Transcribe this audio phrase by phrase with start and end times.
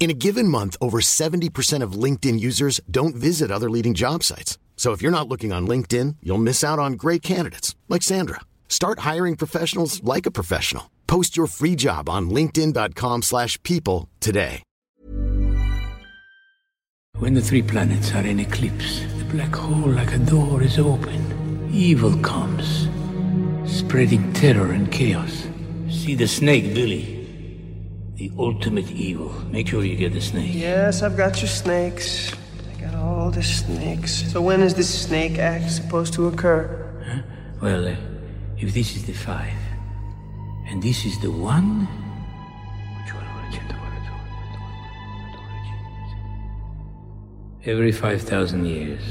[0.00, 4.56] In a given month, over 70% of LinkedIn users don't visit other leading job sites.
[4.74, 8.40] So if you're not looking on LinkedIn, you'll miss out on great candidates like Sandra.
[8.66, 10.90] Start hiring professionals like a professional.
[11.06, 14.62] Post your free job on linkedin.com/people today.
[17.18, 21.20] When the three planets are in eclipse, the black hole like a door is open.
[21.70, 22.88] Evil comes,
[23.66, 25.46] spreading terror and chaos.
[25.90, 27.19] See the snake, Billy.
[28.20, 29.32] The ultimate evil.
[29.50, 30.50] Make sure you get the snake.
[30.52, 32.30] Yes, I've got your snakes.
[32.70, 34.30] I got all the snakes.
[34.30, 36.68] So when is this snake act supposed to occur?
[37.62, 37.96] Well, uh,
[38.58, 39.56] if this is the five,
[40.68, 41.88] and this is the one.
[47.64, 49.02] Every 5,000 years.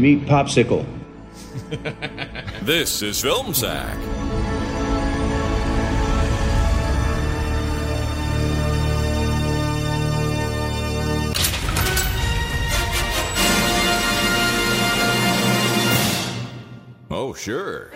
[0.00, 0.84] Meat popsicle.
[2.62, 3.96] This is Film Sack.
[17.10, 17.90] Oh, sure.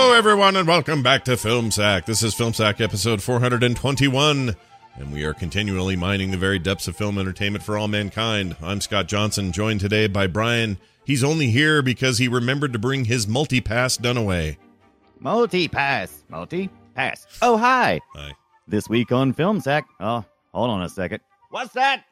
[0.00, 2.06] Hello, everyone, and welcome back to Film Sack.
[2.06, 4.54] This is Film Sack episode 421,
[4.94, 8.54] and we are continually mining the very depths of film entertainment for all mankind.
[8.62, 10.78] I'm Scott Johnson, joined today by Brian.
[11.04, 14.56] He's only here because he remembered to bring his multi pass Dunaway.
[15.18, 16.22] Multi pass.
[16.28, 17.26] Multi pass.
[17.42, 17.98] Oh, hi.
[18.14, 18.34] Hi.
[18.68, 19.88] This week on Film Sack.
[19.98, 21.22] Oh, hold on a second.
[21.50, 22.04] What's that?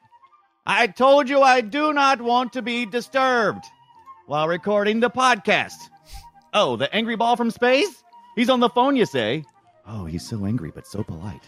[0.66, 3.64] I told you I do not want to be disturbed
[4.26, 5.88] while recording the podcast.
[6.58, 8.02] Oh, the angry ball from space?
[8.34, 9.44] He's on the phone, you say?
[9.86, 11.42] Oh, he's so angry but so polite.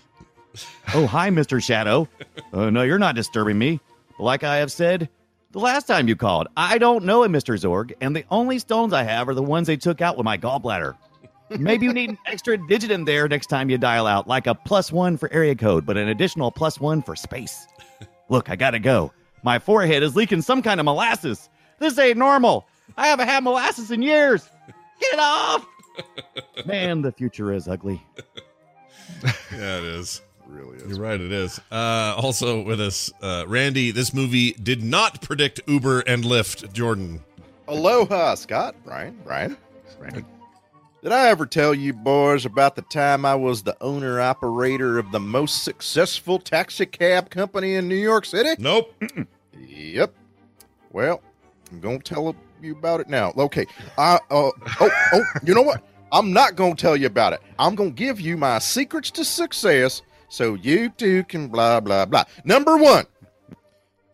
[0.94, 1.62] oh, hi, Mr.
[1.62, 2.06] Shadow.
[2.52, 3.80] Oh, no, you're not disturbing me.
[4.18, 5.08] Like I have said
[5.52, 7.58] the last time you called, I don't know a Mr.
[7.58, 10.36] Zorg, and the only stones I have are the ones they took out with my
[10.36, 10.94] gallbladder.
[11.58, 14.54] Maybe you need an extra digit in there next time you dial out, like a
[14.54, 17.66] plus one for area code, but an additional plus one for space.
[18.28, 19.14] Look, I gotta go.
[19.42, 21.48] My forehead is leaking some kind of molasses.
[21.78, 22.68] This ain't normal.
[22.98, 24.50] I haven't had molasses in years.
[25.00, 25.66] Get it off!
[26.66, 28.02] Man, the future is ugly.
[29.52, 30.22] Yeah, it is.
[30.46, 30.88] really is.
[30.90, 31.60] You're right, it is.
[31.70, 37.22] Uh, also with us, uh, Randy, this movie did not predict Uber and Lyft, Jordan.
[37.66, 38.74] Aloha, Scott.
[38.84, 39.18] Brian.
[39.24, 39.56] Brian.
[39.98, 40.24] Brian.
[41.02, 45.12] Did I ever tell you boys about the time I was the owner operator of
[45.12, 48.60] the most successful taxi cab company in New York City?
[48.60, 49.00] Nope.
[49.56, 50.12] Yep.
[50.90, 51.22] Well,
[51.70, 53.32] I'm going to tell you about it now.
[53.36, 53.66] Okay.
[53.96, 55.82] I uh, oh oh, you know what?
[56.12, 57.40] I'm not going to tell you about it.
[57.58, 62.06] I'm going to give you my secrets to success so you too can blah blah
[62.06, 62.24] blah.
[62.44, 63.04] Number 1.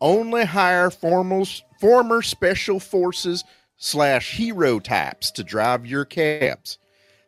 [0.00, 1.47] Only hire formal,
[1.81, 3.44] former special forces
[3.77, 6.78] slash hero types to drive your cabs.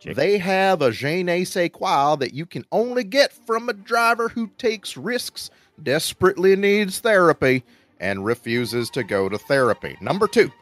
[0.05, 4.29] They have a je ne sais quoi that you can only get from a driver
[4.29, 5.51] who takes risks,
[5.83, 7.65] desperately needs therapy,
[7.99, 9.97] and refuses to go to therapy.
[10.01, 10.53] Number two,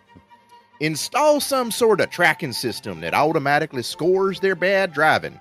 [0.80, 5.38] install some sort of tracking system that automatically scores their bad driving,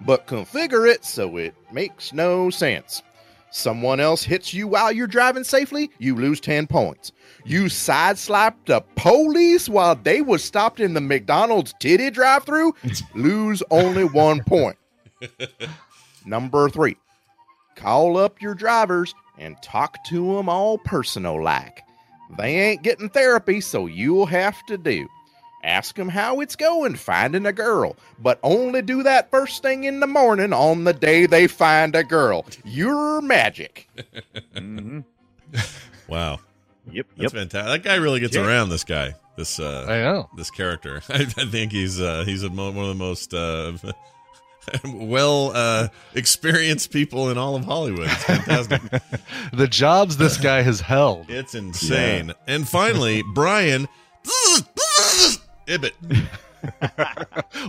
[0.00, 3.02] but configure it so it makes no sense.
[3.50, 7.12] Someone else hits you while you're driving safely, you lose 10 points.
[7.44, 12.74] You sideswiped the police while they were stopped in the McDonald's titty drive through,
[13.14, 14.78] lose only one point.
[16.24, 16.96] Number three,
[17.76, 21.82] call up your drivers and talk to them all personal like.
[22.38, 25.08] They ain't getting therapy, so you'll have to do.
[25.64, 30.00] Ask them how it's going finding a girl, but only do that first thing in
[30.00, 32.44] the morning on the day they find a girl.
[32.64, 33.88] You're magic.
[36.08, 36.40] Wow.
[36.90, 37.06] Yep.
[37.16, 37.82] That's fantastic.
[37.82, 38.46] That guy really gets Yeah.
[38.46, 39.14] around, this guy.
[39.36, 40.28] This uh, I know.
[40.36, 41.00] this character.
[41.08, 43.72] I, I think he's uh, he's a mo- one of the most uh,
[44.84, 48.08] well uh, experienced people in all of Hollywood.
[48.10, 48.82] It's fantastic.
[49.52, 51.28] The jobs this guy has held.
[51.28, 52.32] it's insane.
[52.46, 53.86] And finally, Brian
[55.66, 55.92] Ibbott.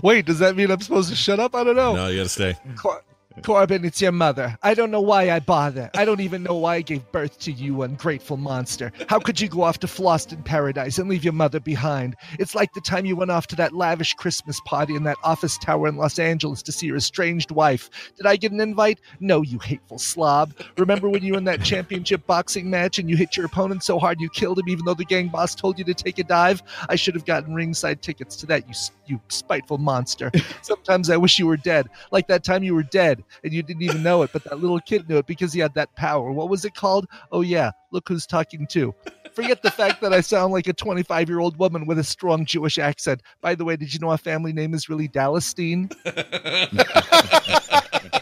[0.01, 1.56] Wait, does that mean I'm supposed to shut up?
[1.56, 1.95] I don't know.
[1.95, 2.56] No, you got to stay.
[2.75, 3.04] Cor-
[3.41, 4.57] Korben, it's your mother.
[4.62, 5.89] I don't know why I bother.
[5.95, 8.91] I don't even know why I gave birth to you, ungrateful monster.
[9.09, 12.15] How could you go off to Fhloston Paradise and leave your mother behind?
[12.38, 15.57] It's like the time you went off to that lavish Christmas party in that office
[15.57, 17.89] tower in Los Angeles to see your estranged wife.
[18.15, 19.00] Did I get an invite?
[19.19, 20.53] No, you hateful slob.
[20.77, 23.97] Remember when you were in that championship boxing match and you hit your opponent so
[23.97, 26.62] hard you killed him even though the gang boss told you to take a dive?
[26.88, 28.75] I should have gotten ringside tickets to that, you
[29.06, 30.31] you spiteful monster.
[30.62, 31.89] Sometimes I wish you were dead.
[32.12, 34.80] Like that time you were dead and you didn't even know it, but that little
[34.81, 36.31] kid knew it because he had that power.
[36.31, 37.06] What was it called?
[37.31, 38.94] Oh, yeah, look who's talking too.
[39.34, 42.46] Forget the fact that I sound like a 25 year old woman with a strong
[42.46, 43.22] Jewish accent.
[43.42, 45.92] By the way, did you know our family name is really Dallastine?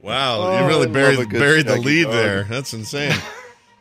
[0.00, 2.12] Wow, Oh, you really buried good buried the lead dog.
[2.12, 2.44] there.
[2.44, 3.14] That's insane.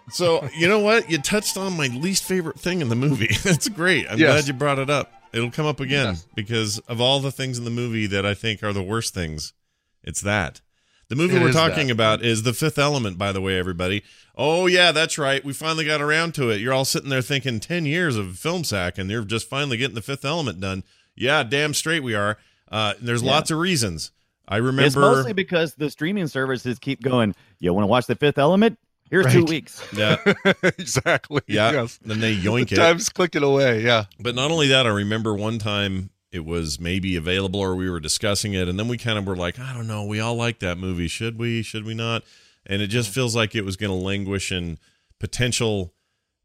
[0.09, 1.09] So you know what?
[1.09, 3.29] You touched on my least favorite thing in the movie.
[3.43, 4.07] That's great.
[4.09, 4.31] I'm Yes.
[4.31, 5.11] glad you brought it up.
[5.33, 6.27] It'll come up again Yes.
[6.35, 9.53] because of all the things in the movie that I think are the worst things,
[10.03, 10.61] it's that.
[11.09, 11.93] The movie It we're talking that.
[11.93, 14.03] about is The Fifth Element, by the way, everybody.
[14.35, 15.43] Oh, yeah, that's right.
[15.45, 16.59] We finally got around to it.
[16.59, 19.95] You're all sitting there thinking 10 years of film sack, and you're just finally getting
[19.95, 20.83] The Fifth Element done.
[21.15, 22.37] Yeah, damn straight we are.
[22.71, 23.31] Uh, there's Yeah.
[23.31, 24.11] lots of reasons.
[24.47, 24.81] I remember.
[24.83, 25.17] It's remember.
[25.17, 27.35] mostly because the streaming services keep going.
[27.59, 28.79] You want to watch The Fifth Element?
[29.11, 29.85] Here's two weeks.
[29.95, 30.17] Yeah,
[30.63, 31.41] exactly.
[31.47, 31.71] yeah.
[31.71, 31.99] Yes.
[32.03, 32.75] Then they yoink it.
[32.77, 33.81] Time's clicking away.
[33.83, 34.05] Yeah.
[34.19, 37.99] But not only that, I remember one time it was maybe available or we were
[37.99, 40.59] discussing it, and then we kind of were like, I don't know, we all like
[40.59, 41.07] that movie.
[41.07, 41.61] Should we?
[41.61, 42.23] Should we not?
[42.65, 44.79] And it just feels like it was going to languish in
[45.19, 45.93] potential,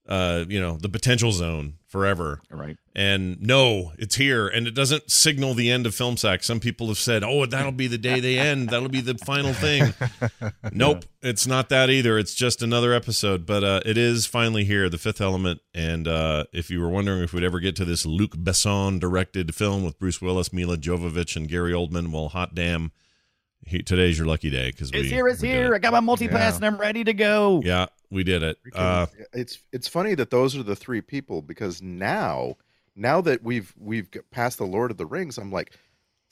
[0.08, 2.40] uh, you know, the potential zone forever.
[2.50, 2.76] Right.
[2.94, 6.42] And no, it's here, and it doesn't signal the end of film sack.
[6.42, 8.70] Some people have said, "Oh, that'll be the day they end.
[8.70, 9.94] That'll be the final thing."
[10.72, 12.18] nope, it's not that either.
[12.18, 15.60] It's just another episode, but uh, it is finally here, The Fifth Element.
[15.74, 19.54] And uh, if you were wondering if we'd ever get to this Luc Besson directed
[19.54, 22.92] film with Bruce Willis, Milla Jovovich, and Gary Oldman, well, hot damn,
[23.68, 25.72] he, today's your lucky day because we It's here, it's we here.
[25.72, 25.76] it.
[25.76, 26.56] I got my multi pass Yeah.
[26.56, 27.62] and I'm ready to go.
[27.64, 28.58] Yeah, we did it.
[28.74, 32.56] Uh, it's it's funny that those are the three people because now
[32.96, 35.72] now that we've we've got past the Lord of the Rings, I'm like,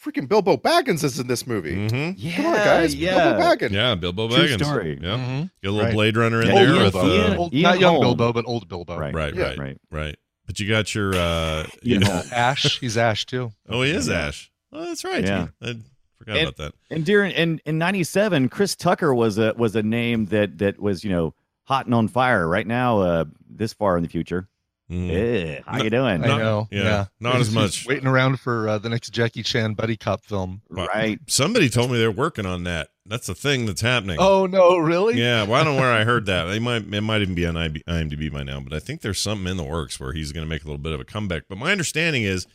[0.03, 1.75] freaking Bilbo Baggins is in this movie.
[1.88, 2.15] mhm.
[2.17, 3.15] Yeah, Come on, guys, yeah.
[3.35, 3.71] Bilbo Baggins.
[3.73, 4.65] Yeah, Bilbo True Baggins.
[4.65, 4.99] story.
[5.00, 5.50] Yeah, Mhm.
[5.62, 5.94] get a little Right.
[5.94, 6.97] Blade Runner in Yeah, there Ian- with.
[6.97, 8.03] uh, Ian- Old, Ian not young Holm.
[8.05, 8.99] Bilbo, but old Bilbo.
[8.99, 9.43] Right, Right, Yeah.
[9.43, 9.79] right, right.
[9.91, 10.17] right.
[10.47, 12.79] But you got your, uh, you Ian know, Ash.
[12.79, 13.53] He's Ash too.
[13.69, 14.27] oh, he is Yeah.
[14.29, 14.50] Ash.
[14.73, 15.25] Oh, that's right.
[15.25, 15.49] Yeah.
[15.62, 15.77] I
[16.19, 16.73] forgot And- about that.
[16.91, 21.05] And during in in '97, Chris Tucker was a was a name that that was
[21.05, 21.35] you know
[21.65, 22.47] hot and on fire.
[22.49, 24.49] Right now, uh, this far in the future.
[24.91, 25.11] Mhm.
[25.11, 26.23] Eh, how you doing?
[26.23, 26.69] I know.
[26.71, 27.05] yeah, Yeah.
[27.19, 27.87] not He's- as much.
[27.87, 30.63] Waiting around for uh, the next Jackie Chan buddy cop film.
[30.71, 31.19] Well, Right.
[31.27, 32.91] Somebody told me they're working on that.
[33.05, 34.17] That's the thing that's happening.
[34.21, 35.19] Oh no, really?
[35.21, 36.45] Yeah, well, I don't know where I heard that.
[36.49, 39.49] They might it might even be on IMDb by now, but I think there's something
[39.49, 41.45] in the works where he's going to make a little bit of a comeback.
[41.49, 42.47] But my understanding is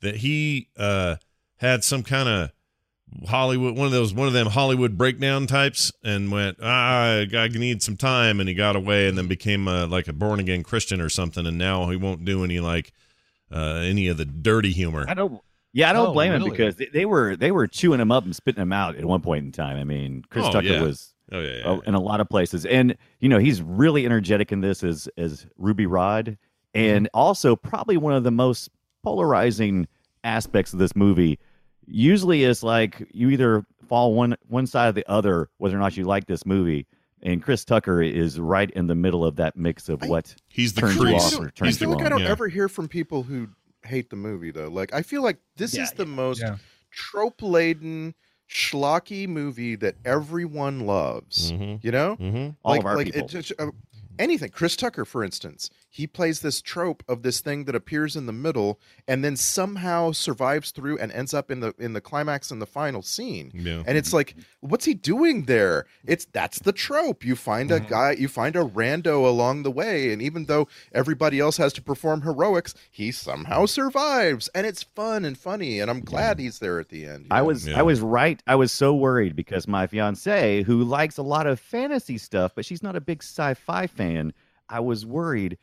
[0.00, 1.16] that he uh,
[1.58, 2.50] had some kind of
[3.28, 7.82] Hollywood one of those one of them Hollywood breakdown types and went ah I need
[7.82, 11.00] some time and he got away and then became a, like a born again Christian
[11.00, 12.92] or something and now he won't do any like
[13.52, 15.04] uh, any of the dirty humor.
[15.08, 15.40] I don't.
[15.72, 18.24] Yeah, I don't Oh, blame him because they, they were they were chewing him up
[18.24, 19.76] and spitting him out at one point in time.
[19.76, 20.82] I mean, Chris Oh, Tucker yeah.
[20.82, 24.04] was Oh yeah, yeah, uh, in a lot of places, and you know he's really
[24.06, 26.38] energetic in this as as Ruby Rhod,
[26.72, 28.70] and also probably one of the most
[29.02, 29.86] polarizing
[30.24, 31.38] aspects of this movie.
[31.86, 35.96] Usually, is like you either fall one one side or the other whether or not
[35.96, 36.86] you like this movie.
[37.22, 40.82] And Chris Tucker is right in the middle of that mix of what He's the
[40.82, 42.28] turns you off or I turns feel you like I don't Yeah.
[42.28, 43.48] ever hear from people who
[43.84, 44.68] hate the movie though.
[44.68, 46.56] Like I feel like this Yeah, is the most Yeah.
[46.90, 48.14] trope laden,
[48.48, 51.52] schlocky movie that everyone loves.
[51.52, 51.82] Mhm.
[51.82, 52.50] You know, Mm-hmm.
[52.62, 53.22] All like of our like people.
[53.22, 53.70] it's it's, uh,
[54.18, 54.50] anything.
[54.50, 58.32] Chris Tucker, for instance, he plays this trope of this thing that appears in the
[58.32, 62.58] middle and then somehow survives through and ends up in the in the climax in
[62.58, 63.50] the final scene.
[63.54, 63.82] Yeah.
[63.86, 65.86] And it's like, what's he doing there?
[66.04, 67.24] It's that's the trope.
[67.24, 67.88] You find a mm-hmm.
[67.88, 71.82] guy, you find a rando along the way, and even though everybody else has to
[71.82, 75.80] perform heroics, he somehow survives, and it's fun and funny.
[75.80, 77.24] And I'm glad he's there at the end.
[77.24, 77.46] you I know?
[77.46, 77.78] was Yeah.
[77.78, 78.42] I was right.
[78.46, 82.66] I was so worried because my fiance, who likes a lot of fantasy stuff, but
[82.66, 84.34] she's not a big sci-fi fan,
[84.68, 85.58] I was worried.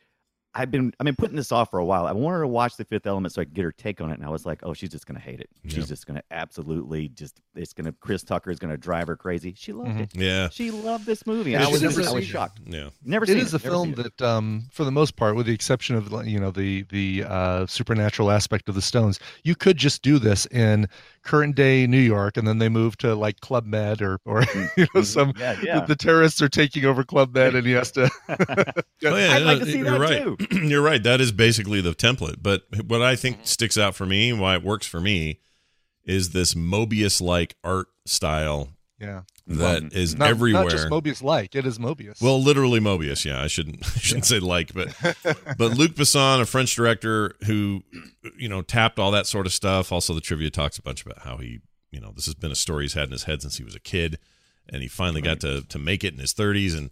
[0.56, 2.06] I've been I've been putting this off for a while.
[2.06, 4.14] I wanted to watch The Fifth Element so I could get her take on it,
[4.14, 5.48] and I was like, oh, she's just gonna hate it.
[5.66, 5.84] She's Yeah.
[5.84, 9.54] just gonna absolutely just it's gonna Chris Tucker is gonna drive her crazy.
[9.56, 10.00] She loved Mhm.
[10.02, 10.10] it.
[10.16, 10.48] Yeah.
[10.50, 11.52] she loved this movie.
[11.52, 12.32] Yeah, I was she's just, never I was seen it.
[12.32, 12.60] shocked.
[12.66, 12.88] Yeah.
[13.04, 15.52] Never It seen is a Never film that, um, for the most part, with the
[15.54, 20.02] exception of you know the the uh, supernatural aspect of the Stones, you could just
[20.02, 20.88] do this in
[21.22, 24.44] current day New York, and then they move to like Club Med or or
[24.76, 25.40] you know some Mm-hmm.
[25.40, 25.80] Yeah, yeah.
[25.80, 28.08] The, the terrorists are taking over Club Med, and he has to.
[29.06, 30.22] Oh, yeah, I'd like to see you're that right.
[30.22, 30.36] too.
[30.50, 31.02] you're right.
[31.02, 32.36] That is basically the template.
[32.42, 35.40] But what I think sticks out for me, why it works for me,
[36.04, 40.64] is this Moebius-like art style yeah, that is not, everywhere.
[40.64, 42.22] Not just Moebius like it is Moebius.
[42.22, 43.24] Well, literally Moebius.
[43.24, 44.94] Yeah, I shouldn't I shouldn't say like, but
[45.58, 47.82] but Luc Besson, a French director who
[48.36, 49.92] you know tapped all that sort of stuff.
[49.92, 51.60] Also, the trivia talks a bunch about how he
[51.90, 53.74] you know this has been a story he's had in his head since he was
[53.74, 54.18] a kid,
[54.68, 56.90] and he finally got to to make it in his 30s, and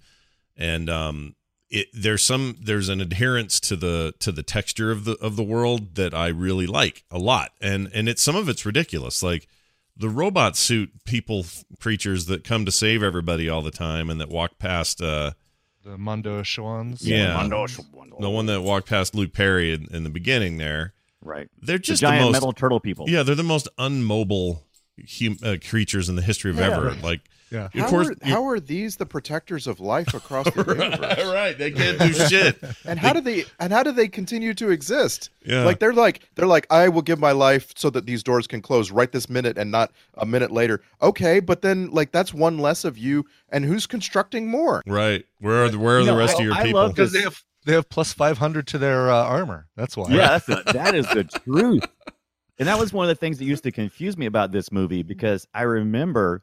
[0.57, 1.35] and um
[1.73, 5.43] it there's some there's an adherence to the to the texture of the of the
[5.43, 9.49] world that I really like a lot, and and it's some of it's ridiculous, like
[9.97, 11.45] the robot suit people
[11.81, 15.33] creatures that come to save everybody all the time and that walk past uh
[15.85, 16.99] the Mondoshawans.
[17.03, 17.67] yeah Mondo
[18.21, 20.93] the one that walked past luke perry in, in the beginning there
[21.25, 21.49] Right.
[21.61, 23.09] they're The just giant the most metal turtle people.
[23.11, 24.63] yeah they're the most unmobile
[25.21, 26.71] hum, uh, creatures in the history of Yeah.
[26.71, 27.21] ever like
[27.53, 27.67] Yeah.
[27.67, 31.25] of How, course are, how are these the protectors of life across the universe?
[31.33, 34.71] right they can't do shit And how do they and how do they continue to
[34.71, 35.31] exist?
[35.45, 35.65] Yeah.
[35.65, 38.63] Like they're like they're like I will give my life so that these doors can
[38.63, 40.81] close right this minute and not a minute later.
[41.03, 44.83] Okay, but then like that's one less of you and who's constructing more?
[44.87, 46.89] right where are the where are You the know, rest I- of your I people
[46.89, 49.69] because they have they have plus five hundred to their uh, armor.
[49.77, 50.09] That's why.
[50.11, 51.85] Yeah, that's the, that is the truth.
[52.59, 55.03] And that was one of the things that used to confuse me about this movie
[55.03, 56.43] because I remember,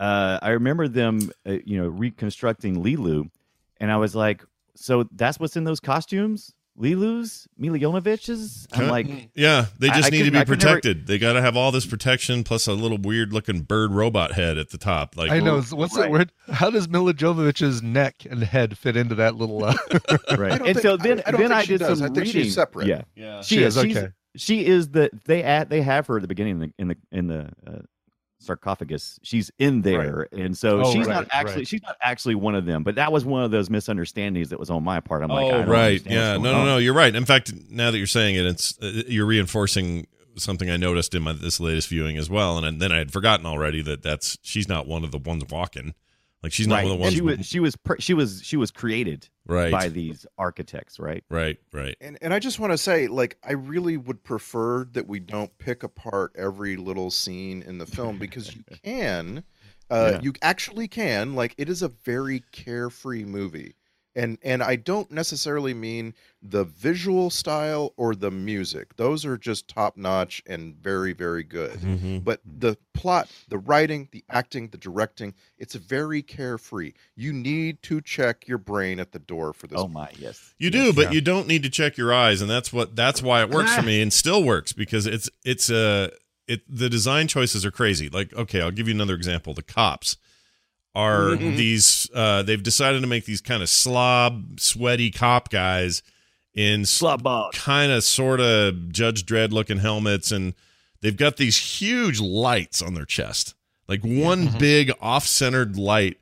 [0.00, 3.30] uh, I remember them, uh, you know, reconstructing Leeloo,
[3.78, 4.42] and I was like,
[4.74, 8.66] so that's what's in those costumes, Leeloo's, Milla Jovovich's.
[8.72, 11.18] I'm like, yeah they just I need to couldn't- be I could never- protected they
[11.18, 14.70] got to have all this protection plus a little weird looking bird robot head at
[14.70, 15.60] the top like I know.
[15.60, 16.04] What's Right.
[16.04, 16.32] that word?
[16.50, 19.62] How does Milla Jovovich's neck and head fit into that little?
[19.64, 19.74] Uh...
[20.38, 20.52] right.
[20.52, 21.98] I don't And think- so then, I- I don't then think I she did does.
[21.98, 22.86] some I think she's separate.
[22.86, 23.84] Yeah, yeah She she, is, is.
[23.96, 24.08] Okay.
[24.36, 26.96] she is the they add they have her at the beginning in the in the
[27.12, 27.78] in the uh,
[28.40, 29.20] sarcophagus.
[29.22, 31.68] She's in there, and so Oh, she's right, not actually right.
[31.68, 32.82] she's not actually one of them.
[32.82, 35.22] But that was one of those misunderstandings that was on my part.
[35.22, 37.98] I'm like, I oh right yeah no no no you're right in fact now that
[37.98, 40.06] you're saying it it's uh, you're reinforcing
[40.36, 43.44] something i noticed in my this latest viewing as well and then i had forgotten
[43.44, 45.92] already that that's she's not one of the ones walking
[46.42, 46.84] like she's not Right.
[46.84, 49.70] one of the ones She was she was per- she was she was created right
[49.72, 51.22] by these architects, right?
[51.28, 55.06] right right And and I just want to say, like, I really would prefer that
[55.06, 59.44] we don't pick apart every little scene in the film because you can,
[59.90, 60.20] uh, Yeah.
[60.22, 61.34] you actually can.
[61.34, 63.74] Like, it is a very carefree movie,
[64.14, 69.68] and and I don't necessarily mean the visual style or the music; those are just
[69.68, 71.78] top notch and very very good.
[71.80, 72.24] Mhm.
[72.24, 76.92] But the plot, the writing, the acting, the directing, it's very carefree.
[77.16, 79.78] You need to check your brain at the door for this.
[79.80, 80.54] Oh my, yes.
[80.58, 81.10] You do, but Yeah.
[81.12, 83.82] you don't need to check your eyes, and that's what that's why it works for
[83.92, 86.10] me, and still works because it's it's a
[86.48, 88.08] it the design choices are crazy.
[88.08, 89.54] Like, okay, I'll give you another example.
[89.54, 90.16] The cops
[90.94, 96.02] are these uh they've decided to make these kind of slob, sweaty cop guys
[96.54, 96.84] in
[97.22, 97.50] ball.
[97.52, 100.54] kind of sort of Judge Dredd looking helmets, and
[101.00, 103.54] they've got these huge lights on their chest,
[103.88, 106.18] like one big off centered light,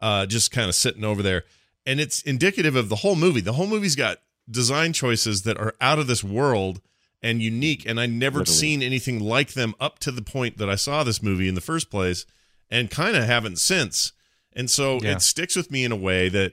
[0.00, 1.44] uh, just kind of sitting over there,
[1.84, 3.42] and it's indicative of the whole movie.
[3.42, 4.18] The whole movie's got
[4.50, 6.80] design choices that are out of this world
[7.22, 8.58] and unique, and I never Literally.
[8.58, 11.60] seen anything like them up to the point that I saw this movie in the
[11.60, 12.24] first place,
[12.70, 14.12] and kind of haven't since.
[14.54, 15.12] And so Yeah.
[15.12, 16.52] it sticks with me in a way that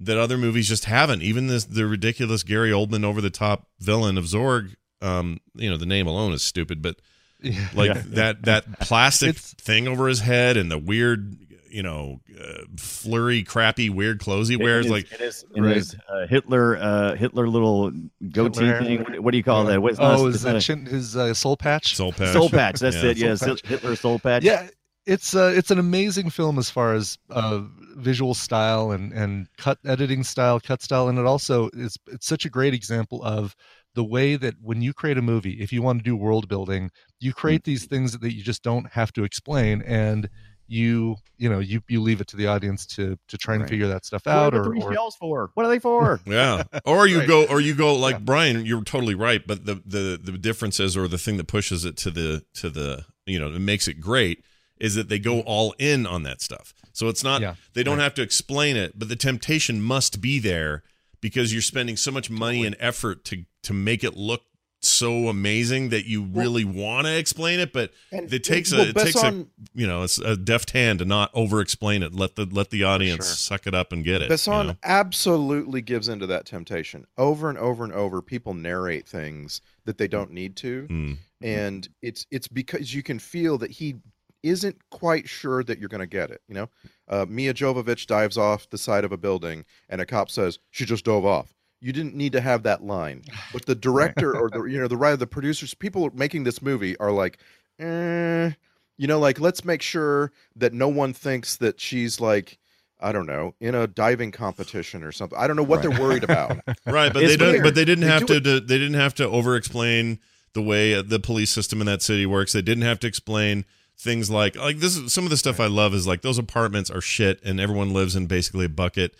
[0.00, 1.22] that other movies just haven't.
[1.22, 4.74] Even this the ridiculous Gary Oldman over the top villain of Zorg.
[5.00, 6.96] Um, you know, the name alone is stupid, but
[7.42, 7.68] Yeah.
[7.74, 11.36] like that that plastic thing over his head and the weird,
[11.70, 14.86] you know, uh, flurry, crappy, weird clothes he wears.
[14.86, 15.76] It is- like it is, in Right.
[15.76, 17.90] his uh, Hitler uh, Hitler little
[18.30, 18.98] goatee Hitler thing.
[19.04, 19.82] What, what do you call that?
[19.82, 21.94] What's oh, is that a- chin, his uh, soul patch?
[21.94, 22.32] soul patch.
[22.32, 22.80] soul patch?
[22.80, 23.10] That's Yeah.
[23.10, 23.16] it.
[23.18, 23.56] Yes, Soul.
[23.62, 24.42] Hitler soul patch.
[24.42, 24.68] Yeah,
[25.06, 27.60] it's uh, it's an amazing film as far as uh,
[27.96, 32.44] visual style and and cut editing style, cut style, and it also is it's such
[32.44, 33.54] a great example of
[33.94, 36.90] the way that when you create a movie, if you want to do world building,
[37.20, 37.64] you create Mm-hmm.
[37.64, 40.28] these things that you just don't have to explain and
[40.66, 43.68] you you know you you leave it to the audience to to try and Right.
[43.68, 45.50] figure that stuff What are out the or, three or shells for?
[45.54, 46.20] What are they for?
[46.26, 46.64] Yeah.
[46.84, 47.28] Or you Right.
[47.28, 48.24] go or you go like Yeah.
[48.24, 51.84] Brian, you're totally right, but the the the difference is or the thing that pushes
[51.84, 54.44] it to the to the you know, it makes it great
[54.84, 56.74] is that they go all in on that stuff.
[56.92, 57.54] So it's not Yeah.
[57.72, 58.04] they don't Right.
[58.04, 60.82] have to explain it, but the temptation must be there
[61.20, 64.42] because you're spending so much money and effort to to make it look
[64.82, 68.88] so amazing that you really want to explain it, but And- it takes well, a
[68.90, 72.14] it takes a you know it's a deft hand to not over explain it.
[72.14, 73.34] Let the let the audience sure.
[73.36, 74.28] suck it up and get it.
[74.28, 74.76] you Besson know?
[74.82, 77.06] absolutely gives into that temptation.
[77.16, 81.16] Over and over and over, people narrate things that they don't need to, Mm.
[81.40, 83.96] and it's it's because you can feel that he
[84.44, 86.42] isn't quite sure that you're going to get it.
[86.46, 86.68] You know,
[87.08, 90.84] uh, Mia Jovovich dives off the side of a building, and a cop says she
[90.84, 91.54] just dove off.
[91.80, 93.22] You didn't need to have that line,
[93.52, 96.96] but the director or the you know the writer, the producers, people making this movie
[96.98, 97.38] are like,
[97.80, 98.50] eh,
[98.98, 102.58] you know, like let's make sure that no one thinks that she's like.
[103.00, 105.36] I don't know, in a diving competition or something.
[105.36, 106.52] I don't know what they're worried about.
[106.86, 109.12] right but It's they don't but they didn't They have to, to they didn't have
[109.16, 110.20] to over explain
[110.54, 113.66] the way uh, the police system in that city works they didn't have to explain
[113.98, 116.90] things like like this is some of the stuff i love is like those apartments
[116.90, 119.14] are shit and everyone lives in basically a bucket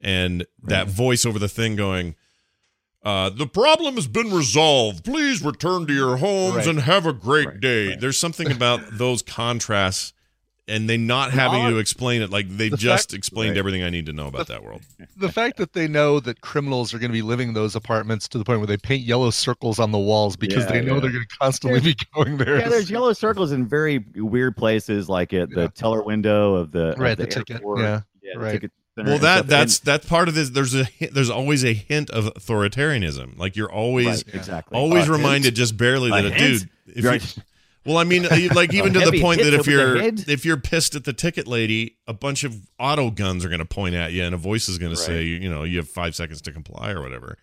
[0.00, 2.14] and that voice over the thing going
[3.04, 5.04] uh, the problem has been resolved.
[5.04, 6.66] Please return to your homes Right.
[6.66, 7.94] and have a great day.
[7.94, 10.12] There's something about those contrasts
[10.68, 12.30] and they not having to explain it.
[12.30, 13.58] Like they the just fact- explained Right.
[13.58, 14.82] everything I need to know about that world.
[15.16, 18.28] The fact that they know that criminals are going to be living in those apartments
[18.28, 20.94] to the point where they paint yellow circles on the walls because Yeah, they know
[20.94, 21.00] yeah.
[21.00, 22.58] they're going to constantly be going there.
[22.58, 26.90] Yeah, there's yellow circles in very weird places, like at the teller window of the
[26.92, 27.80] of Right, the, the ticket, airport.
[27.80, 28.00] yeah,
[28.34, 28.52] the right.
[28.52, 29.46] ticket Well, that stuff.
[29.46, 30.50] that's that's part of this.
[30.50, 33.38] There's a there's always a hint of authoritarianism.
[33.38, 34.76] Like you're always Right, exactly.
[34.76, 35.56] always A reminded hint?
[35.56, 36.60] just barely that A a, hint?
[36.60, 36.70] dude.
[36.98, 37.36] If Right.
[37.36, 37.42] you,
[37.88, 40.94] well, I mean, uh, like even to the point that if you're if you're pissed
[40.94, 44.22] at the ticket lady, a bunch of auto guns are going to point at you,
[44.22, 46.90] and a voice is going to say, you know, you have five seconds to comply
[46.92, 47.36] or whatever.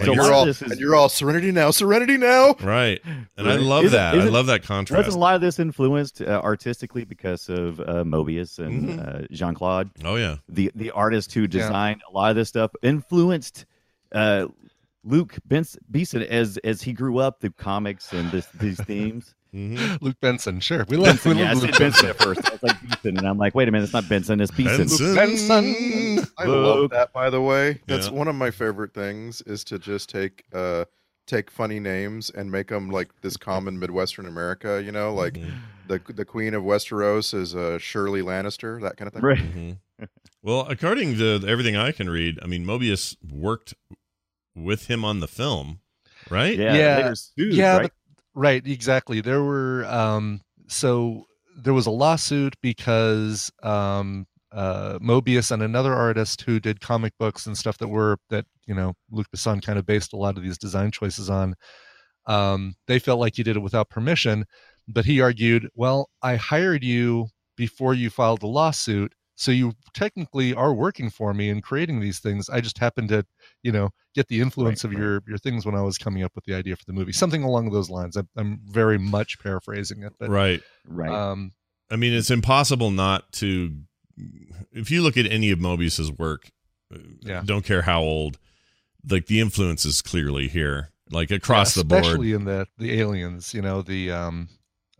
[0.00, 2.54] And So you're all is- and you're all serenity now, serenity now.
[2.62, 3.00] Right,
[3.36, 4.14] and I love Isn't- that.
[4.16, 5.06] I love that contrast.
[5.06, 9.24] Wasn't a lot of this influenced uh, artistically because of uh, Moebius and Mhm.
[9.24, 12.70] uh, Jean Claude, Oh yeah, the the artist who designed a lot of this stuff,
[12.82, 13.66] influenced
[14.12, 14.46] uh,
[15.04, 19.34] Luke Benson, Beeson as as he grew up through comics and this, these themes.
[19.52, 20.84] Hmm Luke Benson, sure.
[20.88, 22.40] We love, we Benson, yeah, love said Luke Benson at first.
[22.48, 24.88] I was like Beeson, and I'm like, wait a minute, it's not Benson, it's Beeson.
[24.88, 25.14] Benson.
[25.14, 26.24] Benson.
[26.38, 27.12] I love that.
[27.12, 28.18] By the way, that's Yeah.
[28.18, 30.84] one of my favorite things is to just take uh
[31.26, 34.82] take funny names and make them like this common Midwestern America.
[34.84, 35.50] You know, like Mm-hmm.
[35.86, 39.22] the the Queen of Westeros is uh, Shirley Lannister, that kind of thing.
[39.22, 39.38] Right.
[39.38, 39.72] hmm
[40.42, 43.74] Well, according to everything I can read, I mean, Moebius worked
[44.54, 45.80] with him on the film,
[46.30, 46.56] right?
[46.56, 47.92] Yeah, Yeah, later sued, yeah, right?
[48.38, 49.20] Right, exactly.
[49.20, 51.24] There were um so
[51.56, 57.46] there was a lawsuit because um uh Moebius and another artist who did comic books
[57.46, 60.44] and stuff that were that, you know, Luc Besson kind of based a lot of
[60.44, 61.56] these design choices on.
[62.26, 64.46] Um they felt like you did it without permission,
[64.88, 70.52] but he argued, "Well, I hired you before you filed the lawsuit, so you technically
[70.52, 72.48] are working for me and creating these things.
[72.50, 73.24] I just happened to,
[73.62, 76.44] you know, get the influence of your your things when I was coming up with
[76.44, 77.12] the idea for the movie.
[77.12, 78.16] Something along those lines.
[78.16, 80.60] I'm, I'm very much paraphrasing it, but Right.
[80.84, 81.12] Right.
[81.12, 81.52] um,
[81.88, 83.74] I mean, it's impossible not to.
[84.72, 86.50] If you look at any of Moebius's work,
[86.92, 87.42] uh, Yeah.
[87.44, 88.38] don't care how old,
[89.08, 92.02] like the influence is clearly here, like across the board.
[92.02, 93.54] especially in the the aliens.
[93.54, 94.48] You know, the um,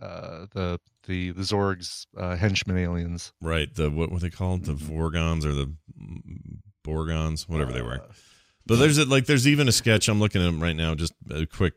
[0.01, 3.33] uh, the the the Zorg's uh, henchmen aliens.
[3.40, 3.75] Right.
[3.75, 4.64] The what were they called?
[4.66, 4.92] The Mm-hmm.
[4.97, 5.66] Vorgons or the
[6.01, 8.01] mm, Borgons, whatever they Uh, were.
[8.66, 10.94] But there's a, like there's even a sketch I'm looking at them right now.
[10.94, 11.73] Just a quick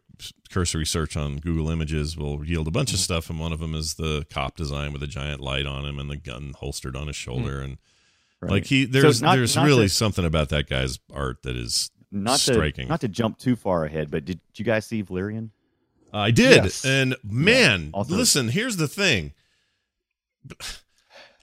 [0.52, 2.96] cursory search on Google Images will yield a bunch Mm-hmm.
[2.96, 5.86] of stuff, and one of them is the cop design with a giant light on
[5.86, 7.78] him and the gun holstered on his shoulder, and
[8.42, 8.52] Right.
[8.52, 11.56] like he So there's not- there's not really to- something about that guy's art that
[11.56, 12.88] is not striking.
[12.88, 15.52] to not to jump too far ahead, but did, did you guys see Valerian?
[16.14, 16.64] I did.
[16.66, 16.86] Yes.
[16.86, 19.34] And man, Also- listen, here's the thing.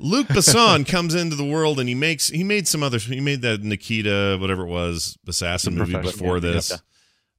[0.01, 3.43] Luc Besson comes into the world and he makes he made some other he made
[3.43, 6.41] that Nikita whatever it was assassin The movie before yeah.
[6.53, 6.83] this.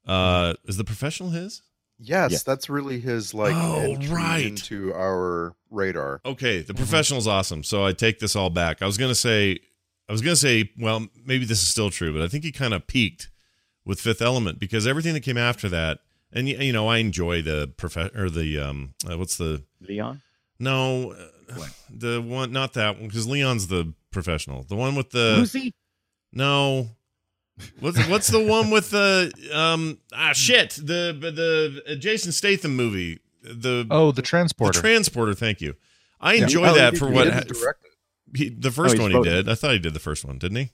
[0.06, 1.62] Uh is the professional his?
[1.98, 2.38] Yes, Yeah.
[2.46, 4.46] that's really his like Oh, entry right.
[4.46, 6.20] into our radar.
[6.24, 7.62] Okay, the professional's awesome.
[7.62, 8.80] So I take this all back.
[8.82, 9.58] I was going to say
[10.08, 12.52] I was going to say well maybe this is still true, but I think he
[12.52, 13.30] kind of peaked
[13.84, 15.98] with Fifth Element because everything that came after that
[16.32, 20.20] and you know I enjoy the prof or the um uh, what's the Leon?
[20.58, 24.62] No, uh, the one, not that one, because Leon's the professional.
[24.64, 25.74] The one with the Lucy?
[26.32, 26.90] no.
[27.78, 31.14] What's what's the one with the um ah shit the
[31.86, 34.80] the Jason Statham movie the Oh, the transporter the transporter.
[34.80, 35.34] transporter.
[35.34, 35.76] Thank you.
[36.20, 36.42] I Yeah.
[36.44, 37.42] enjoy Oh, that did- for he what did ha-
[38.34, 39.48] he, the first he one he did.
[39.48, 40.70] I thought he did the first one, didn't he?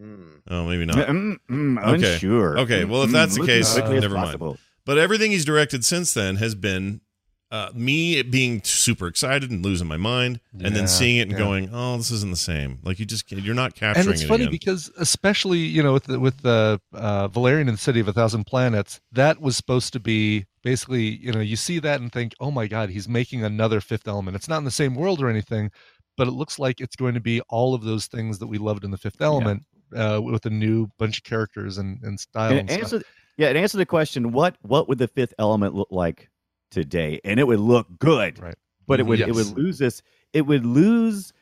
[0.00, 0.40] Mm.
[0.48, 0.96] Oh, maybe not.
[1.06, 2.14] Mm, mm, Okay.
[2.14, 2.58] unsure.
[2.60, 4.26] Okay, well, if Mm, that's the case, quickly as never mind.
[4.26, 4.58] possible.
[4.86, 7.02] But everything he's directed since then has been
[7.50, 11.38] uh, me being super excited and losing my mind, and then seeing it and yeah.
[11.38, 14.06] going, "Oh, this isn't the same." Like you just you're not capturing.
[14.06, 14.52] and it's it funny again.
[14.52, 18.12] because especially you know with the, with the uh, Valerian and the City of a
[18.12, 22.32] Thousand Planets, that was supposed to be basically you know you see that and think,
[22.40, 24.36] oh my god, he's making another Fifth Element.
[24.36, 25.70] It's not in the same world or anything,
[26.16, 28.84] but it looks like it's going to be all of those things that we loved
[28.84, 29.62] in the Fifth Element
[29.94, 32.50] uh, with a new bunch of characters and, and style.
[32.52, 32.94] And And it stuff.
[32.94, 36.30] answer, yeah, and answer the question: what what would the fifth element look like
[36.70, 37.20] today?
[37.24, 38.54] And it would look good, right?
[38.86, 40.02] But it would it would lose this.
[40.32, 41.32] It would lose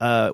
[0.00, 0.32] uh,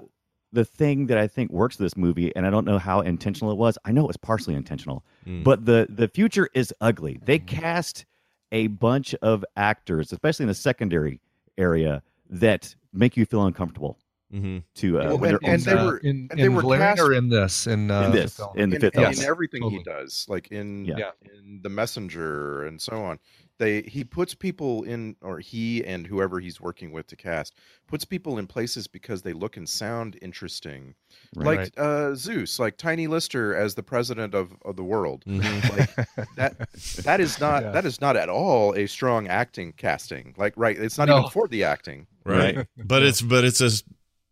[0.52, 3.58] the thing that I think works this movie, and I don't know how intentional it
[3.58, 3.78] was.
[3.84, 5.44] I know it was partially intentional, Mm.
[5.44, 7.20] but the the future is ugly.
[7.24, 8.04] They cast
[8.52, 11.20] a bunch of actors, especially in the secondary
[11.58, 13.98] area, that make you feel uncomfortable.
[14.32, 14.58] Mm-hmm.
[14.76, 17.12] To uh, Well, and, they're and they were in, and they in were cast or
[17.14, 19.78] in this in, uh, In this, Fifth in the in, Fifth in everything Totally.
[19.78, 21.12] he does, like in Yeah.
[21.24, 23.18] in the messenger and so on.
[23.58, 27.54] They he puts people in, or he and whoever he's working with to cast
[27.88, 30.94] puts people in places because they look and sound interesting,
[31.34, 31.58] Right.
[31.58, 35.24] like uh, Zeus, like Tiny Lister as the president of, of the world.
[35.26, 35.76] Mhm.
[35.76, 36.68] Like that
[37.04, 37.70] that is not Yeah.
[37.72, 40.34] that is not at all a strong acting casting.
[40.36, 41.18] Like right, it's not No.
[41.20, 42.06] even for the acting.
[42.24, 42.56] right?
[42.58, 42.66] Right.
[42.76, 43.70] But it's but it's a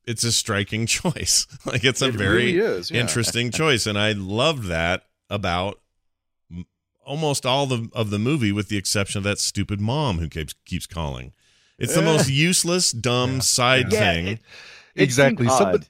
[0.06, 1.46] it's a striking choice.
[1.64, 3.00] like it's a It very really is, yeah.
[3.00, 5.80] interesting choice, and I loved that about
[7.04, 10.54] almost all the of the movie, with the exception of that stupid mom who keeps
[10.64, 11.32] keeps calling.
[11.78, 12.04] It's the eh.
[12.04, 14.26] most useless, dumb side Yeah, thing.
[14.28, 14.40] it-
[14.94, 15.46] it exactly.
[15.46, 15.88] Somebody, odd.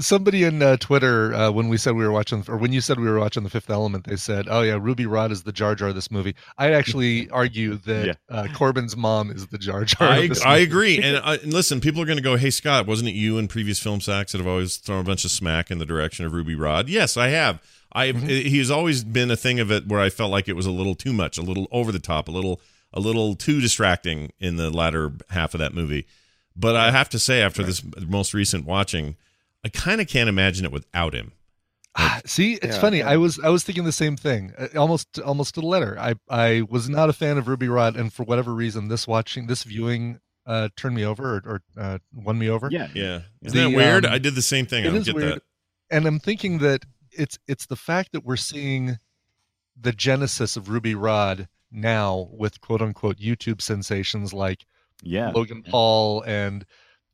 [0.00, 3.00] Somebody in uh, Twitter uh, when we said we were watching, or when you said
[3.00, 5.74] we were watching The Fifth Element, they said, "Oh yeah, Ruby Rhod is the Jar
[5.74, 8.12] Jar of this movie." I'd actually argue that Yeah.
[8.30, 10.08] uh, Korben's mom is the Jar Jar.
[10.08, 12.50] I, of this I agree, and, uh, and listen, people are going to go, "Hey
[12.50, 15.30] Scott, wasn't it you in previous film sacks that have always thrown a bunch of
[15.30, 17.60] smack in the direction of Ruby Rhod?" Yes, I have.
[17.92, 18.26] I Mm-hmm.
[18.26, 20.94] he's always been a thing of it where I felt like it was a little
[20.94, 22.60] too much, a little over the top, a little
[22.92, 26.06] a little too distracting in the latter half of that movie.
[26.54, 29.16] But I have to say, after this most recent watching,
[29.64, 31.32] I kind of can't imagine it without him.
[31.96, 32.98] Ah, See, it's Yeah, funny.
[32.98, 33.08] yeah.
[33.10, 35.98] I was I was thinking the same thing, uh, almost almost to the letter.
[35.98, 39.46] I I was not a fan of Ruby Rhod, and for whatever reason, this watching
[39.48, 42.68] this viewing uh, turned me over or, or uh, won me over.
[42.70, 44.06] Yeah, Yeah, isn't The, that weird?
[44.06, 44.84] um, I did the same thing.
[44.84, 45.42] I It don't is get weird, that.
[45.90, 48.98] and I'm thinking that it's it's the fact that we're seeing
[49.80, 54.64] the genesis of Ruby Rhod now with quote unquote YouTube sensations like
[55.02, 55.30] yeah.
[55.34, 56.64] Logan Paul and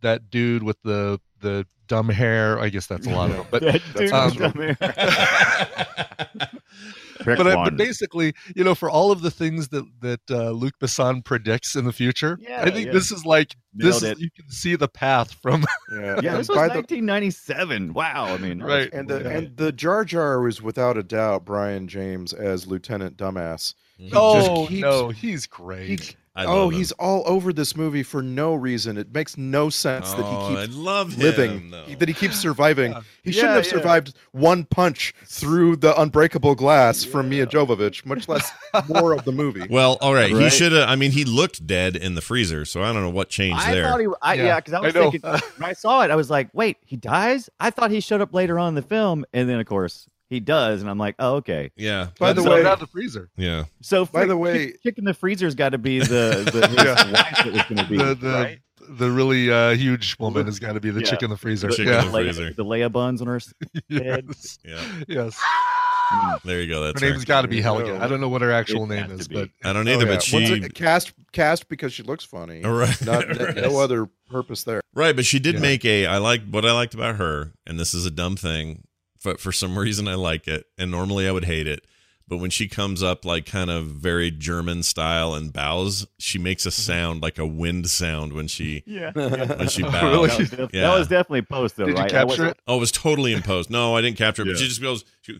[0.02, 2.58] that dude with the the dumb hair.
[2.58, 4.76] I guess that's a lot of them, but That dude um, was dumb here.
[7.20, 10.50] Prick but, I, but basically, you know, for all of the things that that uh,
[10.50, 12.92] Luc Besson predicts in the future, Yeah, I think yeah.
[12.92, 14.02] this is like Nailed this.
[14.02, 17.92] Is, you can see the path from Yeah, yeah, this was by the- 1997.
[17.92, 18.92] Wow, I mean, Right.
[18.92, 19.28] And the Yeah.
[19.30, 23.74] and the Jar Jar was without a doubt Brion James as Lieutenant Dumbass.
[23.96, 26.00] He oh just keeps- no, he's great.
[26.00, 28.98] he- I oh, he's all over this movie for no reason.
[28.98, 31.84] It makes no sense that Oh, he I keeps love living, him, though.
[31.96, 32.92] that he keeps surviving.
[33.22, 33.70] He Yeah, shouldn't have yeah.
[33.70, 38.50] survived one punch through the unbreakable glass from Mia Jovovich, much less
[38.88, 39.66] more of the movie.
[39.70, 40.30] Well, all right.
[40.32, 40.88] He should have.
[40.88, 43.72] I mean, he looked dead in the freezer, so I don't know what changed I
[43.72, 43.84] there.
[43.84, 46.16] thought he, I, Yeah, yeah, because I was I thinking when I saw it, I
[46.16, 47.48] was like, wait, he dies?
[47.60, 50.40] I thought he showed up later on in the film, and then of course he
[50.40, 51.70] does, and I'm like, oh, okay.
[51.76, 52.08] yeah.
[52.18, 53.30] By the So way- out of the freezer.
[53.36, 53.64] yeah.
[53.82, 57.12] So By the way- chick, chick in the freezer's got to be the the Yeah.
[57.12, 58.58] wife that was going to be The the, right?
[58.88, 61.06] the really uh, huge woman has got to be the Yeah.
[61.10, 61.68] chick in the freezer.
[61.68, 62.04] The yeah.
[62.04, 62.50] the freezer.
[62.50, 63.52] Leia, the Leia buns on her s-
[63.90, 64.24] head.
[64.28, 64.58] yes.
[64.64, 64.80] Yeah.
[65.08, 65.40] Yes.
[66.44, 66.80] There you go.
[66.82, 67.10] Her That's her.
[67.10, 67.98] name's got to be There Helga.
[68.02, 69.48] I don't know what her actual It name is, but.
[69.64, 70.12] I don't Oh, either, yeah.
[70.14, 70.36] but she.
[70.44, 72.62] It- cast cast because she looks funny.
[72.64, 73.00] All right.
[73.04, 73.56] Not, Right.
[73.56, 74.80] no other purpose there.
[74.94, 75.60] Right, but she did Yeah.
[75.60, 76.06] make a.
[76.06, 78.84] I like what I liked about her, and this is a dumb thing,
[79.24, 81.84] but for some reason I like it, and normally I would hate it.
[82.26, 86.64] But when she comes up like kind of very German style and bows, she makes
[86.64, 86.80] a mm-hmm.
[86.80, 89.10] sound like a wind sound when she Yeah.
[89.12, 90.02] when she Oh, bows.
[90.02, 90.26] really?
[90.28, 90.80] That was, def- Yeah.
[90.90, 92.10] that was definitely post though, did you right?
[92.10, 92.58] That capture it?
[92.66, 93.68] Oh, it was totally imposed.
[93.68, 95.38] No, I didn't capture it, but she just goes she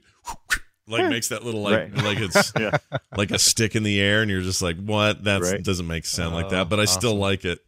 [0.86, 2.04] like makes that little like Right.
[2.04, 2.76] like it's Yeah.
[3.16, 5.24] like a stick in the air, and you're just like, what?
[5.24, 5.62] That Right.
[5.62, 6.68] doesn't make sound like Oh, that.
[6.68, 7.60] But I still like it.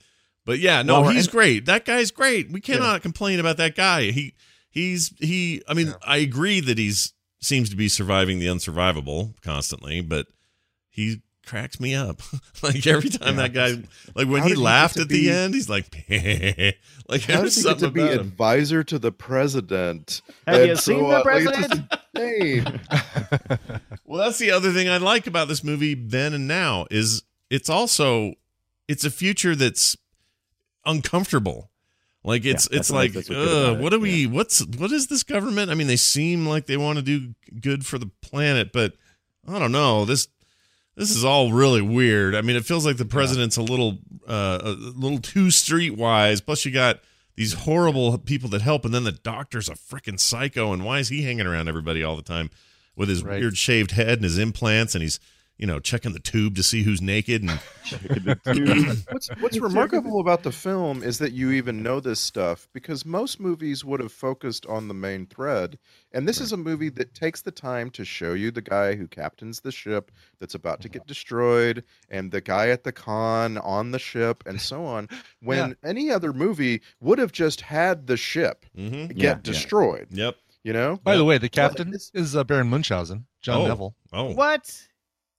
[0.44, 1.64] But yeah, no, Well, he's and- great.
[1.64, 2.50] That guy's great.
[2.50, 4.10] We cannot complain about that guy.
[4.10, 4.34] He
[4.76, 5.62] he's he.
[5.68, 10.26] I mean, I agree that he's seems to be surviving the unsurvivable constantly, but
[10.88, 12.20] he cracks me up.
[12.62, 13.72] like every time that guy,
[14.14, 15.86] like when How he did he laughed at be- the end, he's like,
[17.08, 18.18] like How does he get to be him.
[18.20, 20.22] advisor to the president?
[20.46, 21.90] Have you And seen so, the uh, like, it's president?
[22.16, 23.80] just.
[24.04, 27.68] Well, that's the other thing I like about this movie then and now is it's
[27.68, 28.34] also
[28.88, 29.96] it's a future that's
[30.84, 31.70] uncomfortable.
[32.26, 34.64] Like it's Yeah, it's what like makes it so good uh, what do we what's
[34.66, 35.70] what is this government?
[35.70, 38.94] I mean, they seem like they want to do good for the planet, but
[39.48, 40.04] I don't know.
[40.04, 40.28] This
[40.96, 42.34] this is all really weird.
[42.34, 46.44] I mean, it feels like the president's a little uh, a little too streetwise.
[46.44, 47.00] Plus, you got
[47.36, 50.72] these horrible people that help, and then the doctor's a freaking psycho.
[50.72, 52.50] And why is he hanging around everybody all the time
[52.96, 53.40] with his Right.
[53.40, 55.20] weird shaved head and his implants, and he's
[55.58, 57.50] you know checking the tube to see who's naked and
[59.10, 63.40] what's what's remarkable about the film is that you even know this stuff because most
[63.40, 65.78] movies would have focused on the main thread
[66.12, 69.06] and this is a movie that takes the time to show you the guy who
[69.06, 73.90] captains the ship that's about to get destroyed and the guy at the con on
[73.90, 75.08] the ship and so on
[75.42, 79.08] when any other movie would have just had the ship Mhm.
[79.08, 79.38] get Yeah, yeah.
[79.42, 80.36] destroyed Yep.
[80.64, 83.66] you know By the way, the captain is uh, Baron Munchausen, John Oh.
[83.68, 83.94] Neville.
[84.12, 84.74] Oh, What?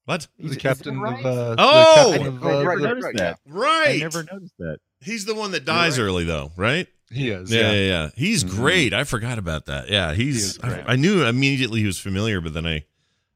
[0.07, 0.27] What?
[0.39, 1.25] The captain of.
[1.25, 2.11] Uh, Oh!
[2.11, 3.39] the captain of, uh, never the- noticed that.
[3.47, 3.95] Right.
[3.95, 4.77] I never noticed that.
[5.01, 6.87] He's the one that dies early, though, right?
[7.11, 7.71] He is, Yeah, yeah.
[7.71, 8.09] yeah, yeah.
[8.15, 8.93] He's great.
[8.93, 9.89] I forgot about that.
[9.89, 10.43] Yeah, he's.
[10.43, 10.83] is great.
[10.87, 12.85] I, I knew immediately he was familiar, but then I,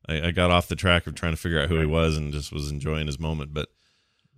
[0.09, 2.33] I, I got off the track of trying to figure out who he was and
[2.33, 3.53] just was enjoying his moment.
[3.53, 3.69] But,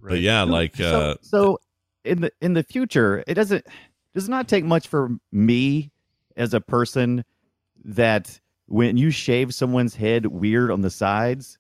[0.02, 1.60] but yeah, like, so, uh, so
[2.04, 3.65] in the in the future, it doesn't
[4.13, 5.91] does not take much for me
[6.36, 7.24] as a person
[7.86, 11.58] that when you shave someone's head weird on the sides,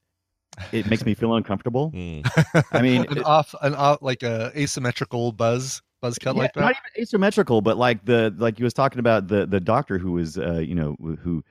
[0.71, 1.89] it makes me feel uncomfortable.
[1.89, 2.21] hmm.
[2.71, 6.53] I mean, an it- off, an off, like a asymmetrical buzz, buzz cut yeah, like
[6.53, 6.59] that.
[6.61, 10.11] not even asymmetrical, but like the like you was talking about the the doctor who
[10.13, 11.43] was uh you know who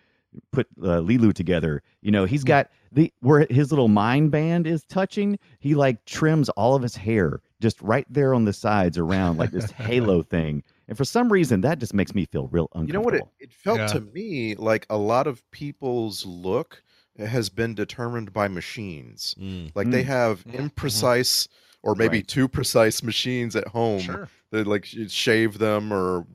[0.51, 1.83] put uh, Leeloo together.
[2.01, 2.31] You know, Hmm.
[2.31, 5.39] he's got the where his little mind band is touching.
[5.61, 9.51] He like trims all of his hair just right there on the sides around like
[9.51, 10.63] this halo thing.
[10.89, 12.87] And for some reason, that just makes me feel real uncomfortable.
[12.89, 13.15] You know what?
[13.41, 13.87] It, it felt Yeah.
[13.89, 16.83] to me like a lot of people's look
[17.19, 19.35] has been determined by machines.
[19.39, 19.73] Mm.
[19.75, 20.07] Like they Mm.
[20.07, 21.49] have imprecise
[21.83, 22.29] or maybe Right.
[22.29, 24.29] too precise machines at home Sure.
[24.51, 26.27] that like shave them or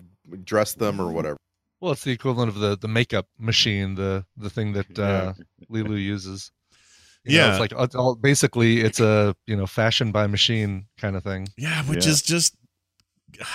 [0.44, 1.38] dress them or whatever.
[1.80, 5.34] Well, it's the equivalent of the the makeup machine, the the thing that uh,
[5.70, 6.52] Leeloo uses.
[7.24, 7.52] You know, Yeah.
[7.52, 11.48] it's like it's all basically it's a you know fashion by machine kind of thing.
[11.58, 12.12] yeah, which Yeah.
[12.12, 12.56] is just,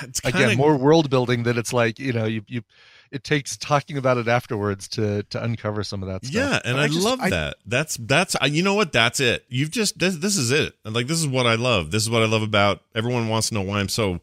[0.02, 2.62] it's Again, kinda- more world building that it's like you know you you
[3.12, 6.34] it takes talking about it afterwards to to uncover some of that stuff.
[6.34, 7.56] Yeah, and I, I just- love I- that.
[7.66, 8.92] That's that's I- you know what?
[8.92, 9.44] That's it.
[9.48, 10.74] You've just this, this is it.
[10.84, 11.90] And, Like this is what I love.
[11.90, 12.80] This is what I love about.
[12.94, 14.20] Everyone wants to know why I'm so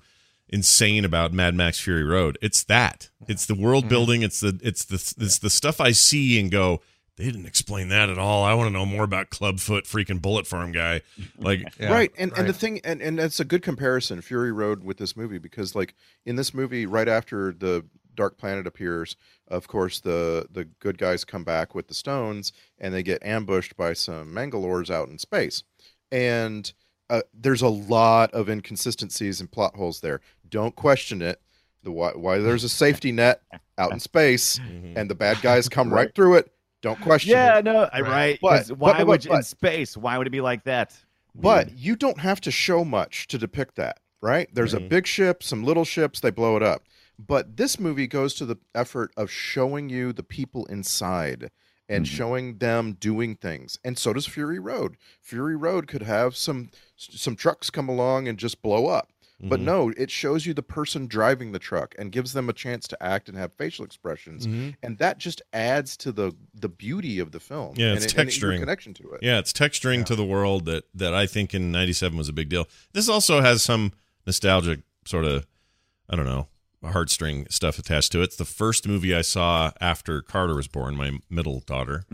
[0.50, 2.38] insane about Mad Max Fury Road.
[2.42, 3.10] It's that.
[3.28, 3.90] It's the world Mm-hmm.
[3.90, 4.22] building.
[4.24, 6.82] It's the it's the it's the stuff I see and go.
[7.18, 8.46] They didn't explain that at all.
[8.46, 11.02] I want to know more about Clubfoot, freaking Bullet Farm guy.
[11.38, 14.84] Like, Yeah, right and and the thing and and that's a good comparison fury road
[14.84, 15.94] with this movie because like
[16.26, 19.16] in this movie right after the dark planet appears
[19.48, 23.76] of course the the good guys come back with the stones and they get ambushed
[23.78, 25.64] by some mangalores out in space
[26.12, 26.74] and
[27.10, 31.42] uh, there's a lot of inconsistencies and plot holes there don't question it
[31.84, 33.42] the why, why there's a safety net
[33.78, 34.98] out in space Mhm.
[34.98, 38.40] and the bad guys come right through it don't question yeah, it no, I right.
[38.42, 39.98] But- 'cause but- why but- would you, in space?
[39.98, 40.98] Why would it be like that?
[41.36, 44.48] But you don't have to show much to depict that, right?
[44.54, 46.84] There's a big ship, some little ships, they blow it up.
[47.28, 51.52] But this movie goes to the effort of showing you the people inside
[51.90, 53.78] and showing them doing things.
[53.84, 54.96] And so does Fury Road.
[55.22, 59.12] Fury Road could have some some trucks come along and just blow up.
[59.42, 59.64] But Mhm.
[59.64, 63.02] no, it shows you the person driving the truck and gives them a chance to
[63.04, 64.46] act and have facial expressions.
[64.46, 64.76] Mhm.
[64.84, 67.74] And that just adds to the the beauty of the film.
[67.78, 68.60] Yeah, and it's it- texturing.
[68.60, 69.22] connection to it.
[69.24, 72.48] Yeah, it's texturing to the world that that I think in '97 was a big
[72.50, 72.68] deal.
[72.94, 73.92] This also has some
[74.28, 75.48] nostalgic sort of,
[76.10, 76.48] I don't know,
[76.84, 78.26] heartstring stuff attached to it.
[78.26, 82.06] It's the first movie I saw after Carter was born, my middle daughter.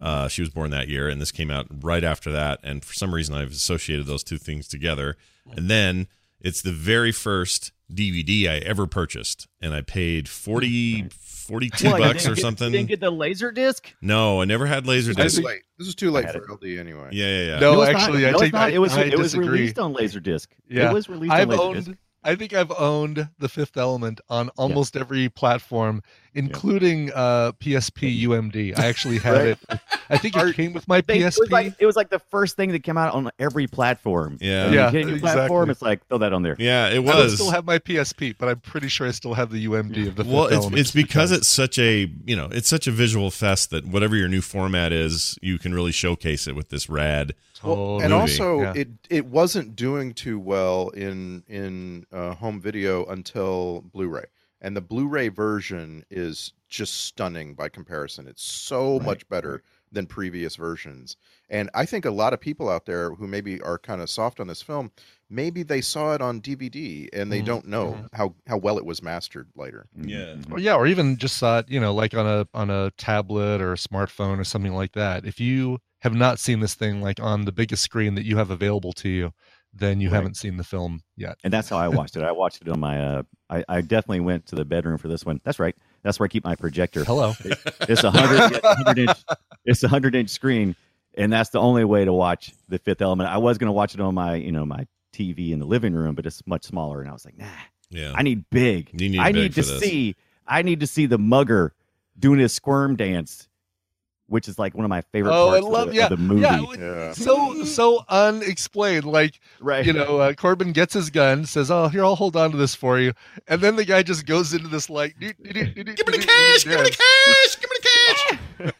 [0.00, 2.60] Uh, she was born that year, and this came out right after that.
[2.62, 5.16] And for some reason, I've associated those two things together.
[5.56, 6.06] And then
[6.40, 12.06] it's the very first DVD I ever purchased, and I paid 40, 42 What, you
[12.06, 12.66] bucks or get- something.
[12.66, 13.92] You didn't get the laser disc?
[14.02, 15.46] no, I never had laser This is disc.
[15.46, 15.62] late.
[15.78, 17.08] This is too late had for LD anyway.
[17.12, 17.58] Yeah, yeah, yeah.
[17.60, 18.00] No, it's not.
[18.02, 18.68] actually, I No, take not.
[18.68, 20.48] I- It was I it was released on Laserdisc.
[20.68, 21.96] Yeah, It was released I've on owned.
[22.28, 26.02] I think I've owned the Fifth Element on almost every platform,
[26.38, 28.78] including uh, PSP UMD.
[28.78, 29.46] I actually had Right.
[29.70, 29.80] it.
[30.10, 31.36] I think it came with my They- PSP.
[31.36, 34.38] It was, like, it was like the first thing that came out on every platform.
[34.40, 34.70] Yeah.
[34.70, 35.20] You Yeah, new exactly.
[35.20, 36.56] platform, it's like throw that on there.
[36.58, 37.32] Yeah, it was.
[37.32, 40.16] I still have my PSP, but I'm pretty sure I still have the UMD of
[40.16, 43.30] the Fifth well, it's, it's because it's such a you know it's such a visual
[43.30, 47.34] fest that whatever your new format is, you can really showcase it with this rad.
[47.60, 48.04] Totally.
[48.04, 48.72] and also Yeah.
[48.76, 54.26] it it wasn't doing too well in in uh, home video until Blu-ray,
[54.60, 58.26] and the Blu-ray version is just stunning by comparison.
[58.28, 61.16] It's so much better than previous versions,
[61.48, 64.38] and I think a lot of people out there who maybe are kind of soft
[64.38, 64.92] on this film,
[65.30, 67.46] maybe they saw it on DVD and they Mhm.
[67.46, 68.06] don't know mm-hmm.
[68.12, 69.86] how how well it was mastered later.
[69.98, 70.52] Mm-hmm, yeah, mm-hmm.
[70.52, 73.60] Or yeah, or even just saw it, you know, like on a on a tablet
[73.62, 75.24] or a smartphone or something like that.
[75.24, 78.50] If you have not seen this thing like on the biggest screen that you have
[78.50, 79.32] available to you,
[79.74, 80.16] then you Right.
[80.16, 81.36] haven't seen the film yet.
[81.44, 82.22] And that's how I watched it.
[82.22, 83.00] I watched it on my.
[83.02, 85.40] Uh, I, I definitely went to the bedroom for this one.
[85.44, 85.74] That's right.
[86.02, 87.04] That's where I keep my projector.
[87.04, 87.32] Hello.
[87.44, 88.52] It- it's a hundred.
[88.54, 89.18] it's a hundred inch.
[89.64, 90.74] It's a hundred inch screen,
[91.14, 93.30] and that's the only way to watch The Fifth Element.
[93.30, 95.94] I was going to watch it on my, you know, my TV in the living
[95.94, 97.46] room, but it's much smaller, and I was like, nah.
[97.90, 98.12] Yeah.
[98.14, 98.92] I need big.
[98.92, 99.80] Need I big need to this.
[99.80, 100.14] see.
[100.46, 101.74] I need to see the mugger
[102.18, 103.47] doing his squirm dance,
[104.28, 106.10] which is like one of my favorite Oh, I parts love of, the, yeah, of
[106.10, 106.42] the movie.
[106.42, 109.04] yeah, So so unexplained.
[109.04, 109.84] Like Right.
[109.84, 112.74] you know, uh, Korben gets his gun, says, "Oh, here, I'll hold on to this
[112.74, 113.12] for you,"
[113.48, 116.90] and then the guy just goes into this like, give me the cash, give me
[116.90, 118.72] the cash, give me the cash.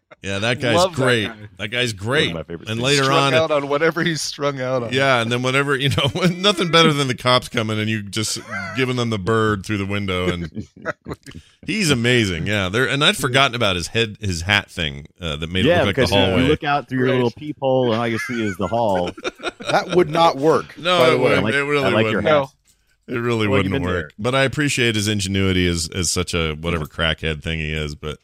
[0.22, 1.26] Yeah, that guy's Love that great.
[1.28, 1.36] guy.
[1.58, 2.34] That, guy's great.
[2.34, 4.92] my favorite and later strung on, out on whatever he's strung out on.
[4.92, 8.40] yeah, and then whatever you know, nothing better than the cops coming and you just
[8.76, 10.66] giving them the bird through the window, and
[11.66, 12.46] he's amazing.
[12.48, 12.88] Yeah, there.
[12.88, 15.96] And I'd forgotten about his head, his hat thing uh, that made it yeah, look
[15.96, 16.42] like the hallway.
[16.42, 17.14] you look out through your Right.
[17.14, 19.10] little peephole, and all you see is the hall.
[19.70, 20.78] That would not work.
[20.78, 21.22] No, it way.
[21.24, 21.44] wouldn't.
[21.44, 22.26] Like- it really like wouldn't.
[22.26, 22.46] hat.
[23.06, 24.12] It really Well, wouldn't been work.
[24.18, 27.94] But I appreciate his ingenuity as as such a whatever crackhead thing he is.
[27.94, 28.18] But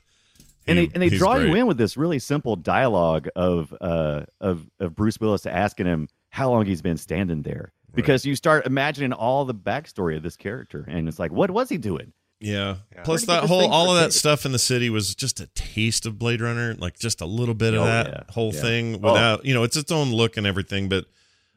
[0.66, 3.74] and he- they and they he's draw you in with this really simple dialogue of
[3.81, 8.35] uh of of Bruce Willis asking him how long he's been standing there because you
[8.35, 12.12] start imagining all the backstory of this character and it's like what was he doing?
[12.40, 12.77] Yeah.
[12.92, 14.18] Where'd Plus that whole all of that kids?
[14.18, 17.55] stuff in the city was just a taste of Blade Runner, like just a little
[17.55, 18.20] bit of Oh, that yeah.
[18.35, 18.61] whole Yeah.
[18.61, 19.12] thing Oh.
[19.12, 21.07] without, you know, it's its own look and everything, but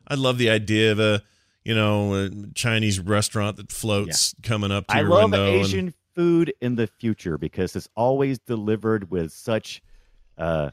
[0.08, 1.24] I love the idea of a,
[1.66, 5.66] you know, a Chinese restaurant that floats coming up to I your love window and-
[5.66, 9.82] Asian food in the future because it's always delivered with such
[10.38, 10.72] uh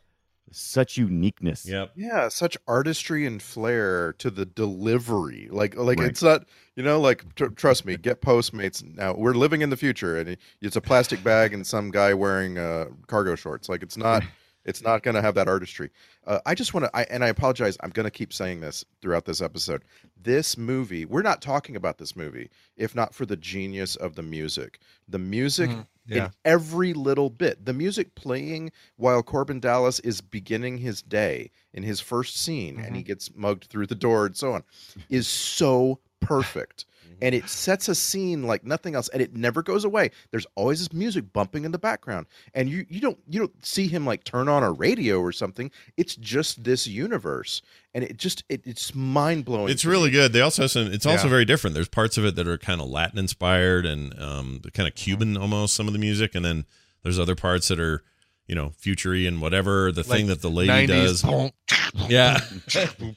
[0.53, 1.67] such uniqueness.
[1.67, 1.93] Yep.
[1.97, 5.49] Yeah, such artistry and flair to the delivery.
[5.51, 6.09] Like, like Right.
[6.11, 6.45] it's not,
[6.77, 9.15] you know, like tr- trust me, get Postmates now.
[9.15, 12.87] We're living in the future, and it's a plastic bag and some guy wearing uh,
[13.09, 13.69] cargo shorts.
[13.69, 14.23] Like, it's not,
[14.65, 15.91] it's not going to have that artistry.
[16.27, 17.77] Uh, I just want to, I, and I apologize.
[17.81, 19.83] I'm going to keep saying this throughout this episode.
[20.23, 24.23] This movie, we're not talking about this movie if not for the genius of the
[24.23, 24.81] music.
[25.09, 26.25] The music Mm, yeah.
[26.27, 27.65] in every little bit.
[27.65, 32.95] The music playing while Korben Dallas is beginning his day in his first scene and
[32.97, 34.65] he gets mugged through the door and so on
[35.09, 36.85] is so perfect.
[37.23, 40.11] And it sets a scene like nothing else, and it never goes away.
[40.31, 43.87] There's always this music bumping in the background, and you you don't you don't see
[43.89, 45.71] him like turn on a radio or something.
[45.97, 47.63] It's just this universe,
[47.95, 49.71] and it just it, it's mind blowing.
[49.71, 50.33] It's really good.
[50.33, 50.87] They also have some.
[50.93, 51.31] It's also Yeah.
[51.31, 51.75] very different.
[51.75, 55.37] There's parts of it that are kind of Latin inspired and um, kind of Cuban
[55.37, 55.75] almost.
[55.75, 56.65] Some of the music, and then
[57.03, 58.03] there's other parts that are,
[58.47, 59.93] you know, futury and whatever.
[59.93, 61.23] The thing that the lady 90s.
[61.23, 62.09] does.
[62.09, 62.41] Yeah,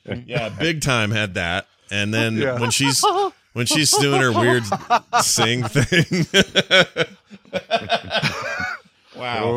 [0.25, 1.67] yeah, big time had that.
[1.89, 2.59] And then Yeah.
[2.59, 3.01] when she's
[3.57, 4.63] when she's doing her weird
[5.21, 6.25] sing thing.
[9.15, 9.51] wow.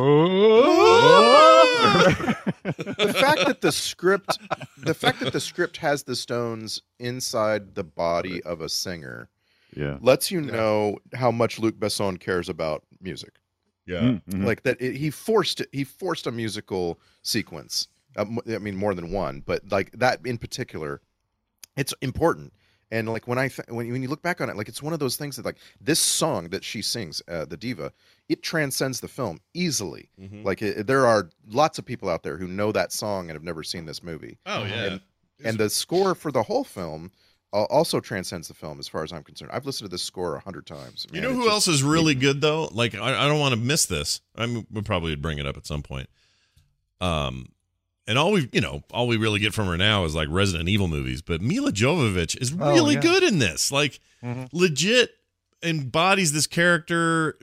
[2.97, 4.39] the fact that the script
[4.79, 9.29] the fact that the script has the stones inside the body of a singer
[9.77, 9.99] Yeah.
[10.01, 13.35] lets you know how much Luc Besson cares about music.
[13.87, 14.19] Yeah.
[14.29, 14.45] Mhm.
[14.45, 17.89] Like that it, he forced it, he forced a musical sequence.
[18.17, 21.01] Uh, m- I mean more than one, but like that in particular
[21.77, 22.53] it's important.
[22.93, 24.83] And like when I th- when you- when you look back on it, like it's
[24.83, 27.93] one of those things that like this song that she sings, uh, the diva,
[28.29, 30.11] it transcends the film easily.
[30.21, 30.45] Mhm.
[30.45, 33.45] Like it, there are lots of people out there who know that song and have
[33.45, 34.39] never seen this movie.
[34.47, 34.85] Oh yeah.
[34.85, 35.01] And,
[35.45, 37.13] and the score for the whole film
[37.53, 39.51] uh, also transcends the film, as far as I'm concerned.
[39.53, 41.07] I've listened to this score a hundred times.
[41.13, 42.69] You know who just- else is really good though?
[42.73, 44.21] Like I, I don't want to miss this.
[44.37, 46.09] I mean, we probably would bring it up at some point.
[47.01, 47.47] Um,
[48.07, 50.69] and all we, you know, all we really get from her now is like Resident
[50.69, 51.23] Evil movies.
[51.23, 53.01] But Milla Jovovich is Oh, really yeah.
[53.01, 53.71] good in this.
[53.71, 54.49] Like, Mhm.
[54.53, 55.11] legit
[55.63, 57.37] embodies this character,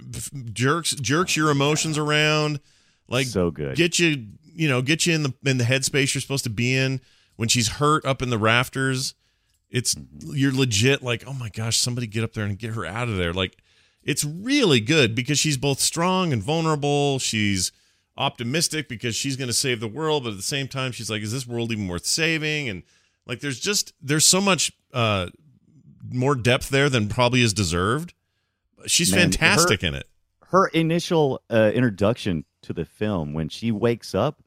[0.53, 2.59] jerks jerks your emotions around,
[3.07, 3.75] like so good.
[3.75, 6.73] get you, you know, get you in the in the headspace you're supposed to be
[6.75, 6.99] in.
[7.35, 9.13] When she's hurt up in the rafters,
[9.69, 13.07] it's you're legit like, oh my gosh, somebody get up there and get her out
[13.09, 13.31] of there.
[13.33, 13.57] Like,
[14.03, 17.19] it's really good because she's both strong and vulnerable.
[17.19, 17.71] She's
[18.17, 21.21] optimistic because she's going to save the world, but at the same time, she's like,
[21.21, 22.67] is this world even worth saving?
[22.69, 22.83] And
[23.25, 25.27] like, there's just there's so much uh
[26.11, 28.13] more depth there than probably is deserved.
[28.85, 30.07] She's Man, fantastic her- in it.
[30.49, 34.39] her initial uh, introduction to the film when she wakes up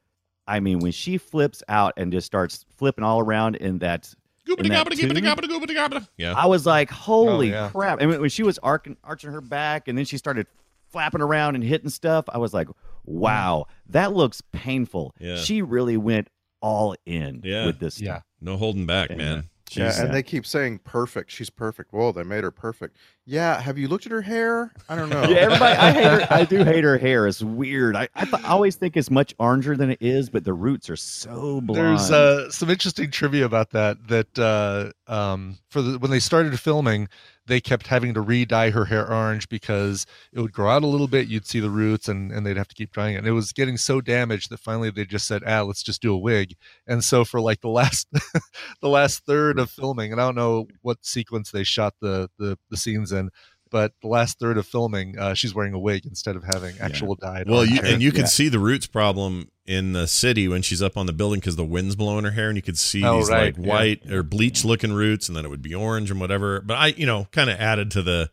[0.46, 4.12] i mean when she flips out and just starts flipping all around in that,
[4.58, 6.34] in that tune, Yeah.
[6.36, 7.68] i was like holy Oh, yeah.
[7.70, 10.46] crap and when- when she was arcing, arching her back and then she started
[10.88, 12.68] flapping around and hitting stuff i was like
[13.04, 15.36] wow that looks painful Yeah.
[15.36, 16.28] she really went
[16.62, 17.66] all in Yeah.
[17.66, 18.20] with this Yeah.
[18.40, 19.16] No holding back, Yeah.
[19.16, 19.36] man.
[19.36, 19.42] yeah,
[19.90, 21.30] She's- and they keep saying perfect.
[21.30, 21.92] She's perfect.
[21.92, 22.96] Whoa, they made her perfect.
[23.24, 24.72] Yeah, have you looked at her hair?
[24.88, 25.22] I don't know.
[25.28, 25.76] Yeah, everybody.
[25.78, 26.26] I hate her.
[26.30, 27.26] I do hate her hair.
[27.28, 27.94] It's weird.
[27.96, 30.90] I I, th- I always think it's much oranger than it is, but the roots
[30.90, 31.76] are so blonde.
[31.98, 34.08] There's uh, some interesting trivia about that.
[34.08, 37.08] That uh, um, for the, when they started filming,
[37.50, 41.08] they kept having to re-dye her hair orange because it would grow out a little
[41.08, 41.26] bit.
[41.26, 43.18] You'd see the roots, and, and they'd have to keep drying it.
[43.18, 46.14] And it was getting so damaged that finally they just said, "Ah, let's just do
[46.14, 46.54] a wig."
[46.86, 48.06] And so for like the last
[48.80, 52.56] the last third of filming, and I don't know what sequence they shot the the,
[52.70, 53.30] the scenes in.
[53.70, 57.14] But the last third of filming, uh, she's wearing a wig instead of having actual
[57.14, 57.48] dyed.
[57.48, 57.92] Well, you, hair.
[57.94, 61.12] and you can see the roots problem in the city when she's up on the
[61.12, 63.64] building because the wind's blowing her hair, and you could see Oh, these right, like
[63.64, 63.72] yeah.
[63.72, 66.60] white or bleach looking roots, and then it would be orange and whatever.
[66.60, 68.30] But I, you know, kind of added to the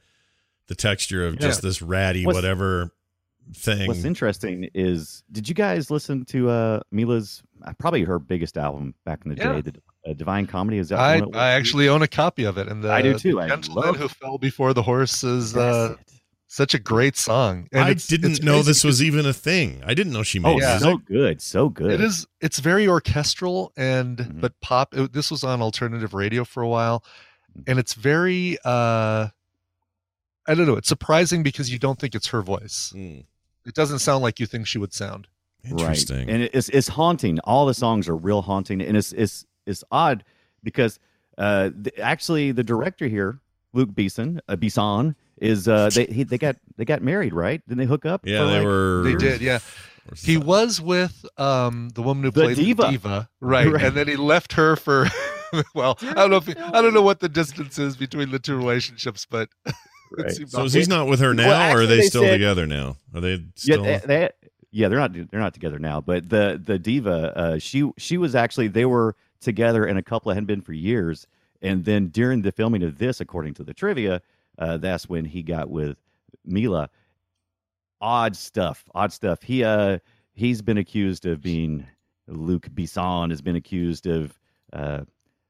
[0.68, 2.92] the texture of just this ratty What's- whatever
[3.54, 3.88] thing.
[3.88, 8.94] What's interesting is, did you guys listen to uh, Milla's uh, probably her biggest album
[9.06, 9.54] back in the Yeah.
[9.54, 9.74] day, the
[10.08, 10.78] uh, Divine Comedy?
[10.78, 11.38] Is that I, one it was?
[11.38, 13.34] I actually own a copy of it, and the, I do too.
[13.36, 15.96] The I Gentleman love- who fell before the horse is uh,
[16.48, 17.68] such a great song.
[17.72, 19.82] And I it's- didn't it's know crazy this was even a thing.
[19.86, 20.80] I didn't know she made Oh, music.
[20.80, 21.92] so good, so good.
[21.92, 22.26] It is.
[22.42, 24.40] It's very orchestral and Mm-hmm.
[24.42, 24.96] but pop.
[24.96, 27.04] It, this was on alternative radio for a while,
[27.52, 27.70] Mm-hmm.
[27.72, 28.58] and it's very.
[28.64, 29.28] uh
[30.50, 30.78] I don't know.
[30.78, 32.92] It's surprising because you don't think it's her voice.
[32.96, 33.20] Hmm.
[33.66, 35.28] It doesn't sound like you think she would sound.
[35.70, 36.10] Right.
[36.10, 37.40] And it's it's haunting.
[37.40, 40.24] All the songs are real haunting, and it's it's it's odd
[40.64, 41.00] because
[41.38, 43.40] uh, the, actually the director here,
[43.74, 47.62] Luke Beeson, uh, Besson, is uh, they he, they got they got married, right?
[47.68, 48.26] Didn't they hook up?
[48.26, 49.02] Yeah, for, they like- were.
[49.04, 49.60] They did, yeah.
[50.16, 52.90] He was with um the woman who The played the diva.
[52.92, 53.68] diva, right?
[53.72, 53.84] Right.
[53.84, 55.08] And then he left her for.
[55.76, 58.40] well, I don't know if he, I don't know what the distance is between the
[58.40, 59.50] two relationships, but
[60.18, 62.24] it seems So is he's not with her now, Well, or are they, they still
[62.24, 62.96] said- together now?
[63.14, 63.84] Are they Yeah, still?
[63.84, 64.30] they, they-
[64.72, 66.00] yeah, they're not they're not together now.
[66.02, 70.32] But the the diva, uh, she she was actually they were together, and a couple
[70.32, 71.28] hadn't been for years.
[71.62, 74.22] And then during the filming of this, according to the trivia,
[74.60, 75.98] uh, that's when he got with
[76.46, 76.90] Milla.
[78.00, 79.42] Odd stuff, odd stuff.
[79.42, 79.98] He uh
[80.34, 81.84] he's been accused of being
[82.28, 84.38] Luc Besson has been accused of
[84.74, 85.02] uh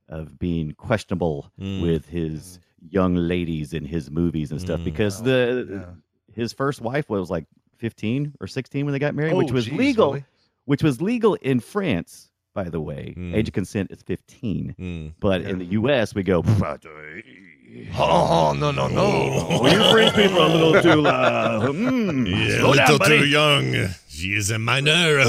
[0.08, 1.82] of being questionable Mm.
[1.82, 2.60] with his
[2.90, 4.86] young ladies in his movies and stuff Mm.
[4.86, 5.94] because the
[6.34, 7.46] his first wife was like
[7.80, 10.26] 15 or 16 when they got married, which Oh, was geez, legal, really?
[10.66, 13.14] which was legal in France, by the way.
[13.16, 13.36] Mm.
[13.36, 14.76] Age of consent is 15.
[14.80, 15.14] Mm.
[15.20, 16.43] But in the US, we go,
[17.95, 19.60] Oh no no no!
[19.62, 21.70] well, you French people are a little too loud.
[21.70, 23.20] Mm, Yeah, a slow down, little buddy.
[23.20, 23.89] too young.
[24.08, 25.20] She is a minor.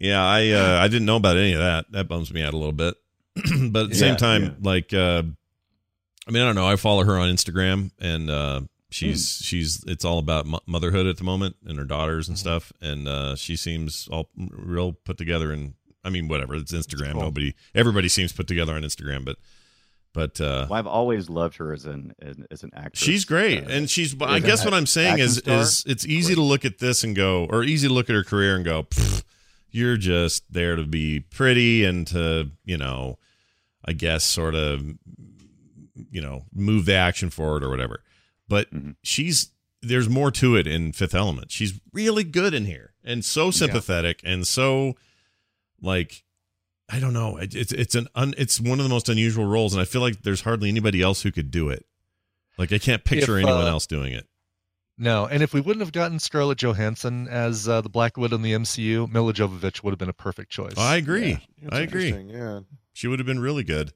[0.00, 1.84] yeah, I uh, I didn't know about any of that.
[1.92, 2.94] That bums me out a little bit.
[3.70, 4.50] but at the same time, yeah.
[4.60, 5.22] like, uh,
[6.26, 6.66] I mean, I don't know.
[6.66, 9.42] I follow her on Instagram, and uh, she's Hmm.
[9.44, 12.32] she's it's all about motherhood at the moment and her daughters Mm-hmm.
[12.32, 12.72] and stuff.
[12.80, 15.52] And uh, she seems all real put together.
[15.52, 15.74] And
[16.04, 16.54] I mean, whatever.
[16.54, 17.12] It's Instagram.
[17.12, 17.22] cool.
[17.22, 19.36] Nobody, everybody seems put together on Instagram, but.
[20.12, 23.00] But uh, Well, I've always loved her as an as, as an actress.
[23.00, 24.20] She's great, Uh, and she's.
[24.20, 25.60] I guess what I'm saying is, star.
[25.60, 28.24] is it's easy to look at this and go, or easy to look at her
[28.24, 28.88] career and go,
[29.70, 33.20] you're just there to be pretty and to, you know,
[33.84, 34.84] I guess sort of,
[36.10, 38.02] you know, move the action forward or whatever.
[38.50, 38.90] But Mm-hmm.
[39.02, 41.50] she's there's more to it in Fifth Element.
[41.50, 44.94] She's really good in here and so sympathetic and so
[45.80, 46.24] like
[46.92, 47.36] I don't know.
[47.38, 50.00] It, it's it's an un, it's one of the most unusual roles, and I feel
[50.02, 51.86] like there's hardly anybody else who could do it.
[52.58, 54.26] Like I can't picture If, anyone uh, else doing it.
[54.98, 58.42] No, and if we wouldn't have gotten Scarlett Johansson as uh, the Black Widow in
[58.42, 60.76] the MCU, Milla Jovovich would have been a perfect choice.
[60.76, 61.38] I agree.
[61.62, 62.10] That's I agree.
[62.28, 62.60] Yeah.
[62.92, 63.92] She would have been really good,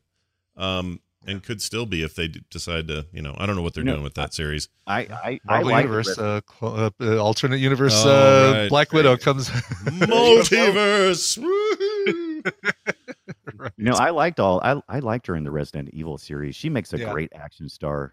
[0.56, 3.06] um, and could still be if they decide to.
[3.12, 4.68] You know, I don't know what they're You know, doing with that series.
[4.86, 8.68] I I, I like universe, uh, cl- uh, uh, alternate universe, Oh, uh, right.
[8.68, 9.48] Black Widow comes.
[10.28, 11.38] Multiverse.
[11.42, 12.42] Woo-hoo.
[13.76, 14.60] You know, I liked all.
[14.62, 16.54] I I liked her in the Resident Evil series.
[16.56, 17.12] She makes a Yeah.
[17.12, 18.12] great action star.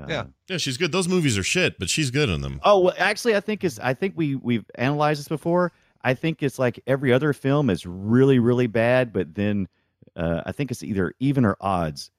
[0.00, 0.24] Uh, Yeah.
[0.48, 0.92] yeah, she's good.
[0.92, 2.60] Those movies are shit, but she's good in them.
[2.64, 5.72] Oh, well, actually, I think is I think we we've analyzed this before.
[6.02, 9.68] I think it's like every other film is really really bad, but then
[10.16, 12.10] uh, I think it's either even or odds.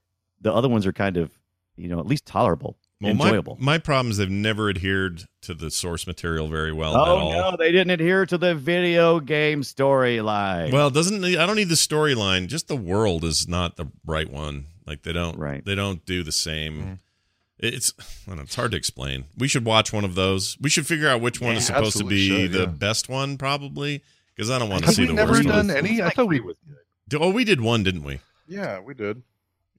[0.42, 1.32] The other ones are kind of,
[1.76, 3.58] you know, at least tolerable, Well, my, enjoyable.
[3.60, 7.18] my problem is they've never adhered to the source material very well oh, at oh
[7.18, 7.52] all.
[7.52, 10.72] no, they didn't adhere to the video game storyline.
[10.72, 12.48] Well, doesn't I don't need the storyline.
[12.48, 14.66] Just the world is not the right one.
[14.86, 15.64] Like they don't Right.
[15.64, 16.78] they don't do the same.
[16.82, 16.94] Mm-hmm.
[17.60, 19.26] It's I don't know, it's hard to explain.
[19.38, 20.58] We should watch one of those.
[20.60, 22.66] We should figure out which one Yeah, is supposed to be should, the yeah.
[22.66, 24.04] best one, probably.
[24.36, 25.78] Because I don't want to Have see we the never worst done one.
[25.78, 26.02] any?
[26.02, 26.42] I thought we.
[27.14, 28.20] Oh, we did one, didn't we?
[28.48, 29.22] Yeah, we did.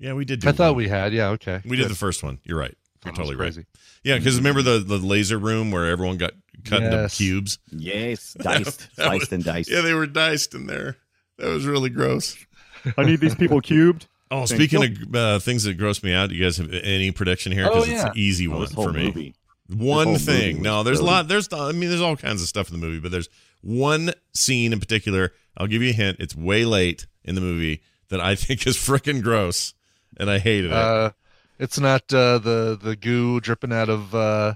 [0.03, 0.41] Yeah, we did.
[0.41, 1.13] Do I thought we had.
[1.13, 1.29] Yeah.
[1.31, 1.61] Okay.
[1.65, 2.41] we did the first one.
[2.45, 2.75] You're right.
[3.05, 3.67] You're That was totally right.
[4.05, 6.33] Yeah, because remember the the laser room where everyone got
[6.65, 7.17] cut into Yes.
[7.17, 7.59] cubes.
[7.71, 8.89] yes, diced, That was-
[9.23, 9.71] sliced and diced.
[9.71, 10.97] Yeah, they were diced in there.
[11.39, 12.37] That was really gross.
[12.99, 14.07] I need these people cubed.
[14.31, 15.07] Oh, Thank speaking you.
[15.07, 17.67] of uh, things that gross me out, do you guys have any prediction here?
[17.71, 17.95] Oh, Because yeah.
[17.95, 19.05] it's an easy Oh, one for me.
[19.07, 19.35] movie.
[19.69, 20.63] One thing.
[20.63, 21.29] No, was there's a lot.
[21.29, 23.29] There's I mean, there's all kinds of stuff in the movie, but there's
[23.63, 25.33] one scene in particular.
[25.57, 26.17] I'll give you a hint.
[26.21, 29.75] It's way late in the movie that I think is freaking gross,
[30.19, 30.77] and I hated it.
[30.77, 31.11] Uh,
[31.59, 34.55] it's not uh, the the goo dripping out of uh,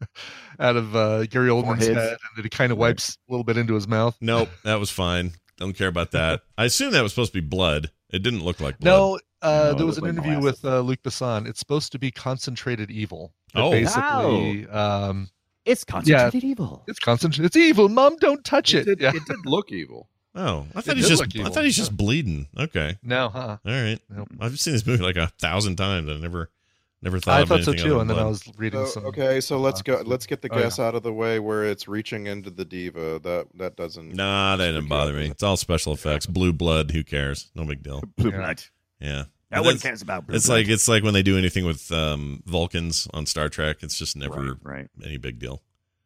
[0.58, 1.88] out of uh, Gary Oldman's Foreheads.
[1.88, 4.16] head, and then he kind of wipes a little bit into his mouth.
[4.20, 5.32] Nope, that was fine.
[5.58, 6.40] Don't care about that.
[6.58, 7.90] I assume that was supposed to be blood.
[8.10, 8.90] It didn't look like blood.
[8.90, 10.62] No, uh, No, there was an looked like interview molasses.
[10.62, 11.46] with uh, Luc Besson.
[11.48, 13.32] It's supposed to be concentrated evil.
[13.54, 13.70] That Oh.
[13.70, 15.28] basically, um,
[15.64, 16.84] It's concentrated evil.
[16.88, 17.46] It's concentrated.
[17.46, 17.88] It's evil.
[17.88, 18.86] Mom, don't touch it.
[19.00, 19.12] yeah.
[19.14, 20.08] It did look evil.
[20.34, 21.34] Oh, I It thought he's just.
[21.36, 22.48] look I thought he's just bleeding.
[22.58, 22.96] Okay.
[23.02, 23.58] No, huh?
[23.64, 23.98] All right.
[24.40, 26.08] I've seen this movie like a thousand times.
[26.08, 26.48] I never,
[27.02, 27.38] never thought.
[27.38, 29.06] I of thought so too, other and then I was reading So, some.
[29.06, 30.02] okay, so let's go.
[30.06, 30.62] Let's get the Oh, yeah.
[30.64, 33.18] guess out of the way where it's reaching into the diva.
[33.18, 34.14] That that doesn't.
[34.14, 35.26] Nah, that didn't bother me.
[35.26, 36.24] It's all special effects.
[36.24, 36.92] Blue blood.
[36.92, 37.50] Who cares?
[37.54, 38.00] No big deal.
[38.16, 38.36] Blue Yeah.
[38.38, 38.62] blood.
[39.00, 39.24] Yeah.
[39.50, 40.60] No one cares about blue It's blood.
[40.60, 43.82] like it's like when they do anything with um, Vulcans on Star Trek.
[43.82, 44.88] It's just never Right, right.
[45.04, 45.60] any big deal,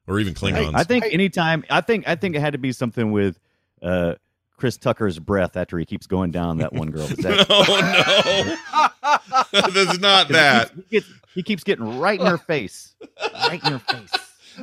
[0.09, 0.73] or even I, Klingons.
[0.75, 3.39] I think anytime I think I think it had to be something with
[3.87, 4.15] uh,
[4.57, 7.03] Chris Tucker's breath after he keeps going down that one girl.
[7.03, 7.49] Is that-
[9.53, 10.73] no, no, that's not that.
[10.75, 12.95] He, gets, he keeps getting right in her face,
[13.35, 14.11] right in her face.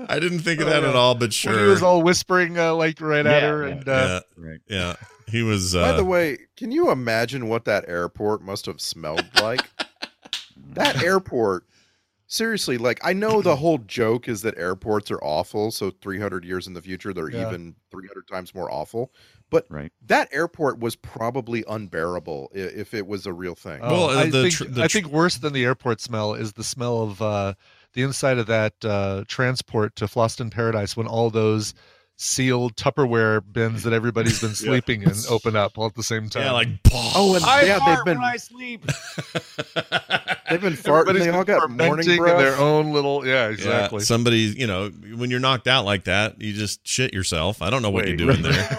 [0.09, 1.53] I didn't think of that at all, but sure.
[1.53, 3.73] When he was all whispering uh, like right at her, yeah.
[3.75, 4.59] and uh, yeah, Right.
[4.67, 4.95] yeah,
[5.27, 5.75] he was.
[5.75, 9.61] Uh, By the way, can you imagine what that airport must have smelled like?
[10.73, 11.65] that airport,
[12.33, 16.65] seriously, like I know the whole joke is that airports are awful, so 300 years
[16.67, 17.47] in the future they're Yeah.
[17.47, 19.11] even 300 times more awful.
[19.51, 19.91] But Right.
[20.07, 23.81] that airport was probably unbearable i- if it was a real thing.
[23.83, 26.33] Oh, Well, I the think tr- the I tr- think worse than the airport smell
[26.33, 27.53] is the smell of uh,
[27.93, 31.75] the inside of that uh, transport to Fhloston Paradise when all those
[32.15, 36.43] sealed Tupperware bins that everybody's been sleeping in open up all at the same time.
[36.43, 36.69] yeah, like
[37.15, 38.85] Oh, and I yeah, they've been when I sleep.
[40.49, 41.19] They've been farting.
[41.19, 42.37] They all got morning fermenting breath.
[42.37, 43.99] their own little yeah Yeah, exactly.
[44.01, 47.61] somebody, you know, when you're knocked out like that, you just shit yourself.
[47.61, 48.77] I don't know what Wait, you're doing there.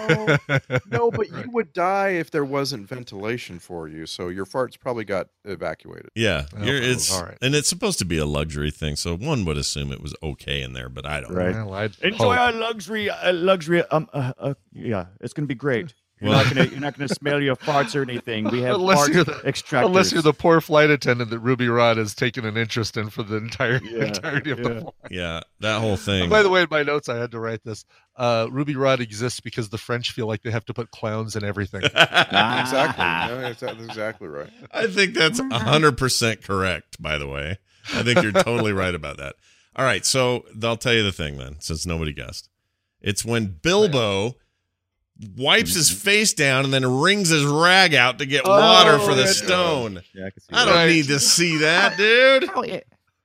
[0.49, 0.59] no,
[0.89, 4.05] no, but you would die if there wasn't ventilation for you.
[4.05, 6.09] So your farts probably got evacuated.
[6.15, 7.37] Yeah, Oh, you're, it's all right.
[7.41, 10.61] and it's supposed to be a luxury thing, so one would assume it was okay
[10.61, 11.33] in there, but I don't.
[11.33, 11.55] Right.
[11.55, 12.39] Well, Enjoy hope.
[12.39, 13.83] our luxury, uh, luxury.
[13.89, 15.93] Um, uh, uh, yeah, it's gonna be great.
[16.21, 18.45] You're Well- not gonna, you're not gonna smell your farts or anything.
[18.49, 19.85] We have Unless fart you're, the, extractors.
[19.87, 23.23] unless you're the poor flight attendant that Ruby Rhod has taken an interest in for
[23.23, 24.79] the entire Yeah, entirety of the yeah.
[24.79, 24.89] film.
[25.11, 26.29] Yeah, that whole thing.
[26.29, 27.83] By the way, in my notes, I had to write this.
[28.15, 31.43] Uh, Ruby Rhod exists because the French feel like they have to put clowns in
[31.43, 31.81] everything.
[32.35, 33.05] Exactly.
[33.35, 34.49] No, that's, that's exactly right.
[34.71, 37.01] I think that's hundred percent correct.
[37.01, 37.57] By the way,
[37.93, 39.35] I think you're totally right about that.
[39.75, 42.49] All right, so I'll tell you the thing then, since nobody guessed.
[43.01, 44.35] It's when Bilbo
[45.37, 45.99] wipes his mm-hmm.
[45.99, 50.01] face down and then wrings his rag out to get oh, water for the stone.
[50.13, 52.49] Yeah, I can see I don't need to see that, dude.
[52.49, 52.63] How,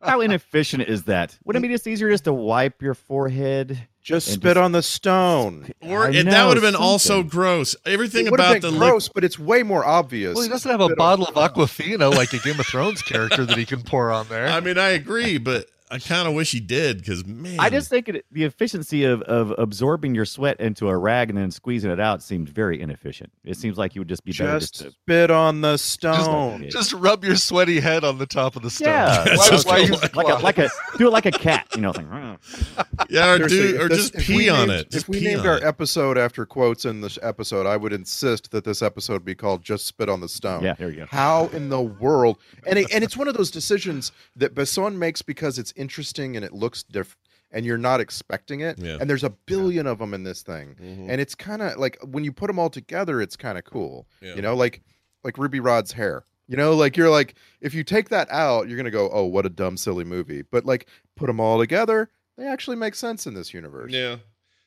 [0.03, 1.36] how inefficient is that?
[1.45, 3.86] Wouldn't it be just easier just to wipe your forehead?
[4.03, 5.70] Just spit just- on the stone.
[5.82, 7.76] Or I and that would have been also gross.
[7.84, 10.34] Everything It would have about been the gross, but it's way more obvious.
[10.34, 13.59] Well, he doesn't have a bottle of Aquafina like a Game of Thrones character that
[13.59, 14.49] he can pour on there.
[14.49, 17.88] I mean, I agree, but I kind of wish he did because man, I just
[17.91, 21.91] think it, the efficiency of, of absorbing your sweat into a rag and then squeezing
[21.91, 23.32] it out seemed very inefficient.
[23.45, 24.91] It seems like you would just be better just, Just to.
[24.93, 26.68] spit on the stone.
[26.70, 28.88] Just rub your sweaty head on the top of the stone.
[28.88, 29.88] Yeah, That's why, just why cool.
[29.88, 31.93] use like a like a do it like a cat, you know.
[31.93, 32.09] Thing.
[33.11, 34.91] yeah, or Seriously, do or this- just pee on named- it.
[34.91, 35.64] Just If we pee named on our it.
[35.64, 39.86] episode after quotes in this episode, I would insist that this episode be called "Just
[39.86, 41.07] Spit on the Stone." Yeah, there you go.
[41.11, 42.38] How in the world?
[42.66, 46.45] And it, and it's one of those decisions that Besson makes because it's interesting and
[46.45, 47.18] it looks different,
[47.51, 48.78] and you're not expecting it.
[48.78, 48.99] Yeah.
[49.01, 51.11] And there's a billion of them in this thing, mm-hmm.
[51.11, 54.07] and it's kind of like when you put them all together, it's kind of cool.
[54.20, 54.35] Yeah.
[54.35, 54.83] You know, like
[55.24, 56.24] like Ruby Rhod's hair.
[56.47, 59.47] You know, like you're like if you take that out, you're gonna go, oh, what
[59.47, 60.43] a dumb, silly movie.
[60.43, 63.93] But like put them all together, they actually make sense in this universe.
[63.93, 64.16] Yeah.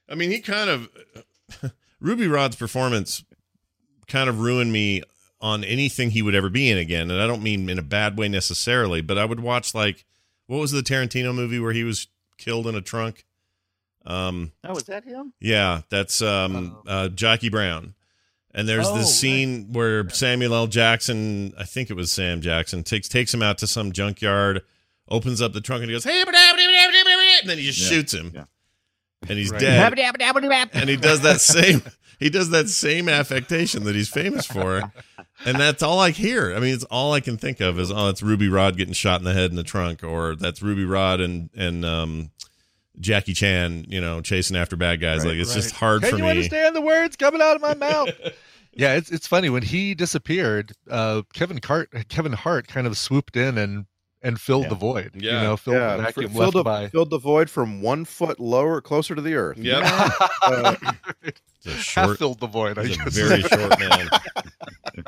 [0.10, 0.90] I mean, he kind of
[2.00, 3.24] Ruby Rhod's performance
[4.08, 5.04] kind of ruined me
[5.42, 8.18] on anything he would ever be in again, and I don't mean in a bad
[8.18, 10.06] way necessarily, but I would watch like
[10.54, 13.26] what was the Tarantino movie where he was killed in a trunk?
[14.06, 15.34] Um Oh, was that him?
[15.40, 17.96] yeah, that's um uh Jackie Brown.
[18.56, 20.68] And there's Oh, this scene where Samuel L.
[20.68, 24.62] Jackson, I think it was Sam Jackson, takes takes him out to some junkyard,
[25.10, 28.32] opens up the trunk and he goes, hey, and then he just Yeah, shoots him.
[28.36, 28.44] yeah.
[29.28, 29.60] And he's Right.
[29.62, 29.94] dead
[30.74, 31.82] and he does that same
[32.24, 34.92] he does that same affectation that he's famous for
[35.46, 38.08] and that's all i hear i mean it's all i can think of is oh
[38.10, 41.20] it's ruby rhod getting shot in the head in the trunk or that's ruby rhod
[41.20, 42.32] and and um
[43.00, 45.62] jackie chan you know chasing after bad guys Right, like it's right.
[45.62, 48.10] just hard Can for you me understand the words coming out of my mouth?
[48.76, 50.72] Yeah, it's it's funny when he disappeared.
[50.90, 53.86] Uh, Kevin Cart, Kevin Hart, kind of swooped in and
[54.24, 55.12] and filled the void.
[55.16, 55.42] Yeah.
[55.42, 56.88] you know, filled yeah, the f- filled, left the, by.
[56.88, 59.58] filled the void from one foot lower, closer to the earth.
[59.58, 59.84] Yep.
[60.46, 60.76] Uh,
[61.24, 62.78] It's a short, filled the void.
[62.78, 64.10] I he's a very short man.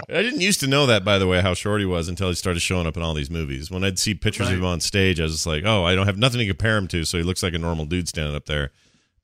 [0.10, 2.36] I didn't used to know that, by the way, how short he was until he
[2.36, 3.70] started showing up in all these movies.
[3.70, 6.06] When I'd see pictures of him on stage, I was just like, oh, I don't
[6.06, 8.46] have nothing to compare him to, so he looks like a normal dude standing up
[8.46, 8.72] there.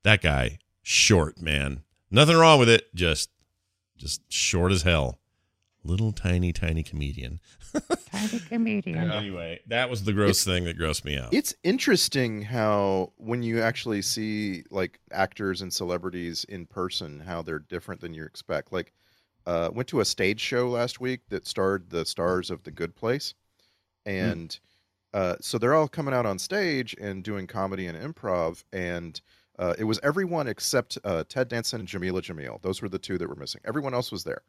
[0.04, 1.84] That guy, short, man.
[2.10, 3.30] Nothing wrong with it, just
[3.98, 5.20] just short as hell.
[5.84, 7.40] Little tiny, tiny comedian.
[8.12, 9.12] Tiny comedian.
[9.12, 11.34] Anyway, that was the gross thing that grossed me out.
[11.34, 17.60] It's interesting how when you actually see like actors and celebrities in person, how they're
[17.60, 18.72] different than you expect.
[18.72, 18.92] Like,
[19.46, 22.96] uh, went to a stage show last week that starred the stars of The Good
[22.96, 23.34] Place,
[24.06, 24.58] and
[25.14, 29.20] uh, so they're all coming out on stage and doing comedy and improv, and
[29.58, 32.62] uh, it was everyone except uh, Ted Danson and Jameela Jamil.
[32.62, 33.62] Those were the two that were missing.
[33.66, 34.42] Everyone else was there,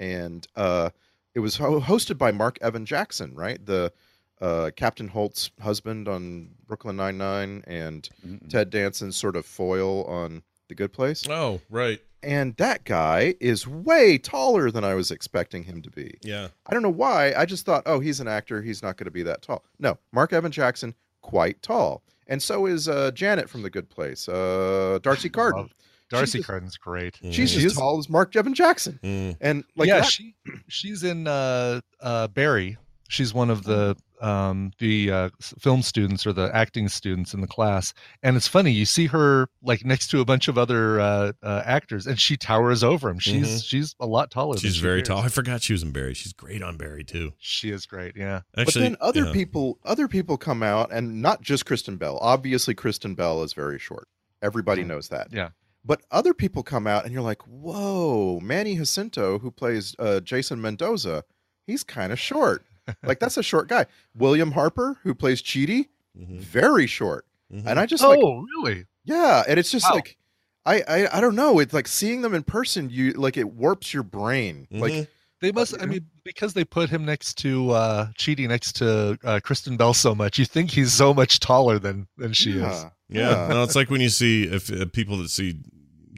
[0.00, 0.90] and uh,
[1.36, 3.64] it was ho- hosted by Mark Evan Jackson, right?
[3.64, 3.92] The
[4.40, 8.08] uh, Captain Holt's husband on Brooklyn Nine Nine, and
[8.48, 11.28] Ted Danson's sort of foil on The Good Place.
[11.28, 12.00] Oh, right.
[12.22, 16.16] And that guy is way taller than I was expecting him to be.
[16.22, 16.48] Yeah.
[16.66, 17.34] I don't know why.
[17.36, 18.62] I just thought, oh, he's an actor.
[18.62, 19.62] He's not going to be that tall.
[19.78, 22.02] No, Mark Evan Jackson, quite tall.
[22.28, 25.68] And so is uh, Janet from The Good Place, uh, D'Arcy Carden.
[26.10, 27.18] D'Arcy She's as- Carden's great.
[27.30, 28.98] She's She as is- tall as Mark Evan Jackson.
[29.40, 30.34] And like yeah, that- she
[30.68, 32.76] she's in uh, uh, Barry.
[33.08, 37.46] She's one of the um, the uh, film students or the acting students in the
[37.46, 37.92] class,
[38.22, 38.72] and it's funny.
[38.72, 42.36] You see her like next to a bunch of other uh, uh, actors, and she
[42.36, 43.18] towers over him.
[43.20, 43.64] She's Mhm.
[43.64, 44.56] she's a lot taller.
[44.56, 45.08] She's she very appears.
[45.08, 45.18] tall.
[45.22, 46.14] I forgot she was in Barry.
[46.14, 47.32] She's great on Barry too.
[47.38, 48.16] She is great.
[48.16, 48.40] Yeah.
[48.56, 49.32] Actually, but then other yeah.
[49.32, 52.18] people, other people come out, and not just Kristen Bell.
[52.20, 54.08] Obviously, Kristen Bell is very short.
[54.42, 55.28] Everybody knows that.
[55.32, 55.50] Yeah.
[55.86, 60.60] But other people come out, and you're like, "Whoa, Manny Jacinto, who plays uh, Jason
[60.60, 61.22] Mendoza,
[61.66, 62.64] he's kind of short.
[63.04, 63.86] like that's a short guy.
[64.14, 66.38] William Harper, who plays Chidi, Mm-hmm.
[66.38, 67.26] very short.
[67.50, 68.20] And I just oh like,
[68.56, 68.86] really?
[69.04, 69.96] yeah, and it's just Wow.
[69.96, 70.16] like,
[70.64, 71.58] I, I I don't know.
[71.60, 72.88] It's like seeing them in person.
[72.90, 74.66] You like it warps your brain.
[74.72, 74.80] Mm-hmm.
[74.82, 75.10] Like
[75.42, 75.80] They must.
[75.80, 79.92] I mean, because they put him next to uh Chidi next to uh, Kristen Bell
[79.94, 82.58] so much, you think he's so much taller than than she is.
[82.62, 82.90] Yeah.
[83.08, 85.60] Yeah, no, it's like when you see if uh, people that see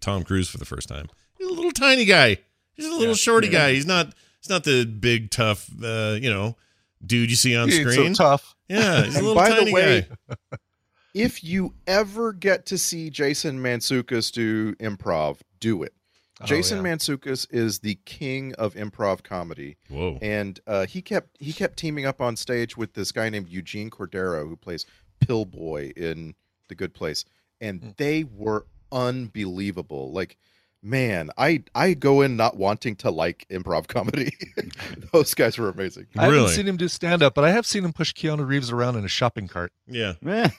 [0.00, 1.08] Tom Cruise for the first time.
[1.38, 2.38] He's a little tiny guy.
[2.74, 3.14] He's a little Yeah.
[3.14, 3.52] shorty Yeah.
[3.68, 3.72] guy.
[3.74, 4.14] He's not.
[4.40, 6.56] He's not the big tough, uh, you know,
[7.04, 8.14] dude you see on He ain't so screen.
[8.14, 8.54] tough.
[8.68, 10.36] Yeah, he's a And little by tiny the way, guy.
[11.14, 15.92] if you ever get to see Jason Mantzoukas do improv, do it.
[16.40, 16.92] Oh, Jason yeah.
[16.94, 19.76] Mantzoukas is the king of improv comedy.
[19.88, 20.18] Whoa.
[20.22, 23.90] And uh, he kept he kept teaming up on stage with this guy named Eugene
[23.90, 24.86] Cordero who plays
[25.20, 26.34] Pillboi in
[26.68, 27.24] The Good Place,
[27.60, 27.88] and Hmm.
[27.96, 30.12] they were unbelievable.
[30.12, 30.36] Like,
[30.82, 34.32] man, I I go in not wanting to like improv comedy.
[35.12, 36.06] Those guys were amazing.
[36.16, 38.70] I haven't seen him do stand up, but I have seen him push Keanu Reeves
[38.70, 39.72] around in a shopping cart.
[39.86, 40.14] Yeah.
[40.22, 40.52] right?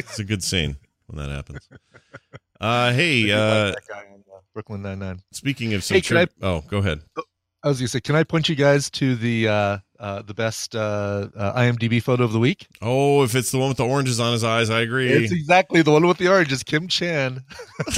[0.00, 0.76] It's a good scene
[1.06, 1.68] when that happens.
[2.60, 5.20] Uh, hey, uh, like that guy on, uh, Brooklyn Nine Nine.
[5.32, 7.00] speaking of some Hey, can I- tri- oh, go ahead.
[7.62, 10.74] I was gonna say, can I point you guys to the uh, uh, the best
[10.74, 12.66] uh, uh, IMDb photo of the week?
[12.82, 15.08] Oh, if it's the one with the oranges on his eyes, I agree.
[15.08, 17.44] It's exactly the one with the oranges, Kim Chan.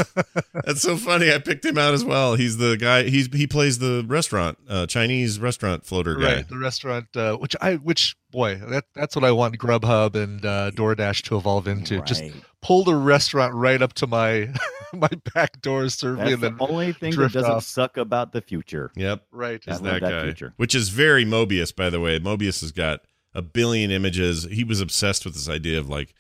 [0.65, 1.33] That's so funny.
[1.33, 2.35] I picked him out as well.
[2.35, 3.05] He's the guy.
[3.05, 6.37] He's he plays the restaurant, uh, Chinese restaurant floater guy.
[6.37, 10.45] Right, the restaurant, uh, which I, which boy, that that's what I want Grubhub and
[10.45, 12.03] uh, DoorDash to evolve into.
[12.03, 12.25] Just
[12.63, 14.53] pull the restaurant right up to my
[14.93, 17.65] my back door, serve me, That's and the only thing that doesn't off.
[17.65, 18.91] suck about the future.
[18.97, 19.23] Yep.
[19.31, 19.63] Right.
[19.67, 20.27] Is that, that guy.
[20.27, 20.53] feature.
[20.57, 22.19] Which is very Moebius, by the way.
[22.19, 23.01] Moebius has got
[23.35, 24.45] a billion images.
[24.51, 26.15] He was obsessed with this idea of like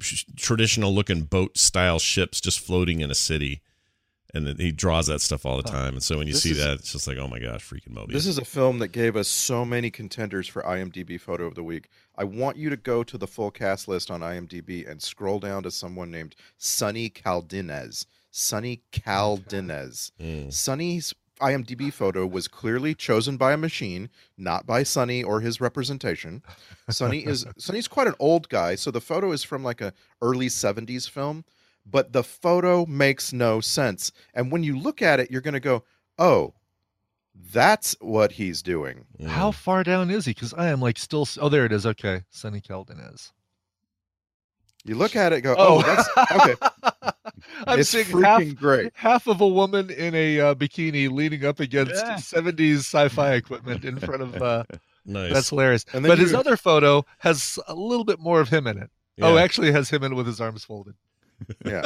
[0.00, 3.60] sh- traditional looking boat style ships just floating in a city.
[4.32, 5.94] And then he draws that stuff all the time.
[5.94, 7.90] And so when you This see is- that, it's just like, oh my gosh, freaking
[7.94, 8.12] Moebius.
[8.14, 11.62] This is a film that gave us so many contenders for IMDb photo of the
[11.62, 11.88] week.
[12.16, 15.62] I want you to go to the full cast list on IMDb and scroll down
[15.62, 18.06] to someone named Sonny Caldinez.
[18.32, 20.10] Sonny oh Caldinez.
[20.20, 20.52] Mm.
[20.52, 21.14] Sonny's
[21.44, 26.42] IMDb photo was clearly chosen by a machine, not by Sonny or his representation.
[26.88, 29.92] Sonny is Sonny's quite an old guy, so the photo is from like a
[30.22, 31.44] early 70s film,
[31.84, 34.10] but the photo makes no sense.
[34.32, 35.84] And when you look at it, you're going to go,
[36.18, 36.54] "Oh,
[37.52, 40.32] that's what he's doing." How far down is he?
[40.32, 41.28] Because I am like still.
[41.40, 41.84] Oh, there it is.
[41.84, 43.32] Okay, Sonny is
[44.86, 47.10] You look at it, go, "Oh, oh that's okay."
[47.66, 48.92] I'm It's seeing freaking half, great.
[48.94, 52.16] half of a woman in a uh, bikini leaning up against Yeah.
[52.16, 54.40] 70s sci-fi equipment in front of.
[54.42, 54.64] Uh,
[55.06, 55.34] Nice.
[55.34, 55.84] That's hilarious.
[55.92, 58.78] And then But his you- other photo has a little bit more of him in
[58.78, 58.90] it.
[59.20, 60.94] Oh, actually, has him in with his arms folded.
[61.64, 61.84] Yeah.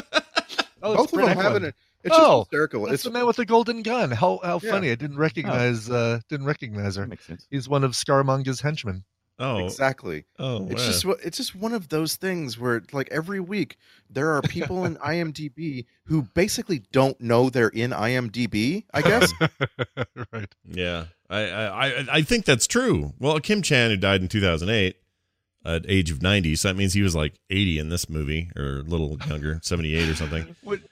[0.80, 1.74] Oh, Both it's of them have it.
[2.04, 2.82] It's just oh, hysterical.
[2.82, 4.12] That's It's the man with the golden gun.
[4.12, 4.70] How how Yeah.
[4.70, 4.92] funny!
[4.92, 7.06] I didn't recognize uh didn't recognize her.
[7.09, 7.44] makes sense.
[7.50, 9.02] He's one of Scaramouche's henchmen.
[9.41, 10.24] Oh, exactly.
[10.39, 10.86] Oh, It's wow.
[10.89, 13.76] just what it's just one of those things where like every week
[14.11, 18.84] there are people in IMDb who basically don't know they're in IMDb.
[18.93, 19.32] I guess.
[20.32, 20.53] right.
[20.66, 23.12] Yeah, I, I I- I think that's true.
[23.20, 24.97] Well, Kim Chan, who died in 2008
[25.64, 28.78] at age of 90, so that means he was like 80 in this movie, or
[28.78, 30.57] a little younger, 78 or something.
[30.62, 30.82] When,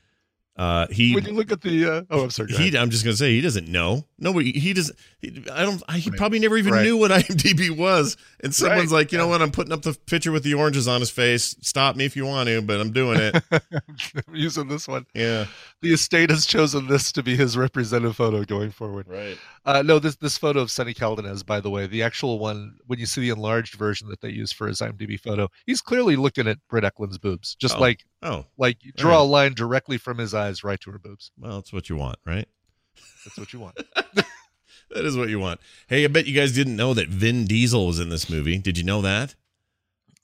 [0.59, 2.51] Uh, he when you look at the uh, oh, I'm sorry.
[2.53, 2.77] he.
[2.79, 4.07] I'm just gonna say he doesn't know.
[4.19, 4.99] Nobody he doesn't.
[5.21, 5.83] He, I don't.
[5.87, 6.17] I, he Right.
[6.17, 6.83] probably never even Right.
[6.83, 8.17] knew what IMDb was.
[8.43, 9.01] And someone's Right.
[9.01, 9.43] like, you know what?
[9.43, 11.57] I'm putting up the picture with the oranges on his face.
[11.61, 13.43] Stop me if you want to, but I'm doing it.
[13.53, 15.05] I'm using this one.
[15.15, 15.45] yeah.
[15.87, 19.07] The estate has chosen this to be his representative photo going forward.
[19.09, 19.39] Right.
[19.65, 22.99] Uh, no, this this photo of Sonny Caldinez, by the way, the actual one when
[22.99, 26.49] you see the enlarged version that they use for his IMDb photo, he's clearly looking
[26.49, 27.81] at Britt Ekland's boobs, just Oh.
[27.81, 28.47] like Oh.
[28.59, 29.21] like you draw right.
[29.21, 31.31] a line directly from his eyes right to her boobs.
[31.39, 32.49] Well, that's what you want, right?
[33.25, 33.79] That's what you want.
[34.91, 35.59] That is what you want.
[35.89, 38.57] Hey, I bet you guys didn't know that Vin Diesel was in this movie.
[38.59, 39.35] Did you know that?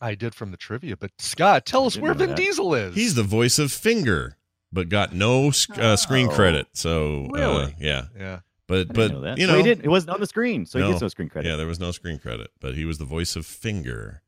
[0.00, 2.36] I did from the trivia, but Scott, tell us where Vin that.
[2.36, 2.94] Diesel is.
[2.94, 4.36] He's the voice of Finger,
[4.72, 6.34] but got no sc- uh, screen Oh.
[6.34, 6.66] credit.
[6.72, 8.06] So, uh, yeah.
[8.18, 8.40] yeah.
[8.68, 9.38] But but know that.
[9.38, 9.84] you So know, he didn't.
[9.84, 11.48] It wasn't on the screen, so he gets no screen credit.
[11.48, 14.22] Yeah, there was no screen credit, but he was the voice of Finger.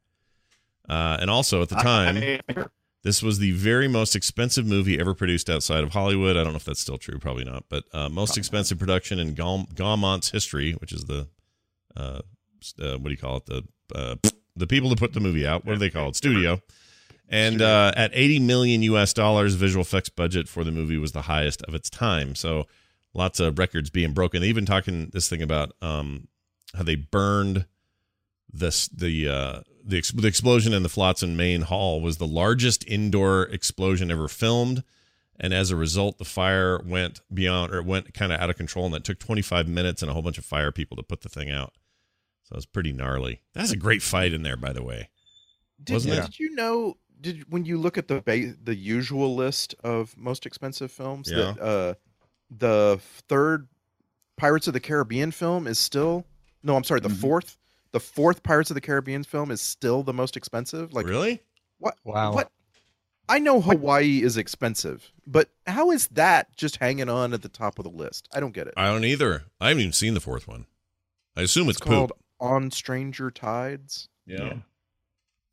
[0.89, 2.67] Uh, and also at the time, I-
[3.03, 6.37] this was the very most expensive movie ever produced outside of Hollywood.
[6.37, 7.65] I don't know if that's still true, probably not.
[7.69, 11.29] But uh, most expensive production in Gaum- Gaumont's history, which is the
[11.97, 12.21] uh,
[12.81, 13.47] uh, what do you call it?
[13.47, 13.63] The
[13.95, 14.17] uh,
[14.57, 15.65] the people that put the movie out.
[15.65, 16.17] What do they call it?
[16.17, 16.61] Studio.
[17.35, 21.23] And uh, at 80 million US dollars, visual effects budget for the movie was the
[21.23, 22.37] highest of its time.
[22.37, 22.67] So
[23.13, 24.41] lots of records being broken.
[24.41, 26.29] They even talking this thing about um,
[26.75, 27.67] how they burned
[28.53, 32.87] this the uh, the, ex- the explosion in the Fhloston main hall was the largest
[32.87, 34.85] indoor explosion ever filmed,
[35.41, 38.57] and as a result, the fire went beyond or it went kind of out of
[38.57, 41.23] control, and it took 25 minutes and a whole bunch of fire people to put
[41.23, 41.73] the thing out.
[42.45, 43.41] So it was pretty gnarly.
[43.55, 45.09] That's a great fight in there, by the way.
[45.83, 46.23] Did, Wasn't it?
[46.23, 46.97] did you know?
[47.25, 51.53] Did when you look at the ba- the usual list of most expensive films, Yeah.
[51.53, 51.95] that uh,
[52.51, 53.67] the third
[54.37, 56.27] Pirates of the Caribbean film is still
[56.63, 57.09] no, I'm sorry, Mm-hmm.
[57.09, 57.59] the fourth,
[57.93, 60.93] the fourth Pirates of the Caribbean film is still the most expensive.
[60.93, 61.43] Like really?
[61.79, 61.97] what?
[62.05, 62.33] Wow.
[62.35, 62.51] What?
[63.29, 67.79] I know Hawaii is expensive, but how is that just hanging on at the top
[67.79, 68.29] of the list?
[68.35, 68.75] I don't get it.
[68.77, 69.45] I don't either.
[69.61, 70.67] I haven't even seen the fourth one.
[71.37, 72.19] I assume it's, It's called poop.
[72.41, 74.09] On Stranger Tides.
[74.27, 74.57] Yeah.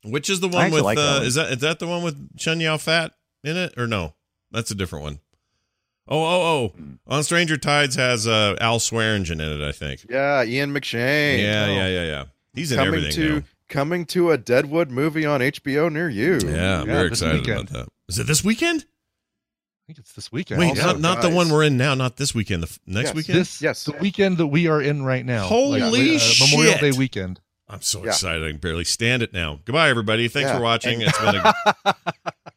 [0.04, 1.26] Which is the one with like uh, one.
[1.26, 3.12] is that is that the one with Chen Yao Fat
[3.44, 4.14] in it or no?
[4.50, 5.20] That's a different one.
[6.08, 6.68] Oh oh oh!
[6.76, 6.92] Hmm.
[7.06, 10.04] On Stranger Tides has uh, Al Swearingen in it, I think.
[10.10, 11.40] Yeah, Ian McShane.
[11.42, 11.72] Yeah, Oh.
[11.72, 12.24] yeah, yeah, yeah.
[12.54, 13.42] He's in coming everything to now.
[13.68, 16.40] coming to a Deadwood movie on HBO near you.
[16.44, 17.70] Yeah, I'm very excited weekend.
[17.70, 17.88] about that.
[18.08, 18.80] Is it this weekend?
[18.84, 20.58] I think it's this weekend.
[20.60, 21.94] Wait, Also, not, not the one we're in now.
[21.94, 22.62] Not this weekend.
[22.64, 23.14] The f- next Yes.
[23.14, 23.38] weekend.
[23.38, 23.84] This Yes.
[23.84, 25.44] the weekend that we are in right now.
[25.44, 26.50] Holy shit.
[26.50, 27.40] Memorial Day weekend.
[27.72, 28.10] I'm so Yeah.
[28.10, 28.44] excited.
[28.44, 29.60] I can barely stand it now.
[29.64, 30.28] Goodbye, everybody.
[30.28, 31.02] Thanks Yeah, for watching.
[31.02, 31.54] and- It's been a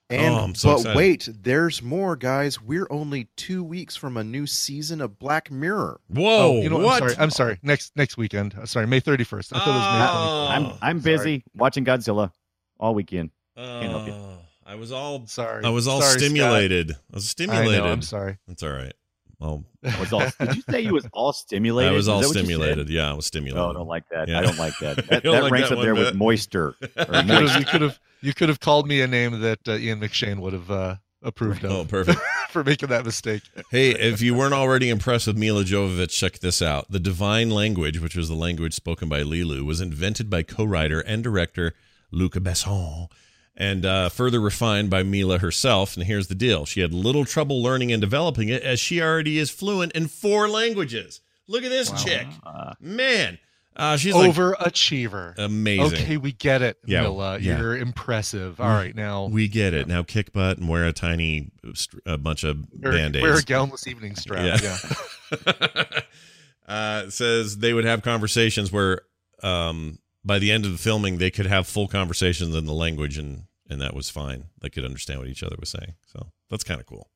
[0.07, 0.95] And Oh, I'm so but excited.
[0.97, 2.61] wait, there's more, guys.
[2.61, 5.99] We're only two weeks from a new season of Black Mirror.
[6.09, 6.57] whoa.
[6.57, 7.01] oh, you know, what?
[7.01, 7.15] I'm sorry.
[7.23, 7.59] I'm sorry.
[7.63, 8.53] Next next weekend.
[8.53, 9.53] Uh, Sorry, May 31st.
[9.55, 10.77] I thought it was May 20th.
[10.83, 12.31] I'm I'm busy watching Godzilla
[12.79, 13.31] all weekend.
[13.57, 14.13] Can't help you.
[14.13, 14.37] Oh,
[14.67, 15.63] I was all Sorry.
[15.63, 16.21] I was all Sorry, Scott.
[16.21, 16.91] stimulated.
[16.91, 17.83] I was I stimulated.
[17.83, 17.91] know.
[17.91, 18.37] I'm sorry.
[18.47, 18.93] That's all right.
[19.39, 19.65] Well,
[19.99, 21.91] Was all, did you say you was all stimulated?
[21.91, 22.45] I was all that what you said?
[22.45, 22.89] stimulated.
[22.89, 23.57] Yeah, I was stimulated.
[23.57, 24.27] No, I don't like that.
[24.29, 24.39] Yeah.
[24.39, 24.95] I don't like that.
[25.09, 26.17] That, that like ranks that up there one with bit?
[26.17, 26.75] moisture.
[26.81, 29.73] You could have you could have you could have called me a name that uh,
[29.77, 31.71] Ian McShane would have uh, approved of.
[31.71, 32.19] Oh, perfect.
[32.49, 33.43] for making that mistake.
[33.69, 36.89] Hey, if you weren't already impressed with Milla Jovovich, check this out.
[36.89, 41.21] The divine language, which was the language spoken by Leeloo, was invented by co-writer and
[41.23, 41.73] director
[42.11, 43.09] Luc Besson
[43.57, 45.95] and uh, further refined by Milla herself.
[45.95, 46.65] And here's the deal.
[46.65, 50.47] She had little trouble learning and developing it as she already is fluent in four
[50.49, 51.21] languages.
[51.47, 52.27] Look at this chick.
[52.79, 53.37] Man.
[53.77, 55.37] Uh, she's like Overachiever.
[55.37, 55.99] amazing.
[55.99, 57.39] Okay, we get it, Yeah, Mila.
[57.39, 57.59] yeah.
[57.59, 58.61] You're impressive.
[58.61, 59.85] All right, now We get it.
[59.85, 61.51] Now kick butt and wear a tiny
[62.05, 63.21] a bunch of wear, band-aids.
[63.21, 64.61] wear a gownless evening strap.
[64.63, 65.83] Yeah.
[66.67, 69.01] uh, says they would have conversations where
[69.43, 73.17] um, by the end of the filming they could have full conversations in the language
[73.17, 74.45] and and that was fine.
[74.61, 75.95] They could understand what each other was saying.
[76.05, 77.09] So that's kind of cool.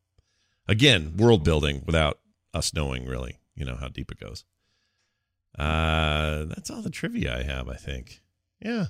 [0.67, 2.19] Again, world building without
[2.53, 4.45] us knowing really, you know, how deep it goes.
[5.57, 8.21] Uh, that's all the trivia I have, I think.
[8.59, 8.87] Yeah.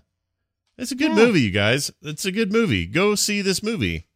[0.78, 1.92] It's a good movie, you guys.
[2.02, 2.86] It's a good movie.
[2.86, 4.08] Go see this movie.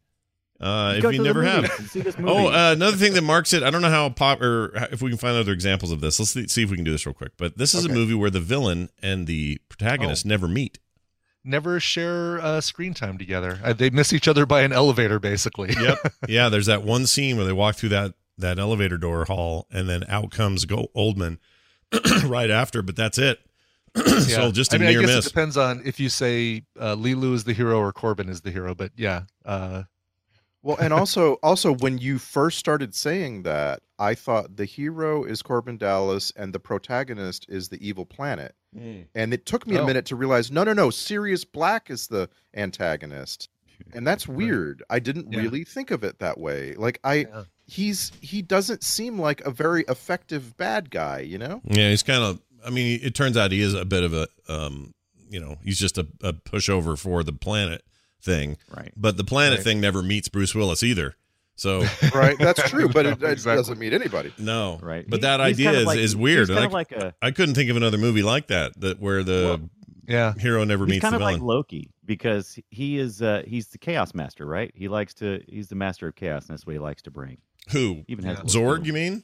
[0.64, 1.62] Uh, if you never have.
[1.62, 2.30] movies and see this movie.
[2.32, 3.62] Oh, uh, another thing that marks it.
[3.62, 6.18] I don't know how pop or if we can find other examples of this.
[6.18, 7.32] Let's see if we can do this real quick.
[7.36, 7.92] But this is Okay.
[7.92, 10.78] a movie where the villain and the protagonist never meet.
[11.44, 13.60] Never share uh, screen time together.
[13.62, 15.74] Uh, they miss each other by an elevator, basically.
[15.78, 15.98] Yep.
[16.28, 16.48] yeah.
[16.48, 20.04] There's that one scene where they walk through that that elevator door hall, and then
[20.08, 21.36] out comes Go- Oldman
[22.24, 22.80] right after.
[22.80, 23.38] But that's it.
[23.96, 25.26] so just a I mean, near I guess miss.
[25.26, 28.50] it depends on if you say uh, Leeloo is the hero or Korben is the
[28.50, 28.74] hero.
[28.74, 29.82] But yeah, uh,
[30.64, 35.42] Well, and also, also when you first started saying that, I thought the hero is
[35.42, 38.54] Korben Dallas and the protagonist is the evil planet.
[38.76, 39.04] Mm.
[39.14, 39.84] And it took me Oh.
[39.84, 43.48] a minute to realize, no, no, no, Sirius Black is the antagonist.
[43.92, 44.82] And that's weird.
[44.88, 45.40] I didn't Yeah.
[45.40, 46.74] really think of it that way.
[46.76, 47.42] Like I Yeah.
[47.66, 51.60] he's he doesn't seem like a very effective bad guy, you know?
[51.64, 52.40] Yeah, he's kind of.
[52.64, 54.28] I mean, it turns out he is a bit of a.
[54.48, 54.94] Um,
[55.28, 57.82] you know, he's just a, a pushover for the planet
[58.24, 58.56] thing.
[58.74, 58.92] Right.
[58.96, 59.64] But the planet Right.
[59.64, 61.14] thing never meets Bruce Willis either.
[61.56, 63.56] So Right, that's true, but it, it Exactly.
[63.60, 64.32] doesn't meet anybody.
[64.38, 65.04] no, Right.
[65.08, 66.48] But He- that idea kind of is, like- is weird.
[66.48, 68.98] Kind and of I, like a I couldn't think of another movie like that that
[69.00, 69.60] where the
[70.06, 71.34] yeah, hero never he's meets kind the of villain.
[71.34, 74.70] like Loki because he is uh he's the chaos master, right?
[74.74, 77.38] He likes to he's the master of chaos, and that's what he likes to bring.
[77.70, 78.04] Who?
[78.08, 78.84] Even has Zorg?
[78.84, 79.22] You mean?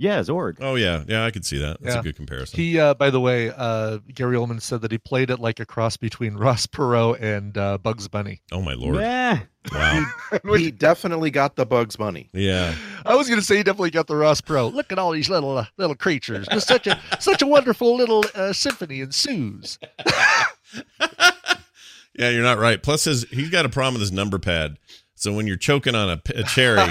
[0.00, 0.58] Yeah, Zorg.
[0.60, 1.24] Oh yeah, yeah.
[1.24, 1.82] I could see that.
[1.82, 2.00] That's Yeah.
[2.00, 2.56] a good comparison.
[2.56, 2.78] he.
[2.78, 5.96] Uh, by the way, uh, Gary Oldman said that he played it like a cross
[5.96, 8.40] between Ross Perot and uh, Bugs Bunny.
[8.52, 8.96] oh my lord!
[9.00, 9.40] Yeah.
[9.72, 10.06] Wow.
[10.56, 12.30] he definitely got the Bugs Bunny.
[12.32, 12.74] Yeah.
[13.04, 14.72] I was going to say he definitely got the Ross Perot.
[14.72, 16.46] Look at all these little uh, little creatures.
[16.46, 19.78] Just such a such a wonderful little uh, symphony ensues.
[22.14, 22.82] Yeah, you're not right.
[22.82, 24.78] Plus, his he's got a problem with his number pad.
[25.14, 26.88] So when you're choking on a cherry,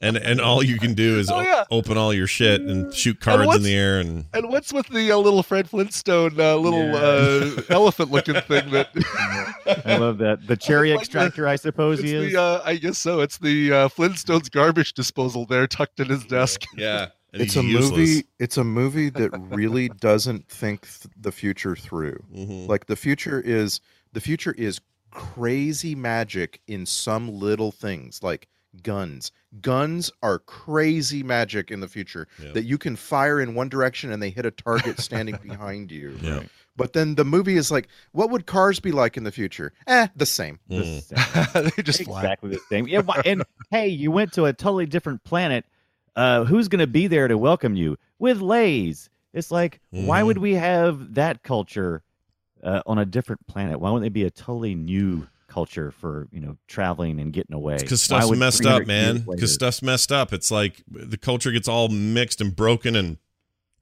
[0.00, 3.20] and and all you can do is Oh, o- open all your shit and shoot
[3.20, 6.94] cards in the air and And what's with the uh, little Fred Flintstone uh, little
[6.96, 8.88] uh, elephant looking thing that?
[9.86, 10.46] I love that.
[10.46, 12.32] The cherry Like the- extractor, I suppose he is.
[12.32, 13.20] the, uh, I guess so.
[13.20, 16.62] It's the uh, Flintstones garbage disposal there, tucked in his desk.
[16.76, 17.08] yeah.
[17.32, 17.90] And It's a useless.
[17.96, 18.24] movie.
[18.40, 22.24] It's a movie that really doesn't think th- the future through.
[22.34, 22.66] Mhm.
[22.68, 23.80] Like the future is
[24.12, 24.80] the future is
[25.12, 28.48] crazy magic in some little things like
[28.82, 29.30] guns.
[29.60, 32.52] Guns are crazy magic in the future Yeah.
[32.52, 36.16] that you can fire in one direction and they hit a target standing behind you.
[36.22, 36.42] Yeah.
[36.76, 39.72] But then the movie is like, what would cars be like in the future?
[39.88, 40.60] Eh, the same.
[40.68, 41.02] The Mm.
[41.54, 41.72] same.
[41.76, 42.20] they just fly.
[42.22, 42.86] exactly the same.
[42.86, 45.64] Yeah, and hey, you went to a totally different planet.
[46.16, 49.10] Uh, who's going to be there to welcome you with lays?
[49.32, 50.26] It's like, why Mhm.
[50.26, 52.02] would we have that culture
[52.62, 53.80] uh, on a different planet?
[53.80, 57.76] Why wouldn't they be a totally new culture for you know traveling and getting away?
[57.78, 59.26] because stuff's messed up, man.
[59.30, 60.32] Because stuff's messed up.
[60.32, 63.18] It's like the culture gets all mixed and broken, and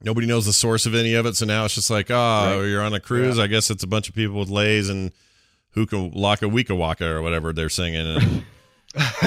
[0.03, 1.35] nobody knows the source of any of it.
[1.37, 2.15] So now it's just like, oh,
[2.59, 2.65] Right.
[2.65, 3.39] you're on a cruise.
[3.39, 5.11] I guess it's a bunch of people with lays and
[5.75, 8.05] hookah laka wika waka or whatever they're singing.
[8.17, 8.43] And,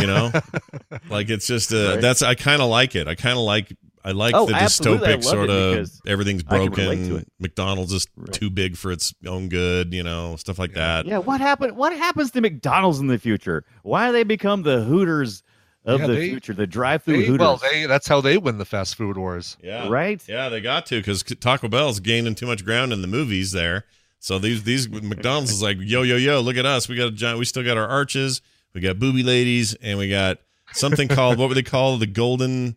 [0.00, 0.32] you know,
[1.10, 2.00] like it's just uh, Right.
[2.00, 3.08] that's I kind of like it.
[3.08, 3.72] I kind of like.
[4.04, 7.26] I like Oh, the dystopic sort of everything's I can relate to broken.
[7.38, 8.32] McDonald's is Right.
[8.32, 11.06] too big for its own good, you know, stuff like that.
[11.06, 11.76] Yeah, what happened?
[11.76, 13.64] What happens to McDonald's in the future?
[13.82, 15.42] Why do they become the Hooters
[15.84, 16.52] of Yeah, the they- future?
[16.52, 19.56] The drive-through They, Hooters, well, they, that's how they win the fast food wars.
[19.62, 19.88] Yeah.
[19.88, 20.20] right?
[20.28, 23.84] Yeah, they got to because Taco Bell's gaining too much ground in the movies there.
[24.18, 26.88] So these these McDonald's is like yo yo yo, look at us.
[26.88, 27.38] We got a giant.
[27.38, 28.40] We still got our arches.
[28.74, 30.38] We got booby ladies, and we got
[30.72, 32.00] something called what were they called?
[32.00, 32.76] The golden.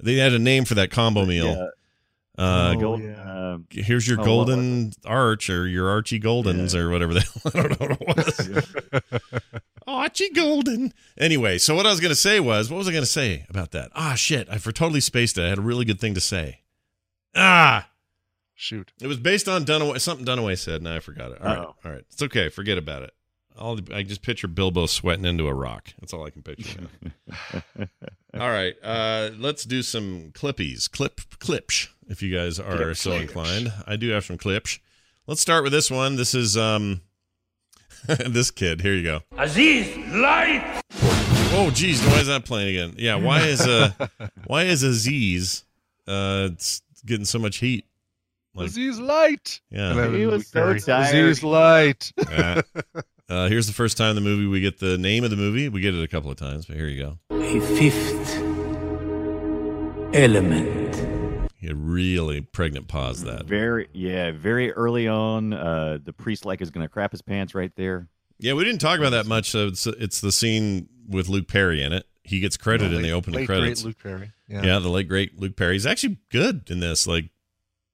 [0.00, 1.46] They had a name for that combo meal.
[1.46, 1.66] Yeah.
[2.38, 3.56] Uh, Oh, yeah.
[3.70, 7.24] here's your oh, golden arch or your Archie Goldens or whatever the
[7.54, 9.62] I don't know what it was.
[9.86, 10.92] Archie Golden.
[11.16, 13.46] Anyway, so what I was going to say was, what was I going to say
[13.48, 13.90] about that?
[13.94, 14.48] Ah, shit.
[14.50, 15.44] I for totally spaced it.
[15.44, 16.60] I had a really good thing to say.
[17.34, 17.88] Ah,
[18.54, 18.92] Shoot.
[19.00, 21.40] it was based on Dunaway, something Dunaway said, and I forgot it.
[21.40, 21.74] All right, Uh-oh.
[21.84, 22.04] all right.
[22.10, 22.48] It's okay.
[22.48, 23.12] Forget about it.
[23.58, 25.88] I'll, I just picture Bilbo sweating into a rock.
[26.00, 26.80] That's all I can picture
[28.34, 33.10] all right, uh, let's do some clippies, clip clips, if you guys are Clip so
[33.10, 33.22] clips.
[33.22, 33.72] inclined.
[33.86, 34.78] I do have some clips.
[35.26, 36.16] Let's start with this one.
[36.16, 37.00] This is um,
[38.06, 38.80] this kid.
[38.80, 39.20] Here you go.
[39.36, 40.82] Aziz, light!
[41.58, 42.94] Oh, geez, why is that playing again?
[42.98, 43.92] Yeah, why is uh,
[44.46, 45.64] why is Aziz
[46.06, 47.84] uh, it's getting so much heat?
[48.54, 49.60] Like, Aziz Light.
[49.70, 50.10] yeah.
[50.10, 51.14] He was so Perry, tired.
[51.14, 52.10] Aziz Light.
[52.30, 52.62] Uh,
[53.28, 55.68] uh, here's the first time in the movie we get the name of the movie.
[55.68, 57.18] We get it a couple of times, but here you go.
[57.36, 58.36] A fifth
[60.14, 61.50] element.
[61.58, 63.46] You really pregnant pause that.
[63.46, 65.52] Very, yeah, very early on.
[65.52, 68.08] Uh, the priest like is going to crap his pants right there.
[68.38, 69.50] Yeah, we didn't talk about that much.
[69.50, 72.06] So it's, it's the scene with Luke Perry in it.
[72.22, 73.82] He gets credited in the opening late, credits.
[73.82, 74.32] Great Luke Perry.
[74.48, 74.64] yeah.
[74.64, 74.78] Yeah.
[74.80, 75.74] the late great Luke Perry.
[75.74, 77.06] He's actually good in this.
[77.06, 77.30] Like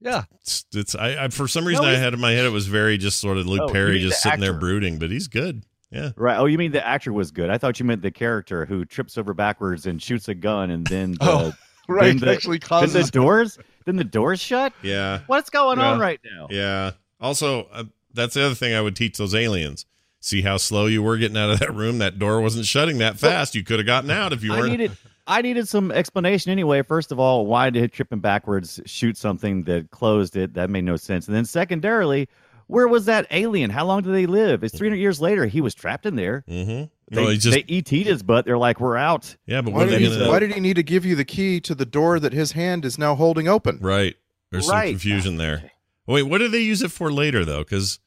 [0.04, 0.24] Yeah.
[0.40, 2.66] it's, it's I, I for some reason No, I had in my head it was
[2.66, 5.64] very just sort of Luke Oh, Perry just the sitting there brooding, but he's good.
[5.90, 6.10] Yeah.
[6.16, 6.38] Right.
[6.38, 7.50] Oh, you mean the actor was good?
[7.50, 10.86] I thought you meant the character who trips over backwards and shoots a gun, and
[10.86, 11.52] then the, Oh,
[11.88, 12.06] Right.
[12.06, 13.10] then the, actually then causes.
[13.10, 14.72] the doors, then the doors shut.
[14.82, 15.20] Yeah.
[15.26, 16.46] What's going on right now?
[16.50, 16.92] Yeah.
[17.20, 17.84] Also, uh,
[18.14, 19.84] that's the other thing I would teach those aliens.
[20.20, 21.98] See how slow you were getting out of that room.
[21.98, 23.54] That door wasn't shutting that fast.
[23.56, 24.70] You could have gotten out if you I weren't.
[24.70, 24.92] needed,
[25.26, 26.82] I needed some explanation anyway.
[26.82, 30.54] First of all, why did Tripping Backwards shoot something that closed it?
[30.54, 31.28] That made no sense.
[31.28, 32.28] And then secondarily,
[32.66, 33.70] where was that alien?
[33.70, 34.64] How long did they live?
[34.64, 35.46] It's 300 years later.
[35.46, 36.44] He was trapped in there.
[36.48, 36.84] Mm-hmm.
[37.14, 38.46] They, Well, he just- they ET'd his butt.
[38.46, 39.36] They're like, we're out.
[39.46, 40.28] Yeah, but Why did, he, gonna?
[40.28, 42.84] why did he need to give you the key to the door that his hand
[42.84, 43.78] is now holding open?
[43.80, 44.16] Right.
[44.50, 45.70] There's some confusion there.
[46.06, 47.60] Wait, what do they use it for later though?
[47.60, 48.00] Because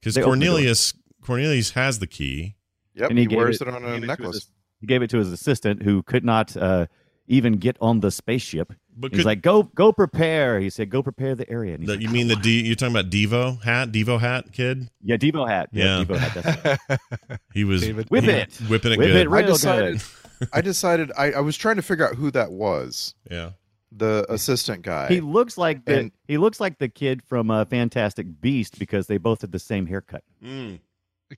[0.00, 0.52] because They opened the door.
[0.54, 2.54] Cornelius Cornelius has the key.
[2.94, 4.50] Yep, And he, he wears it- it, on a gave it to necklace.
[4.80, 6.86] His- He gave it to his assistant who could not uh,
[7.28, 8.72] even get on the spaceship.
[8.96, 10.60] But He's could- like, go go prepare.
[10.60, 11.74] He said, go prepare the area.
[11.74, 12.62] And The, like, you mean the D?
[12.66, 13.92] You're talking about Devo hat?
[13.92, 14.90] Devo hat kid?
[15.02, 15.68] yeah, Devo hat.
[15.72, 16.04] Yeah, Yeah.
[16.04, 16.34] Devo hat.
[16.42, 17.38] That's right.
[17.54, 18.10] He was David.
[18.10, 18.52] Whip he- it.
[18.68, 19.16] whipping it Whip good.
[19.26, 20.02] it I real decided.
[20.38, 20.48] good.
[20.52, 21.12] I decided.
[21.16, 23.14] I, I was trying to figure out who that was.
[23.30, 23.50] yeah.
[23.92, 25.08] The assistant guy.
[25.08, 29.06] He looks like the And- he looks like the kid from uh, Fantastic Beast because
[29.08, 30.22] they both had the same haircut.
[30.44, 30.78] Mm.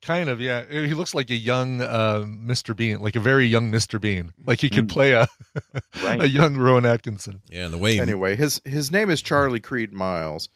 [0.01, 0.65] Kind of, yeah.
[0.71, 2.75] He looks like a young uh, Mr.
[2.75, 4.01] Bean, like a very young Mr.
[4.01, 4.33] Bean.
[4.47, 4.91] Like he could Mm.
[4.91, 5.29] play a
[6.03, 6.21] Right.
[6.23, 7.43] a young Rowan Atkinson.
[7.51, 10.49] Yeah, and the way anyway, his his name is Charlie Creed Miles,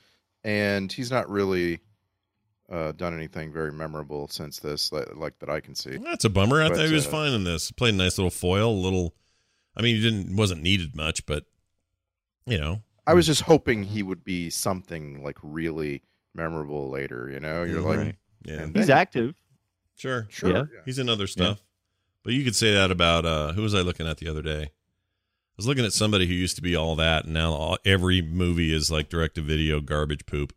[0.42, 1.80] and he's not really
[2.70, 5.98] uh, done anything very memorable since this, like, like that I can see.
[5.98, 6.62] that's a bummer.
[6.62, 7.70] I But, thought he was uh, fine in this.
[7.70, 9.14] Played a nice little foil, a little.
[9.76, 11.44] I mean, he didn't wasn't needed much, but
[12.46, 16.02] you know, I was just hoping he would be something like really
[16.34, 17.28] memorable later.
[17.30, 18.16] You know, you're like, Right.
[18.46, 19.34] Yeah, and He's then- active.
[19.96, 20.56] sure, sure, Yeah.
[20.72, 20.80] yeah.
[20.84, 21.62] He's in other stuff.
[22.22, 24.62] But you could say that about uh who was I looking at the other day?
[24.62, 28.20] I was looking at somebody who used to be all that, and now all, every
[28.20, 30.52] movie is like direct to video garbage poop.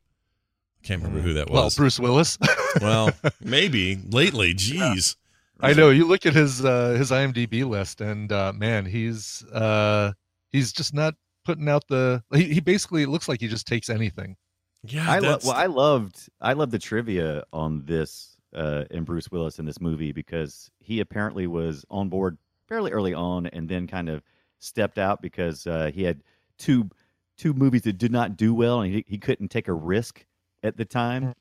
[0.84, 1.56] I can't remember who that was.
[1.78, 1.84] Well.
[1.84, 2.38] Bruce Willis.
[2.82, 3.12] well,
[3.42, 4.54] maybe lately.
[4.56, 5.16] Jeez.
[5.62, 5.90] I know.
[5.90, 10.14] You look at his uh, his IMDb list, and uh, man, he's uh,
[10.52, 11.16] he's just not
[11.46, 12.24] putting out the.
[12.34, 14.36] He, he basically it looks like he just takes anything.
[14.84, 19.30] Yeah, I lo- well, I loved I loved the trivia on this uh, and Bruce
[19.30, 23.88] Willis in this movie because he apparently was on board fairly early on and then
[23.88, 24.24] kind of
[24.60, 26.22] stepped out because uh, he had
[26.58, 26.90] two
[27.38, 30.26] two movies that did not do well and he, he couldn't take a risk
[30.64, 31.34] at the time.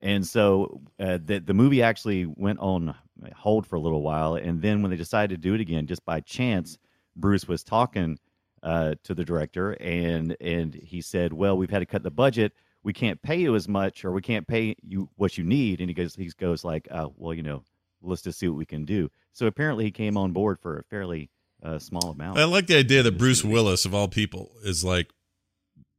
[0.00, 2.94] And so uh, the the movie actually went on
[3.36, 6.04] hold for a little while, and then when they decided to do it again, just
[6.04, 6.76] by chance,
[7.14, 8.18] Bruce was talking
[8.64, 12.52] uh, to the director, and and he said, "Well, we've had to cut the budget.
[12.82, 15.88] We can't pay you as much, or we can't pay you what you need." And
[15.88, 17.62] he goes, he goes like, oh, "Well, you know,
[18.02, 20.84] let's just see what we can do." So apparently, he came on board for a
[20.84, 21.30] fairly
[21.62, 22.38] uh, small amount.
[22.38, 25.10] I like the idea that Bruce Willis, of all people, is like,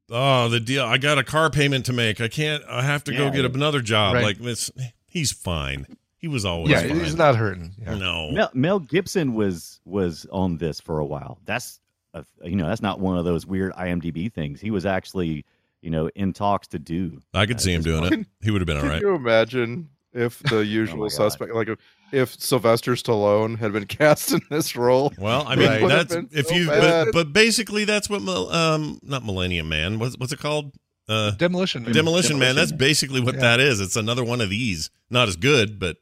[0.09, 0.83] oh, the deal.
[0.85, 2.21] I got a car payment to make.
[2.21, 2.63] I can't.
[2.67, 4.15] I have to go get another job.
[4.15, 4.23] Right.
[4.23, 4.71] Like this.
[5.07, 5.85] He's fine.
[6.17, 6.99] He was always yeah, fine.
[7.01, 7.73] he's not hurting.
[7.81, 7.95] Yeah.
[7.95, 8.31] No.
[8.31, 11.39] Mel, Mel Gibson was was on this for a while.
[11.45, 11.81] That's
[12.13, 14.61] a, you know that's not one of those weird IMDb things.
[14.61, 15.45] He was actually
[15.83, 17.19] you know in talks to do.
[17.33, 18.13] I could see him doing part.
[18.13, 18.25] it.
[18.41, 19.01] He would have been all right.
[19.01, 21.11] Can you imagine if the usual God.
[21.11, 21.77] suspect, like if,
[22.11, 25.13] if Sylvester Stallone had been cast in this role?
[25.17, 28.09] Well, I mean, It would have that's been if so you, but, but basically, that's
[28.09, 28.21] what,
[28.53, 29.99] um, not Millennium Man.
[29.99, 30.73] What's what's it called?
[31.09, 31.83] Uh, Demolition.
[31.83, 31.91] Man.
[31.93, 32.55] Demolition Man.
[32.55, 33.41] That's basically what Yeah.
[33.41, 33.81] that is.
[33.81, 34.89] It's another one of these.
[35.09, 35.97] Not as good, but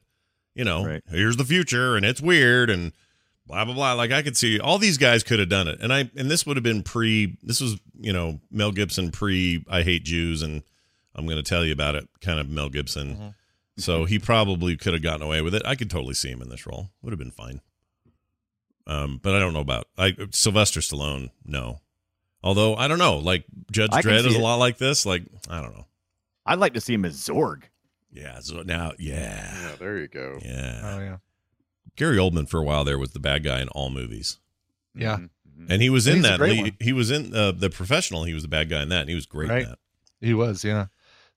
[0.53, 1.01] you know, Right.
[1.09, 2.91] here's the future, and it's weird, and
[3.51, 3.93] blah blah blah.
[3.93, 6.45] Like I could see all these guys could have done it, and I and this
[6.45, 7.37] would have been pre.
[7.43, 9.63] This was you know Mel Gibson pre.
[9.69, 10.63] I hate Jews, and
[11.15, 12.07] I'm going to tell you about it.
[12.21, 13.15] Kind of Mel Gibson.
[13.15, 13.27] Mm-hmm.
[13.77, 15.61] So he probably could have gotten away with it.
[15.65, 16.89] I could totally see him in this role.
[17.01, 17.61] Would have been fine.
[18.87, 21.29] Um, but I don't know about I Sylvester Stallone.
[21.45, 21.81] No,
[22.43, 23.17] although I don't know.
[23.17, 25.05] Like Judge I Dredd see is a lot like this.
[25.05, 25.85] Like I don't know.
[26.45, 27.63] I'd like to see him as Zorg.
[28.11, 28.39] Yeah.
[28.39, 30.39] So now, yeah, Yeah, there you go.
[30.43, 30.81] yeah.
[30.83, 31.17] Oh yeah.
[31.95, 34.39] Gary Oldman for a while there was the bad guy in all movies,
[34.95, 35.17] Yeah.
[35.17, 35.71] Mm-hmm.
[35.71, 36.39] and he was in that.
[36.41, 38.23] He, he was in uh, the professional.
[38.23, 39.63] He was the bad guy in that, and he was great Right.
[39.63, 39.79] in that.
[40.21, 40.87] He was, yeah.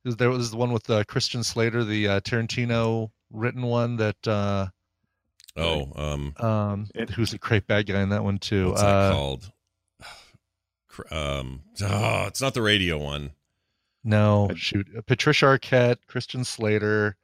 [0.05, 4.67] There was the one with uh, Christian Slater, the uh, Tarantino written one that uh,
[5.57, 8.71] Oh, um, um, who's a great bad guy in that one too.
[8.71, 9.53] what's that Uh, called?
[11.11, 13.33] Um, oh, it's not the radio one.
[14.05, 17.17] No, shoot, Patricia Arquette, Christian Slater.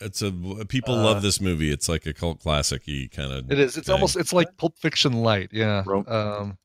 [0.00, 0.30] It's a
[0.68, 1.70] people Uh, love this movie.
[1.70, 2.82] It's like a cult classic.
[2.84, 3.76] He kind of It is.
[3.76, 4.16] It's almost.
[4.16, 5.50] It's like Pulp Fiction light.
[5.52, 5.82] Yeah.
[5.82, 6.58] Bro- Um,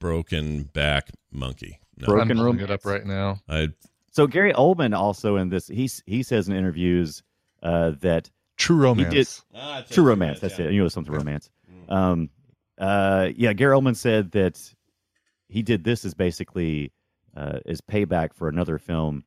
[0.00, 1.80] broken back monkey.
[1.96, 2.70] No, Broken I'm pulling Romance.
[2.70, 3.40] it up right now.
[3.48, 3.68] I
[4.10, 7.22] So Gary Oldman also in this he he says in interviews
[7.62, 9.42] uh, that True Romance.
[9.52, 10.40] He did, True Romance.
[10.40, 10.72] That's it.
[10.72, 11.50] You know something romance.
[11.88, 12.30] Um,
[12.78, 14.60] uh, yeah, Gary Oldman said that
[15.48, 16.92] he did this as basically
[17.36, 19.24] uh, as payback for another film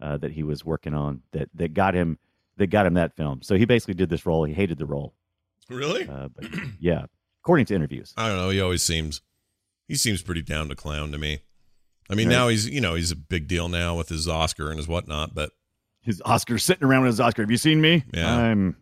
[0.00, 2.18] uh, that he was working on that that got him
[2.56, 3.42] that got him that film.
[3.42, 4.44] So he basically did this role.
[4.44, 5.14] He hated the role.
[5.68, 6.08] really.
[6.08, 6.46] Uh, but
[6.80, 7.06] yeah,
[7.42, 8.12] according to interviews.
[8.16, 8.50] I don't know.
[8.50, 9.20] He always seems
[9.88, 11.40] he seems pretty down to clown to me.
[12.10, 12.34] I mean, Right.
[12.34, 15.34] now he's you know he's a big deal now with his Oscar and his whatnot,
[15.34, 15.50] but
[16.02, 17.42] His Oscar sitting around with his Oscar.
[17.42, 18.04] Have you seen me?
[18.12, 18.30] Yeah.
[18.36, 18.76] I'm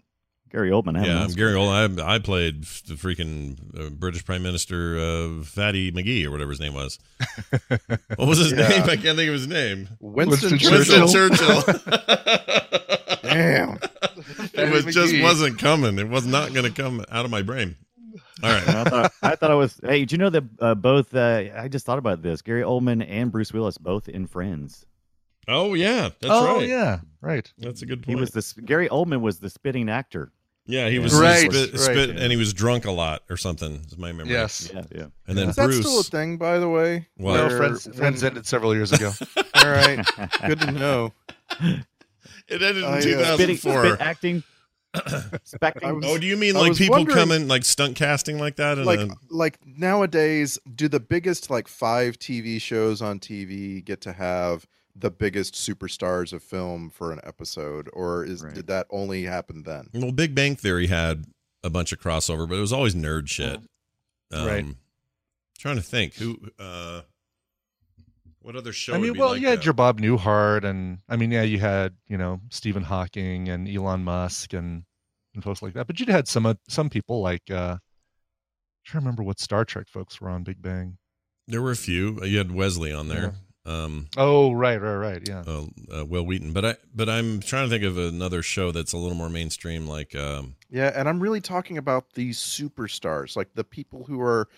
[0.50, 0.98] Gary Oldman.
[1.00, 1.30] I Yeah, I'm.
[1.30, 2.00] Gary Oldman.
[2.02, 6.60] I, I played the freaking uh, British Prime Minister uh, Fatty McGee or whatever his
[6.60, 6.98] name was.
[8.16, 8.68] what was his Yeah.
[8.68, 8.82] name?
[8.82, 9.88] I can't think of his name.
[10.00, 11.08] Winston Winston Churchill.
[11.08, 11.62] Churchill.
[13.32, 13.78] Damn.
[14.54, 15.98] it was just wasn't coming.
[15.98, 17.76] It was not going to come out of my brain.
[18.42, 18.68] All right.
[18.68, 19.80] I thought, I thought it was.
[19.82, 21.14] Hey, did you know that uh, both?
[21.14, 22.42] Uh, I just thought about this.
[22.42, 24.84] Gary Oldman and Bruce Willis both in Friends.
[25.48, 26.68] Oh yeah, that's oh right.
[26.68, 27.52] yeah, right.
[27.58, 28.16] That's a good point.
[28.16, 30.30] He was the Gary Oldman was the spitting actor.
[30.66, 31.80] yeah, he was Right, spit, right.
[31.80, 33.80] spit, and he was drunk a lot or something.
[33.86, 34.32] Is my memory.
[34.32, 34.70] Yes.
[34.72, 35.06] Yeah, yeah.
[35.26, 35.80] And then Is that Bruce.
[35.80, 37.08] still a thing, by the way?
[37.16, 37.34] What?
[37.38, 39.10] No, friends, friends ended several years ago.
[39.56, 40.06] All right,
[40.46, 41.12] good to know.
[42.48, 43.36] It ended in I, uh, 2004.
[43.36, 43.56] Spitting,
[43.94, 44.42] spit acting.
[44.94, 45.94] Specting.
[45.96, 48.76] Was- oh, do you mean like people coming like stunt casting like that?
[48.76, 54.02] And like then, like nowadays do the biggest like five tv shows on tv get
[54.02, 58.52] to have the biggest superstars of film for an episode or is Right.
[58.54, 61.24] did that only happen then well, Big Bang Theory had
[61.64, 63.60] a bunch of crossover, but it was always nerd shit.
[64.30, 64.66] Um, Right.
[65.58, 66.36] Trying to think who.
[66.58, 67.00] uh
[68.42, 68.94] What other show?
[68.94, 69.64] I would mean, be well, like you had that?
[69.64, 74.04] your Bob Newhart, and I mean, yeah, you had you know Stephen Hawking and Elon
[74.04, 74.84] Musk and
[75.34, 75.86] and folks like that.
[75.86, 77.80] But you'd had some uh, some people like uh, I'm
[78.84, 80.98] trying to remember what Star Trek folks were on Big Bang.
[81.48, 82.24] There were a few.
[82.24, 83.34] You had Wesley on there.
[83.64, 85.44] Um, Oh, right, right, right, yeah.
[85.46, 88.92] uh, uh, Wil Wheaton, but I but I'm trying to think of another show that's
[88.92, 93.50] a little more mainstream, like um, yeah and i'm really talking about these superstars like
[93.54, 94.48] the people who are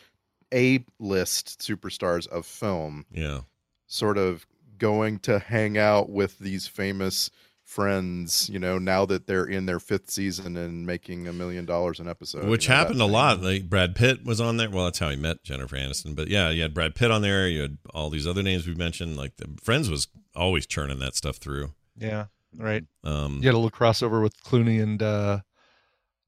[0.55, 3.41] a list superstars of film yeah,
[3.87, 4.47] sort of
[4.79, 7.31] going to hang out with these famous
[7.65, 11.99] friends you know now that they're in their fifth season and making a million dollars
[11.99, 13.41] an episode which you know, happened a lot.
[13.41, 14.69] Like Brad Pitt was on there.
[14.69, 16.15] Well, that's how he met Jennifer Aniston.
[16.15, 17.49] But yeah, you had Brad Pitt on there.
[17.49, 19.17] You had all these other names we've mentioned.
[19.17, 21.73] Like the Friends was always churning that stuff through.
[21.97, 22.85] Yeah, right.
[23.03, 25.41] Um, You had a little crossover with Clooney and uh,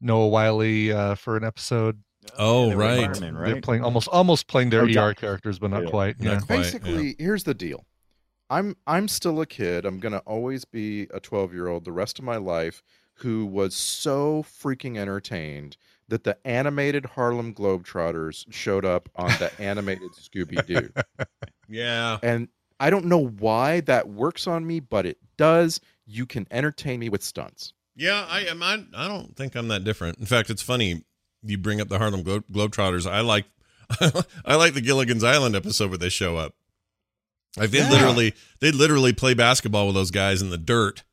[0.01, 2.03] Noah Wyle uh, for an episode.
[2.39, 3.15] Oh, They were right.
[3.21, 5.91] They're playing almost almost playing their ER characters, but not Yeah.
[5.91, 6.21] quite.
[6.21, 6.41] Not Yeah.
[6.41, 7.87] quite, basically here's the deal
[8.49, 12.21] i'm i'm still a kid i'm gonna always be a 12 year old the rest
[12.21, 12.81] of my life
[13.15, 20.13] who was so freaking entertained that the animated harlem globetrotters showed up on the animated
[20.13, 20.89] scooby-doo
[21.69, 22.19] yeah.
[22.23, 22.47] and
[22.79, 27.09] i don't know why that works on me but it does you can entertain me
[27.09, 28.63] with stunts Yeah, I am.
[28.63, 30.19] I, I don't think I'm that different.
[30.19, 31.03] In fact, it's funny
[31.47, 33.11] you bring up the Harlem Glo- Globetrotters.
[33.11, 33.45] I like
[34.45, 36.55] I like the Gilligan's Island episode where they show up.
[37.57, 37.91] Like they Yeah.
[37.91, 41.05] literally they literally play basketball with those guys in the dirt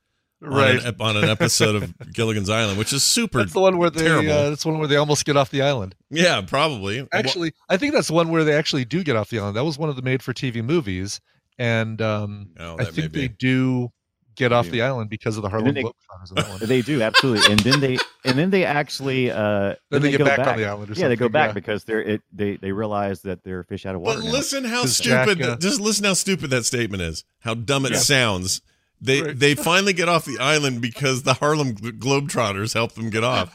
[0.42, 0.84] on Right.
[0.84, 3.40] an, on an episode of Gilligan's Island, which is super.
[3.40, 4.04] That's the one where they.
[4.04, 4.30] terrible.
[4.32, 5.96] Uh, that's one where they almost get off the island.
[6.10, 7.08] yeah, probably.
[7.14, 9.56] Actually, I think that's the one where they actually do get off the island.
[9.56, 11.22] That was one of the made-for-TV movies,
[11.58, 13.92] and um, Oh, I think they do
[14.36, 14.72] get off do.
[14.72, 16.60] the island because of the Harlem then they- Globetrotters in that one.
[16.68, 20.26] They do absolutely, and then they and then they actually uh, Then they get go
[20.26, 21.54] back on the island or yeah, they go back yeah.
[21.54, 24.20] because they're it, they they realize that they're fish out of water.
[24.20, 24.32] But now.
[24.32, 25.46] listen how 'Cause Jack, stupid.
[25.46, 27.24] uh, just listen how stupid that statement is.
[27.42, 27.98] How dumb it Yeah.
[28.00, 28.62] sounds.
[29.06, 29.38] They Right.
[29.38, 33.54] they finally get off the island because the Harlem Globetrotters help them get off.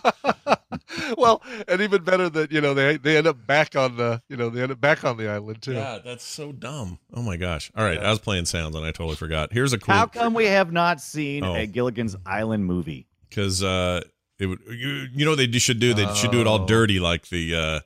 [1.16, 4.36] well, and even better that you know they they end up back on the you
[4.36, 5.72] know they end up back on the island too.
[5.72, 6.98] Yeah, that's so dumb.
[7.14, 7.70] Oh my gosh!
[7.76, 9.52] All right, I was playing sounds and I totally forgot.
[9.52, 11.54] Here's a cool How come we have not seen Oh.
[11.54, 13.06] a Gilligan's Island movie?
[13.30, 14.02] because uh,
[14.38, 15.94] it would you, you know they should do?
[15.94, 16.66] They should do it all Oh.
[16.66, 17.80] dirty like the uh,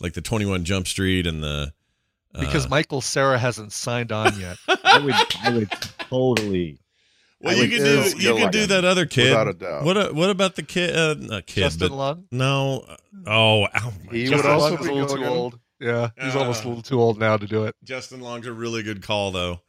[0.00, 1.72] like the Twenty One Jump Street and the
[2.34, 4.58] uh, Because Michael Cera hasn't signed on yet.
[4.84, 5.70] I would I would
[6.10, 6.78] totally.
[7.40, 9.30] Well, I you can do you can like do that other kid.
[9.30, 9.84] without a doubt.
[9.84, 10.94] What a, what about the kid?
[10.96, 12.24] Uh, not kid, Justin but Long.
[12.32, 12.84] no.
[13.26, 14.36] Oh, oh my He God.
[14.36, 15.58] would also Long be a little too old.
[15.80, 16.40] Yeah, he's Uh.
[16.40, 17.74] almost a little too old now to do it.
[17.84, 19.60] Justin Long's a really good call though.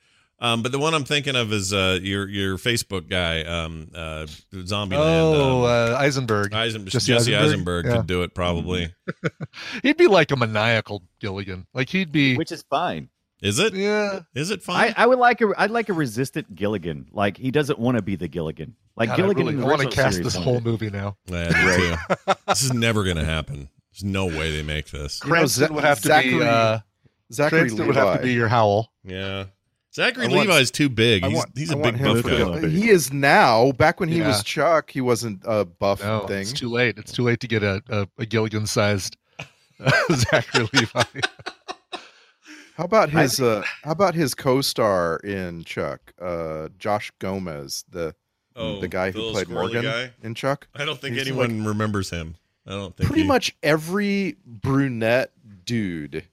[0.42, 4.26] Um, but the one I'm thinking of is uh, your your Facebook guy, um, uh,
[4.54, 4.94] Zombieland.
[4.94, 6.54] Oh, um, uh, Eisenberg.
[6.54, 7.44] Eisen, Jesse Jesse, Eisenberg?
[7.44, 7.98] Eisenberg, Yeah.
[7.98, 8.94] could do it probably.
[9.84, 11.68] He'd be like a maniacal Gilligan.
[11.74, 12.38] Like he'd be.
[12.38, 13.10] Which is fine.
[13.42, 13.74] Is it?
[13.74, 14.22] yeah.
[14.36, 14.94] Is it fine?
[14.98, 17.08] I, I would like a I'd like a resistant Gilligan.
[17.12, 18.76] Like he doesn't want to be the Gilligan.
[18.98, 20.64] Like God, Gilligan I, really, in the I want to cast this whole it.
[20.66, 21.16] movie now.
[21.28, 21.96] Yeah, me
[22.26, 22.34] too.
[22.48, 23.70] this is never going to happen.
[23.94, 25.22] There's no way they make this.
[25.24, 25.42] You know,
[25.72, 26.44] would have to Zachary- be.
[26.44, 26.80] Uh,
[27.32, 28.92] zachary Cranston would have to be your Howell.
[29.06, 29.46] Yeah.
[29.96, 31.24] Zachary I want- Levi's too big.
[31.26, 32.68] He's, want- he's I a want big buff guy.
[32.68, 33.72] He is now.
[33.72, 34.28] Back when he Yeah.
[34.28, 36.42] was Chuck, he wasn't a buff No, thing.
[36.42, 36.98] it's too late.
[36.98, 39.16] It's too late to get a, a, a Gilligan-sized
[40.12, 41.04] Zachary Levi.
[42.80, 48.16] How about his uh how about his co-star in Chuck, uh Josh Gomez, the
[48.56, 50.12] Oh, the guy who little played Morgan guy?
[50.24, 50.68] in Chuck?
[50.74, 52.36] I don't think He's anyone like- remembers him.
[52.66, 55.32] I don't think Pretty he- much every brunette
[55.66, 56.24] dude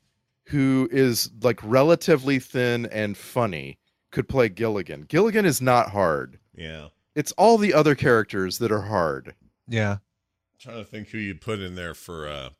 [0.50, 3.78] who is like relatively thin and funny
[4.12, 5.02] could play Gilligan.
[5.08, 6.38] Gilligan is not hard.
[6.54, 6.88] Yeah.
[7.16, 9.34] It's all the other characters that are hard.
[9.66, 9.96] Yeah.
[10.60, 12.50] trying to think who you'd put in there for uh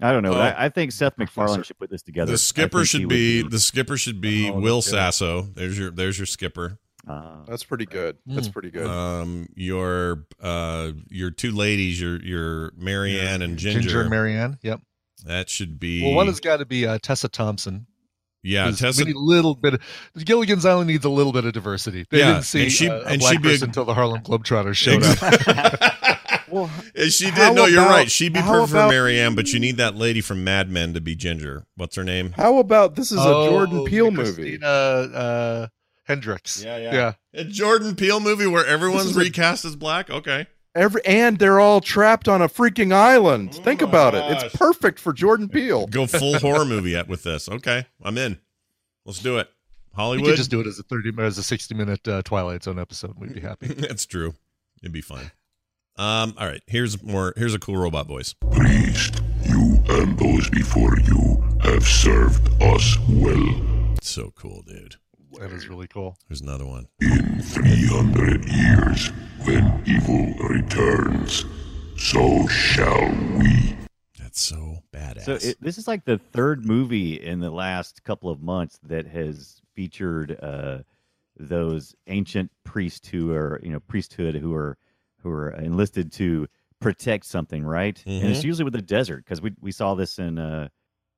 [0.00, 0.30] I don't know.
[0.32, 0.58] but Oh.
[0.58, 2.32] I, I think Seth MacFarlane should put this together.
[2.32, 4.80] The skipper should would be the skipper should be Oh, Will.
[4.82, 5.42] Sasso.
[5.42, 6.78] There's your there's your skipper.
[7.06, 7.42] Ah.
[7.46, 8.16] That's pretty good.
[8.26, 8.52] That's Hmm.
[8.52, 8.86] pretty good.
[8.86, 13.80] Um your uh your two ladies, your your Mary Ann and Ginger.
[13.80, 14.58] Ginger and Mary Ann.
[14.62, 14.82] Yep.
[15.26, 17.86] That should be Well, one has got to be uh, Tessa Thompson.
[18.44, 19.74] Yeah, Tessa a little bit.
[19.74, 19.80] Of,
[20.24, 22.06] Gilligan's Island needs a little bit of diversity.
[22.08, 23.84] They Yeah, didn't see and she- uh, a and black she'd be a- person until
[23.84, 25.18] the Harlem Globetrotters showed up.
[26.50, 26.70] Well,
[27.08, 27.54] she did.
[27.54, 28.10] No, you're right.
[28.10, 30.94] She'd be perfect about- for Mary Ann, but you need that lady from Mad Men
[30.94, 31.66] to be Ginger.
[31.76, 32.32] What's her name?
[32.32, 34.32] How about this is a Oh, Jordan Peele movie?
[34.58, 35.66] Christina uh,
[36.04, 36.62] Hendricks.
[36.62, 36.78] yeah.
[36.78, 37.12] Yeah.
[37.34, 40.10] A Jordan Peele movie where everyone's is a- recast as black.
[40.10, 40.46] Okay.
[40.74, 43.54] Every and they're all trapped on a freaking island.
[43.54, 44.22] Think about it.
[44.24, 44.30] Oh.
[44.32, 45.86] It's perfect for Jordan Peele.
[45.88, 47.48] Go full horror movie at with this.
[47.48, 48.38] Okay, I'm in.
[49.04, 49.48] Let's do it.
[49.92, 50.26] We Hollywood.
[50.28, 53.14] could just do it as a thirty, as a sixty minute uh, Twilight Zone episode.
[53.18, 53.66] We'd be happy.
[53.78, 54.34] That's true.
[54.80, 55.32] It'd be fine.
[55.98, 56.34] Um.
[56.38, 56.62] All right.
[56.68, 57.34] Here's more.
[57.36, 58.32] Here's a cool robot voice.
[58.52, 63.96] Priest, you and those before you have served us well.
[64.00, 64.94] So cool, dude.
[65.32, 66.16] That is really cool.
[66.28, 66.86] There's another one.
[67.00, 69.08] In 300 years,
[69.44, 71.44] when evil returns,
[71.96, 73.76] so shall we.
[74.18, 75.24] That's so badass.
[75.24, 79.06] So it, this is like the third movie in the last couple of months that
[79.08, 80.78] has featured uh,
[81.36, 84.78] those ancient priests who are, you know, priesthood who are
[85.28, 86.46] who are enlisted to
[86.80, 88.00] protect something, right?
[88.06, 88.44] And it's Mhm.
[88.44, 90.68] usually with the desert because we we saw this in uh,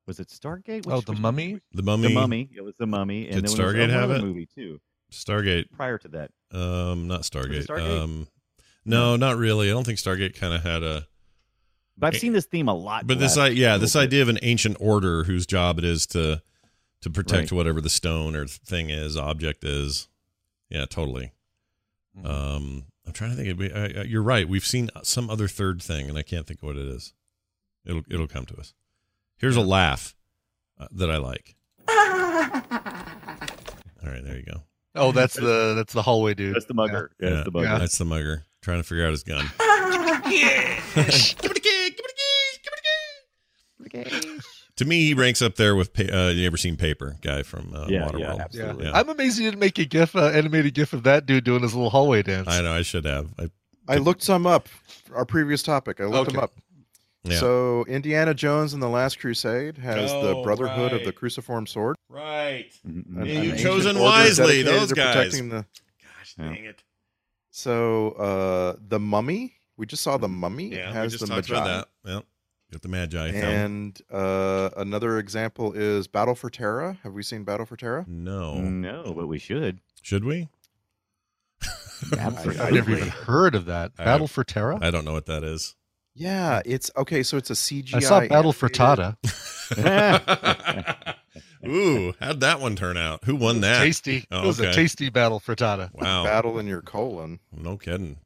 [0.07, 0.85] was it Stargate?
[0.87, 1.59] Oh, The Mummy?
[1.73, 2.07] The Mummy.
[2.07, 2.49] The Mummy.
[2.53, 3.25] It was the Mummy.
[3.25, 4.23] Did then there was Stargate have another it?
[4.23, 4.79] Movie too.
[5.11, 5.71] Stargate.
[5.71, 6.31] Prior to that.
[6.51, 7.07] Um.
[7.07, 7.65] Not Stargate.
[7.67, 8.01] Stargate?
[8.03, 8.27] Um.
[8.85, 9.69] No, not really.
[9.69, 11.07] I don't think Stargate kind of had a.
[11.97, 13.05] But I've seen this theme a lot.
[13.05, 13.99] But this, I yeah, this bit.
[14.03, 16.41] idea of an ancient order whose job it is to
[17.01, 17.57] to protect Right.
[17.57, 20.07] whatever the stone or thing is, object is.
[20.69, 21.31] Yeah, totally.
[22.17, 22.25] Mm-hmm.
[22.27, 23.49] Um, I'm trying to think.
[23.49, 24.47] Of, I, I, you're right.
[24.47, 27.13] We've seen some other third thing, and I can't think of what it is.
[27.85, 28.73] It'll it'll come to us.
[29.37, 30.15] Here's a laugh
[30.79, 31.55] uh, that I like.
[34.03, 34.63] All right, there you go.
[34.93, 36.55] Oh, that's the that's the hallway dude.
[36.55, 37.11] That's the mugger.
[37.19, 37.79] Yeah, that's the mugger.
[37.79, 39.49] That's the mugger trying to figure out his gun.
[44.81, 45.93] To me, he ranks up there with.
[45.93, 48.19] Pa- uh, you ever seen Paper guy from uh, Yeah, Waterworld?
[48.19, 48.41] yeah, Yeah.
[48.43, 48.85] absolutely.
[48.85, 48.91] Yeah.
[48.93, 51.75] I'm amazed you didn't make a gif, uh, animated gif of that dude doing his
[51.75, 52.47] little hallway dance.
[52.47, 53.27] I know I should have.
[53.37, 53.49] I,
[53.87, 54.67] I looked some up.
[55.13, 56.01] Our previous topic.
[56.01, 56.53] I looked them up.
[57.23, 57.37] Yeah.
[57.37, 61.95] So Indiana Jones and the Last Crusade has the Oh, Brotherhood of the Cruciform Sword.
[62.09, 62.71] right.
[62.87, 63.17] Mhm.
[63.17, 65.15] An- Yeah, you ancient chosen wisely, those to guys.
[65.15, 65.65] protecting the-
[66.01, 66.45] Gosh Yeah.
[66.49, 66.83] dang it.
[67.51, 69.53] So uh the Mummy.
[69.77, 70.69] We just saw the Mummy.
[70.73, 71.61] Yeah, has we just the talked Magi.
[71.61, 72.11] about that.
[72.11, 72.25] Yep.
[72.71, 73.27] Got the Magi.
[73.29, 76.97] And uh, another example is Battle for Terra.
[77.03, 78.05] Have we seen Battle for Terra?
[78.07, 78.55] No.
[78.55, 79.79] No, but we should.
[80.01, 80.47] Should we?
[82.17, 82.61] Absolutely.
[82.61, 83.91] I never even heard of that.
[83.99, 84.79] I- Battle for Terra.
[84.81, 85.75] I don't know what that is.
[86.13, 87.23] Yeah, it's okay.
[87.23, 87.95] So it's a CGI.
[87.95, 89.15] I saw Battle for animated-
[89.71, 91.15] Tada.
[91.67, 93.23] Ooh, how'd that one turn out?
[93.25, 93.81] Who won that?
[93.83, 94.25] Tasty.
[94.31, 95.89] Oh, it was a tasty battle for Tada.
[95.93, 96.23] Wow.
[96.23, 97.39] Battle in your colon.
[97.55, 98.17] No kidding.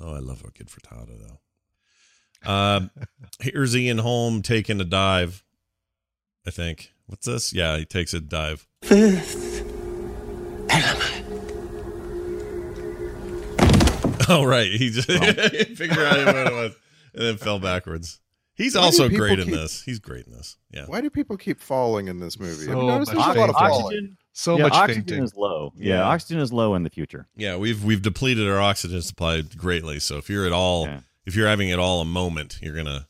[0.00, 1.40] Oh, I love a good frittata though.
[2.46, 2.90] Um,
[3.40, 5.42] here's Ian Holm taking a dive.
[6.46, 6.92] I think.
[7.06, 7.52] What's this?
[7.52, 8.66] Yeah, he takes a dive.
[14.28, 15.06] Oh right, he just
[15.76, 16.72] figured out what it was,
[17.14, 18.18] and then fell backwards.
[18.56, 19.82] He's Why also people great in this.
[19.82, 20.56] He's great in this.
[20.72, 20.86] Yeah.
[20.86, 22.64] Why do people keep falling in this movie?
[22.64, 23.70] So you noticed much there's a lot of fainting.
[23.80, 23.84] falling?
[23.96, 24.16] Oxygen.
[24.32, 25.24] So yeah, much oxygen fainting.
[25.24, 25.72] is low.
[25.76, 26.02] Yeah, Yeah.
[26.04, 27.28] oxygen is low in the future.
[27.36, 30.00] Yeah, we've we've depleted our oxygen supply greatly.
[30.00, 31.00] So if you're at all, Yeah.
[31.26, 33.06] If you're having at all a moment, you're gonna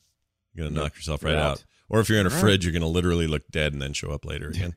[0.55, 0.85] you're gonna Yep.
[0.85, 1.51] knock yourself right You're out.
[1.59, 1.65] out.
[1.89, 2.41] Or if you're in a Right.
[2.41, 4.75] fridge, you're gonna literally look dead and then show up later again.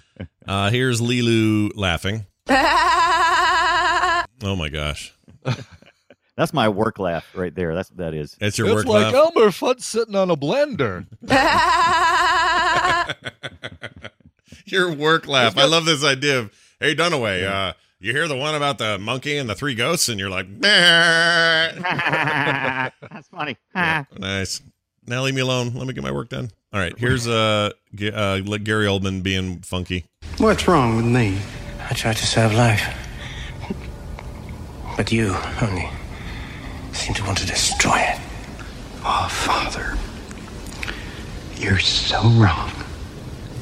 [0.46, 2.26] uh, here's Leeloo laughing.
[4.42, 5.12] Oh my gosh,
[6.34, 7.74] That's my work laugh right there.
[7.74, 8.38] That's what that is.
[8.40, 9.32] it's your work it's work like laugh.
[9.36, 11.06] Elmer Fudd sitting on a blender.
[14.66, 15.56] your work laugh.
[15.58, 17.46] I love this idea of hey Dunaway.
[17.46, 20.46] Uh, you hear the one about the monkey and the three ghosts, and you're like,
[20.60, 21.78] That's
[23.30, 23.56] funny.
[24.18, 24.62] Nice.
[25.06, 25.74] Now leave me alone.
[25.74, 26.50] Let me get my work done.
[26.72, 26.96] All right.
[26.98, 30.04] Here's uh, G- uh Gary Oldman being funky.
[30.38, 31.38] What's wrong with me?
[31.88, 32.82] I tried to save life.
[34.96, 35.88] But you only
[36.92, 38.18] seem to want to destroy it.
[39.02, 39.96] Oh, Father.
[41.56, 42.70] You're so wrong.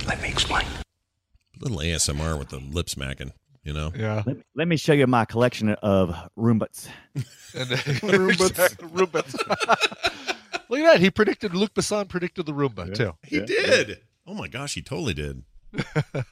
[0.06, 0.66] Let me explain.
[0.66, 3.32] A little ASMR with the lip smacking.
[3.68, 3.92] You know.
[3.94, 4.22] Yeah.
[4.24, 6.88] Let me, let me show you my collection of Roombas.
[7.14, 7.24] And
[8.00, 8.76] Roombas.
[8.78, 9.34] Roombas.
[10.70, 11.00] Look at that.
[11.00, 13.12] He predicted Luc Besson predicted the Roomba too.
[13.26, 14.00] He did.
[14.26, 15.42] Oh my gosh, he totally did.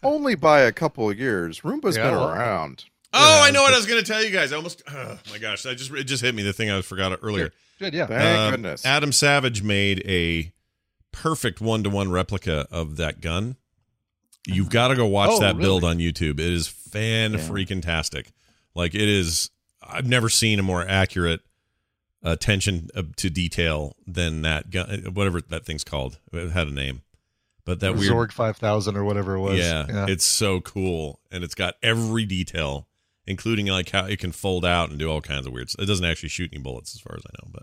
[0.02, 1.60] Only by a couple of years.
[1.60, 2.86] Roomba's Yeah, been around.
[3.12, 4.50] Oh, I know what I was going to tell you guys.
[4.50, 4.82] I almost.
[4.90, 5.66] Oh my gosh!
[5.66, 7.52] I just it just hit me the thing I forgot earlier.
[7.78, 8.06] Good, yeah.
[8.06, 8.86] Thank Uh, goodness.
[8.86, 10.52] Adam Savage made a
[11.12, 13.56] perfect one to one replica of that gun.
[14.48, 16.38] You've got to go watch Oh, that build on YouTube.
[16.38, 18.32] It is fan freaking tastic.
[18.74, 19.50] Like it is.
[19.82, 21.40] I've never seen a more accurate
[22.22, 25.04] attention uh, to detail than that gun.
[25.14, 26.18] Whatever that thing's called.
[26.32, 27.02] It had a name,
[27.64, 28.10] but that weird.
[28.12, 29.58] Zorg 5000 or whatever it was.
[29.58, 32.88] Yeah, it's so cool, and it's got every detail,
[33.26, 35.70] including like how it can fold out and do all kinds of weird.
[35.78, 37.62] It doesn't actually shoot any bullets, as far as I know, but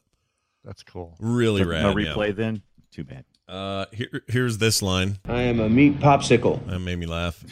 [0.64, 1.16] That's cool.
[1.20, 1.84] really So rad.
[1.84, 2.14] No yeah.
[2.14, 2.62] replay then.
[2.92, 3.26] Too bad.
[3.48, 5.18] Uh, here, here's this line.
[5.26, 6.66] I am a meat popsicle.
[6.68, 7.44] That made me laugh.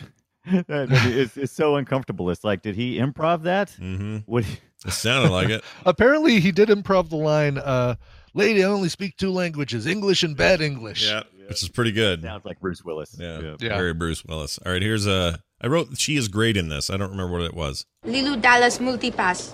[0.47, 2.29] I mean, it's, it's so uncomfortable.
[2.29, 3.69] It's like, did he improv that?
[3.79, 4.17] Mm-hmm.
[4.25, 4.45] What?
[4.83, 5.63] It sounded like it.
[5.85, 7.93] Apparently, he did improv the line, uh,
[8.33, 11.07] Lady, I only speak two languages English and bad English.
[11.07, 12.21] Yeah, which is pretty good.
[12.23, 13.15] Sounds like Bruce Willis.
[13.19, 13.77] Yeah, Yeah.
[13.77, 14.57] very Bruce Willis.
[14.65, 15.39] All right, here's a.
[15.61, 16.89] I wrote she is great in this.
[16.89, 17.85] I don't remember what it was.
[18.05, 19.53] Leeloo Dallas Multipass.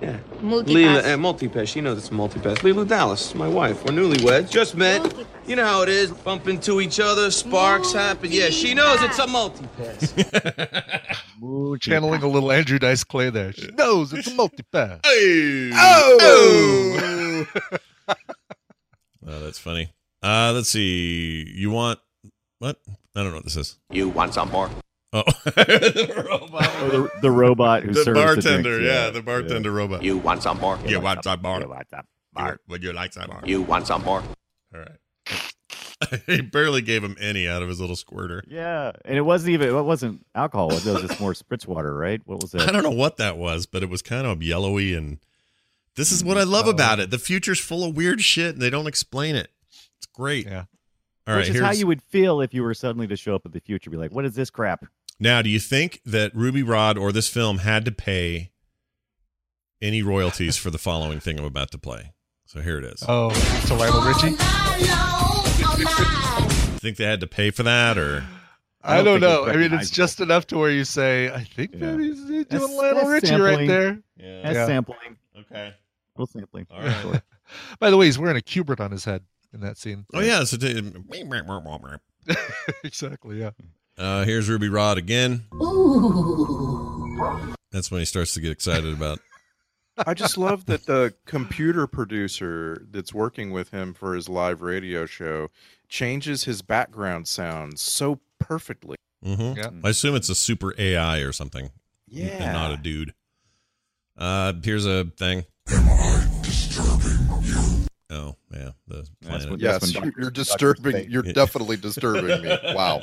[0.00, 0.18] Yeah.
[0.40, 0.64] Multipass.
[0.64, 1.68] Leeloo, uh, multipass.
[1.68, 2.56] She knows it's multipass.
[2.58, 3.84] Leeloo Dallas, my wife.
[3.84, 4.50] We're newlyweds.
[4.50, 5.02] Just met.
[5.46, 6.10] You know how it is.
[6.10, 8.30] Bump into each other, sparks happen.
[8.32, 10.14] Yeah, she knows it's a multipass.
[11.80, 13.52] Channeling a little Andrew Dice Clay there.
[13.52, 15.00] She knows it's a multipass.
[15.74, 17.46] Oh,
[19.26, 19.92] oh, that's funny.
[20.22, 21.52] Uh, let's see.
[21.54, 21.98] You want
[22.58, 22.80] what?
[22.88, 23.78] I don't know what this is.
[23.90, 24.70] You want some more?
[25.12, 26.70] Oh, the robot.
[26.78, 28.78] Oh, the, the robot who the serves bartender.
[28.78, 30.02] the drinks, yeah, the bartender robot.
[30.02, 30.78] You want some more?
[30.86, 31.60] You want some more?
[31.60, 32.04] You want some
[32.34, 32.58] more?
[32.68, 33.42] Would you like some more?
[33.44, 34.22] You want some more?
[34.74, 34.88] All right.
[36.26, 38.42] he barely gave him any out of his little squirter.
[38.46, 40.72] Yeah, and it wasn't even it wasn't alcohol.
[40.72, 42.20] It was just more spritz water, right?
[42.24, 42.62] What was it?
[42.62, 45.18] I don't know what that was, but it was kind of yellowy and
[45.96, 47.10] this is what I love mm, about uh, it.
[47.10, 49.50] The future's full of weird shit and they don't explain it.
[49.98, 50.46] It's great.
[50.46, 50.64] Yeah.
[51.26, 53.46] All right, Which is how you would feel if you were suddenly to show up
[53.46, 54.84] at the future, be like, "What is this crap?"
[55.18, 58.50] Now, do you think that Ruby Rhod or this film had to pay
[59.80, 62.12] any royalties for the following thing I'm about to play?
[62.44, 63.02] So here it is.
[63.08, 63.30] Oh,
[63.66, 64.36] to Lionel Richie?
[66.84, 68.24] Think they had to pay for that or
[68.82, 69.46] I don't don't, know.
[69.50, 71.92] I mean, it's just enough to where you say, I think Yeah.
[71.92, 73.98] that he's, he's doing That's- Lionel that's Richie right there.
[74.18, 74.42] Yeah.
[74.42, 74.66] That's Yeah.
[74.66, 75.16] sampling.
[75.40, 75.72] Okay.
[76.14, 76.66] Little sampling.
[76.70, 77.00] All right.
[77.00, 77.22] Sure.
[77.80, 79.22] By the way, he's wearing a cubert on his head
[79.54, 80.04] in that scene.
[80.12, 80.92] Oh yeah, so t-
[82.84, 83.50] exactly, yeah.
[83.98, 85.44] uh, here's Ruby Rhod again.
[87.72, 89.20] That's when he starts to get excited about.
[90.06, 95.06] I just love that the computer producer that's working with him for his live radio
[95.06, 95.50] show
[95.94, 98.96] changes his background sound so perfectly.
[99.24, 99.56] Mhm.
[99.56, 99.70] Yeah.
[99.84, 101.70] I assume it's a super AI or something.
[102.08, 102.26] Yeah.
[102.26, 103.14] and not a dude.
[104.18, 105.44] Uh, here's a thing.
[105.70, 107.86] Am I disturbing you?
[108.10, 109.50] Oh yeah, the planet.
[109.50, 111.08] what- Yes, you're, you're disturbing.
[111.10, 112.58] You're definitely disturbing me.
[112.74, 113.00] Wow.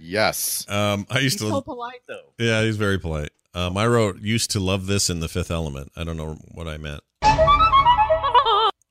[0.00, 0.66] Yes.
[0.70, 1.54] Um, I used He's to.
[1.54, 2.32] so polite though.
[2.38, 3.30] Yeah, he's very polite.
[3.54, 5.92] Um, I wrote used to love this in the Fifth Element.
[5.96, 7.02] I don't know what I meant.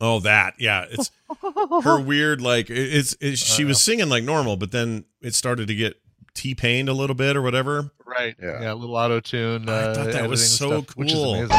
[0.03, 1.11] Oh, that yeah, it's
[1.83, 5.75] her weird like it's, it's she was singing like normal, but then it started to
[5.75, 5.95] get
[6.33, 7.91] T pained a little bit or whatever.
[8.05, 8.35] Right.
[8.41, 8.61] Yeah.
[8.61, 9.69] Yeah, a little auto tune.
[9.69, 11.35] I Uh, thought that was so stuff, Which is cool.
[11.35, 11.49] amazing.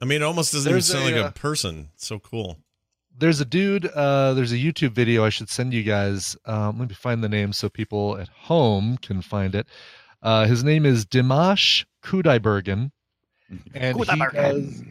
[0.00, 1.90] I mean, it almost doesn't There's even sound a, like uh, a person.
[1.94, 2.58] It's so cool.
[3.16, 6.36] There's a dude, uh, there's a YouTube video I should send you guys.
[6.44, 9.66] Um, let me find the name so people at home can find it.
[10.22, 12.92] Uh, his name is Dimash Kudaibergen.
[13.74, 14.82] And he does,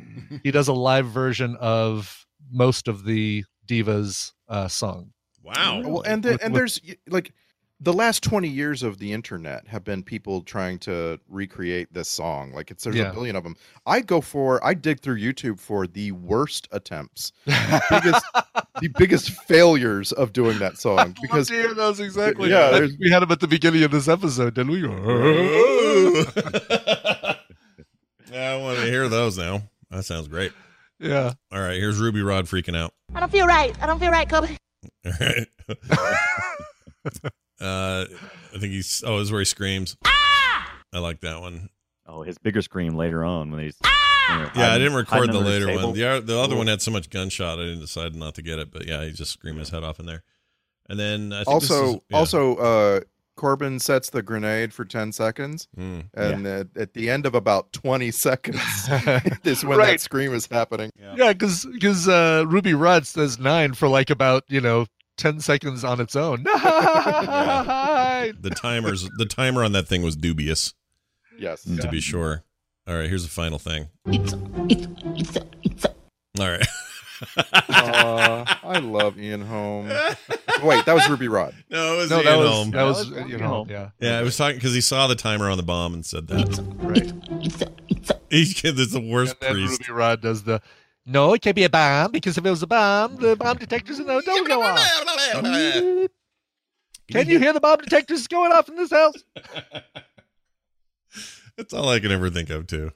[0.43, 5.11] he does a live version of most of the Divas uh, song.
[5.43, 5.81] Wow.
[5.85, 7.33] Well, and the, With- and there's y- like
[7.79, 12.51] the last 20 years of the internet have been people trying to recreate this song.
[12.51, 13.11] Like it's there's Yeah.
[13.11, 13.55] a billion of them.
[13.85, 18.25] I go for I dig through YouTube for the worst attempts, biggest
[18.81, 22.49] the biggest failures of doing that song because dear, that was exactly.
[22.49, 24.81] Yeah, I we had him at the beginning of this episode, didn't we?
[28.31, 29.61] yeah, I want to hear those now.
[29.91, 30.51] That sounds great.
[30.99, 31.33] yeah.
[31.51, 32.93] All right, here's Ruby Rhod freaking out.
[33.13, 33.75] I don't feel right.
[33.81, 34.57] I don't feel right, Kobe.
[35.05, 35.47] All right.
[37.61, 38.05] uh,
[38.49, 39.03] I think he's.
[39.05, 39.97] Oh, this is where he screams.
[40.05, 40.79] Ah!
[40.93, 41.69] I like that one.
[42.05, 43.77] Oh, his bigger scream later on when he's.
[43.83, 44.51] Ah!
[44.55, 45.93] Yeah, I didn't record the later one.
[45.93, 48.71] The, the other one had so much gunshot, I didn't decide not to get it.
[48.71, 50.23] But yeah, he just screamed his head off in there.
[50.89, 52.17] And then I think this also is- yeah.
[52.17, 52.99] also uh
[53.37, 56.09] Korben sets the grenade for 10 seconds Mm.
[56.13, 58.59] and at, at the end of about 20 seconds
[59.45, 59.91] is when Right.
[59.91, 60.91] that scream is happening.
[61.15, 64.85] Yeah, because uh, Ruby Rhod says nine for like about you know
[65.17, 66.43] ten seconds on its own.
[66.43, 68.37] Nine.
[68.41, 70.73] the timers, the timer on that thing was dubious,
[71.37, 71.63] Yes.
[71.63, 72.43] to be sure.
[72.87, 73.89] All right, here's the final thing.
[74.05, 74.33] It's
[74.69, 74.87] it's
[75.19, 75.85] it's it's
[76.39, 76.65] All right.
[77.69, 79.87] Aw, I love Ian Holm.
[80.63, 81.53] Wait, that was Ruby Rhod.
[81.69, 82.71] No, it was No, Ian that was- Holm.
[82.71, 83.89] that was That was Ian Holm, yeah.
[83.99, 86.47] Yeah, I was talking because he saw the timer on the bomb and said that.
[86.77, 87.11] Right.
[88.29, 89.81] He's there's the worst And then priest.
[89.87, 90.61] Ruby Rhod does the.
[91.05, 93.99] No, it can't be a bomb because if it was a bomb, the bomb detectors
[93.99, 94.79] in the hotel would go off.
[97.09, 99.23] Can you hear the bomb detectors going off in this house?
[101.57, 102.91] That's all I can ever think of too.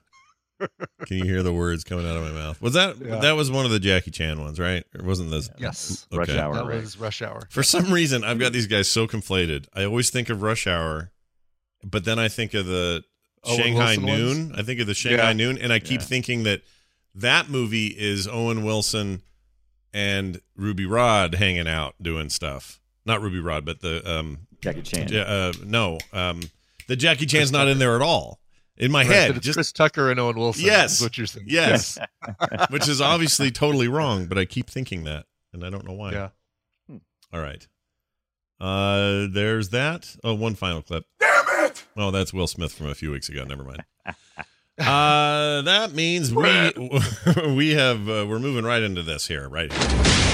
[1.05, 2.61] Can you hear the words coming out of my mouth?
[2.61, 3.17] Was that Yeah.
[3.19, 4.83] that was one of the Jackie Chan ones, right?
[4.97, 5.49] Or wasn't this?
[5.57, 6.05] Yes.
[6.11, 6.33] Okay.
[6.33, 7.41] That was Rush Hour.
[7.49, 9.65] For some reason, I've got these guys so conflated.
[9.73, 11.11] I always think of Rush Hour,
[11.83, 13.03] but then I think of the
[13.43, 14.49] Owen Shanghai Wilson Noon.
[14.49, 14.59] ones?
[14.59, 15.33] I think of the Shanghai Yeah.
[15.33, 16.07] Noon, and I keep Yeah.
[16.07, 16.61] thinking that
[17.15, 19.21] that movie is Owen Wilson
[19.93, 22.79] and Ruby Rhod hanging out doing stuff.
[23.05, 25.09] Not Ruby Rhod, but the um, Jackie Chan.
[25.11, 26.41] Ja- uh, no, um,
[26.87, 28.39] the Jackie Chan's not in there at all.
[28.77, 30.65] In my Right, head, it's just Chris Tucker and Owen Wilson.
[30.65, 31.45] Yes, is what you're saying.
[31.49, 31.97] Yes,
[32.69, 36.13] which is obviously totally wrong, but I keep thinking that, and I don't know why.
[36.13, 36.29] Yeah.
[37.33, 37.67] All right.
[38.59, 40.15] Uh, there's that.
[40.23, 41.05] Oh, one final clip.
[41.19, 41.83] Damn it!
[41.97, 43.43] Oh, that's Will Smith from a few weeks ago.
[43.43, 43.83] Never mind.
[44.79, 46.43] Uh, that means we
[47.55, 49.71] we have uh, we're moving right into this here, right?
[49.71, 50.30] Here.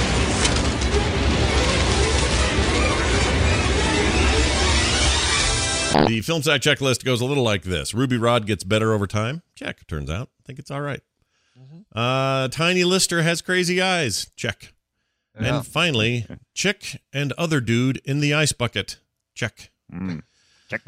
[6.07, 9.41] The film sack checklist goes a little like this: Ruby Rhod gets better over time.
[9.55, 9.85] Check.
[9.87, 11.01] Turns out, I think it's all right.
[11.59, 11.97] Mm-hmm.
[11.97, 14.31] Uh, Tiny Lister has crazy eyes.
[14.35, 14.73] Check.
[15.39, 15.57] Yeah.
[15.57, 18.97] And finally, chick and other dude in the ice bucket.
[19.35, 19.71] Check.
[19.93, 20.21] Mm.
[20.69, 20.81] Check.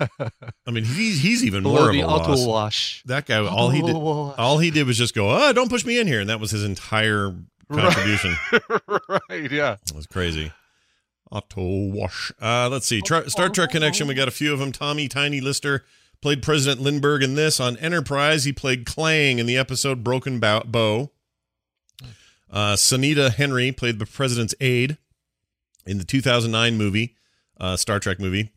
[0.00, 0.28] Uh,
[0.66, 2.46] I mean, he's he's even Below more of a loss.
[2.46, 3.02] wash.
[3.06, 5.98] That guy, all he did, all he did was just go, "Oh, don't push me
[5.98, 7.34] in here," and that was his entire
[7.72, 8.36] contribution.
[9.08, 9.76] right, yeah.
[9.86, 10.52] It was crazy.
[11.30, 12.32] Auto wash.
[12.40, 13.00] Uh, let's see.
[13.00, 14.06] Tra- Star Trek connection.
[14.06, 14.72] We got a few of them.
[14.72, 15.84] Tommy Tiny Lister
[16.20, 17.58] played President Lindbergh in this.
[17.60, 21.10] On Enterprise, he played Klaang in the episode Broken Bow.
[22.48, 24.98] Uh, Sonita Henry played the president's aide
[25.84, 27.16] in the 2009 movie,
[27.58, 28.52] uh, Star Trek movie.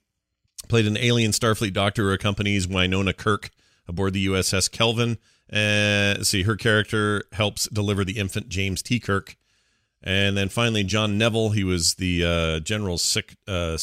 [0.68, 3.50] Played an alien Starfleet doctor who accompanies Winona Kirk
[3.88, 5.18] aboard the USS Kelvin.
[5.52, 9.00] Uh, see, her character helps deliver the infant James T.
[9.00, 9.36] Kirk.
[10.02, 11.50] And then finally, John Neville.
[11.50, 13.36] He was the uh, General Sick.
[13.48, 13.78] Uh,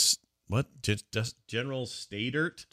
[0.49, 0.67] what?
[0.83, 2.67] G- just General Stadert?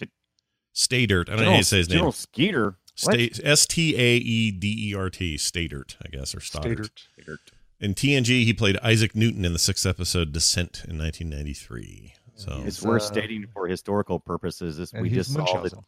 [0.74, 1.30] Stadert.
[1.30, 1.98] I don't know how you say his name.
[1.98, 2.66] General Skeeter.
[3.04, 3.20] What?
[3.20, 5.38] Sta- S T A E D E R T.
[5.38, 6.90] Stadert, I guess, or Stoddard.
[7.20, 7.40] Stadert.
[7.80, 12.14] In TNG, he played Isaac Newton in the sixth episode Descent in 1993.
[12.36, 14.78] So It's worth stating for historical purposes.
[14.78, 15.80] This we just saw the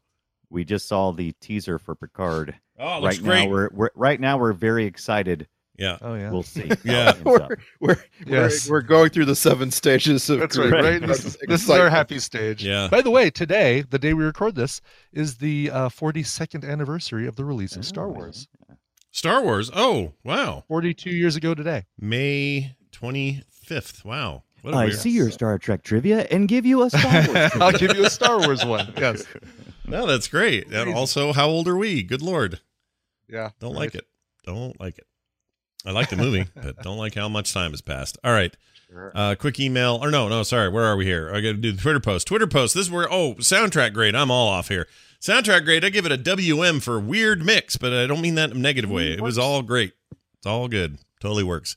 [0.50, 2.56] we just saw the teaser for Picard.
[2.78, 3.46] Oh, it looks right great.
[3.46, 5.48] now we're, we're right now we're very excited.
[5.78, 5.98] Yeah.
[6.02, 6.32] Oh yeah.
[6.32, 6.72] We'll see.
[6.86, 7.14] Yeah.
[7.24, 7.52] how it ends up.
[7.82, 8.70] We're, Yes.
[8.70, 10.72] we're, we're going through the seven stages of That's right.
[10.72, 11.02] Right.
[11.06, 12.64] This, is- this is our happy stage.
[12.64, 12.88] Yeah.
[12.90, 14.82] By the way, today, the day we record this,
[15.12, 18.48] is the uh, 42nd anniversary of the release of Star Wars.
[19.12, 19.70] Star Wars.
[19.76, 20.64] Oh, wow.
[20.68, 21.86] 42 years ago today.
[22.00, 24.04] May 25th.
[24.06, 24.44] Wow.
[24.62, 27.52] What a I weird- see your Star Trek trivia and give you a Star Wars.
[27.56, 28.94] I'll give you a Star Wars one.
[28.98, 29.24] Yes.
[29.88, 30.68] No, that's great.
[30.72, 32.02] And also, how old are we?
[32.02, 32.62] Good Lord.
[33.30, 33.50] Yeah.
[33.60, 33.80] Don't right.
[33.82, 34.06] like it.
[34.46, 35.06] Don't like it.
[35.86, 38.18] I like the movie, but don't like how much time has passed.
[38.24, 38.56] All right.
[39.14, 40.00] Uh, quick email.
[40.02, 40.70] Or no, no, sorry.
[40.70, 41.30] Where are we here?
[41.30, 42.28] I got to do the Twitter post.
[42.28, 42.76] Twitter post.
[42.76, 44.16] This is where, oh, soundtrack grade.
[44.16, 44.88] I'm all off here.
[45.20, 45.84] Soundtrack grade.
[45.84, 48.60] I give it a WM for weird mix, but I don't mean that in a
[48.60, 49.12] negative way.
[49.12, 49.94] It was all great.
[50.38, 51.00] It's all good.
[51.20, 51.76] Totally works.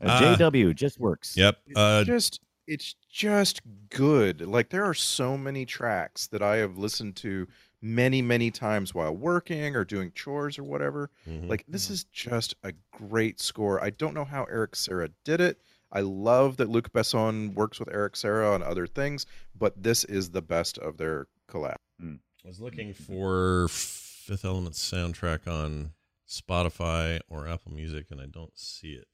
[0.00, 1.36] A Uh, JW just works.
[1.36, 1.58] Yep.
[1.74, 4.42] Uh, just it's just good.
[4.46, 7.46] Like there are so many tracks that I have listened to
[7.80, 11.10] many many times while working or doing chores or whatever.
[11.28, 11.48] mhm.
[11.48, 11.94] Like this mm-hmm.
[11.94, 13.82] is just a great score.
[13.82, 15.60] I don't know how Eric Serra did it.
[15.90, 19.26] I love that Luc Besson works with Eric Serra on other things,
[19.56, 21.76] but this is the best of their collab.
[21.98, 22.16] Hmm.
[22.44, 25.92] I was hmm, looking hmm, for Fifth Element soundtrack on
[26.28, 29.06] Spotify or Apple Music, and I don't see it.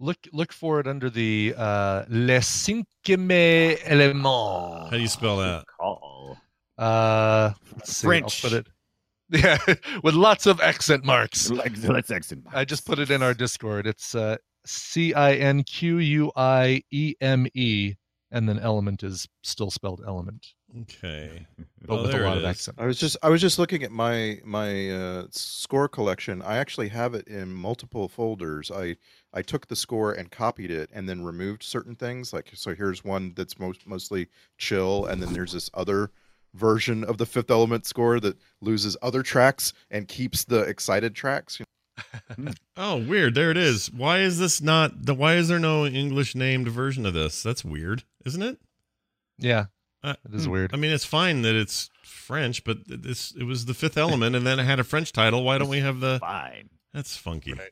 [0.00, 4.84] Look look for it under the uh, Les Cinquième Éléments.
[4.84, 5.64] How do you spell that?
[5.78, 6.36] Call.
[6.78, 8.42] Uh, let's see, I'll French.
[8.42, 8.66] put it.
[9.30, 9.56] Yeah,
[10.02, 11.50] with lots of accent marks.
[11.50, 12.40] Like, let's exit.
[12.52, 13.86] I just put it in our Discord.
[13.86, 14.36] It's uh,
[14.66, 17.94] C I N Q U I E M E,
[18.30, 20.46] and then element is still spelled element,
[20.82, 21.46] Okay.
[21.86, 22.76] but Oh, with a lot of accent.
[22.78, 26.42] I was just I was just looking at my my uh, score collection.
[26.42, 28.70] I actually have it in multiple folders.
[28.70, 28.94] I
[29.32, 32.32] I took the score and copied it, and then removed certain things.
[32.32, 34.28] Like so, here's one that's most mostly
[34.58, 36.10] chill, and then there's this other
[36.54, 41.60] version of the Fifth Element score that loses other tracks and keeps the excited tracks.
[42.76, 43.36] Oh, weird.
[43.36, 43.88] There it is.
[43.92, 45.14] Why is this not the?
[45.14, 47.40] Why is there no English named version of this?
[47.40, 48.58] That's weird, isn't it?
[49.38, 49.66] Yeah,
[50.02, 50.50] Uh, It is hmm.
[50.50, 50.70] weird.
[50.74, 54.44] I mean, it's fine that it's French, but this it was the Fifth Element, and
[54.44, 55.44] then it had a French title.
[55.44, 56.18] Why don't we have the?
[56.18, 56.70] Fine.
[56.92, 57.52] That's funky.
[57.52, 57.70] It's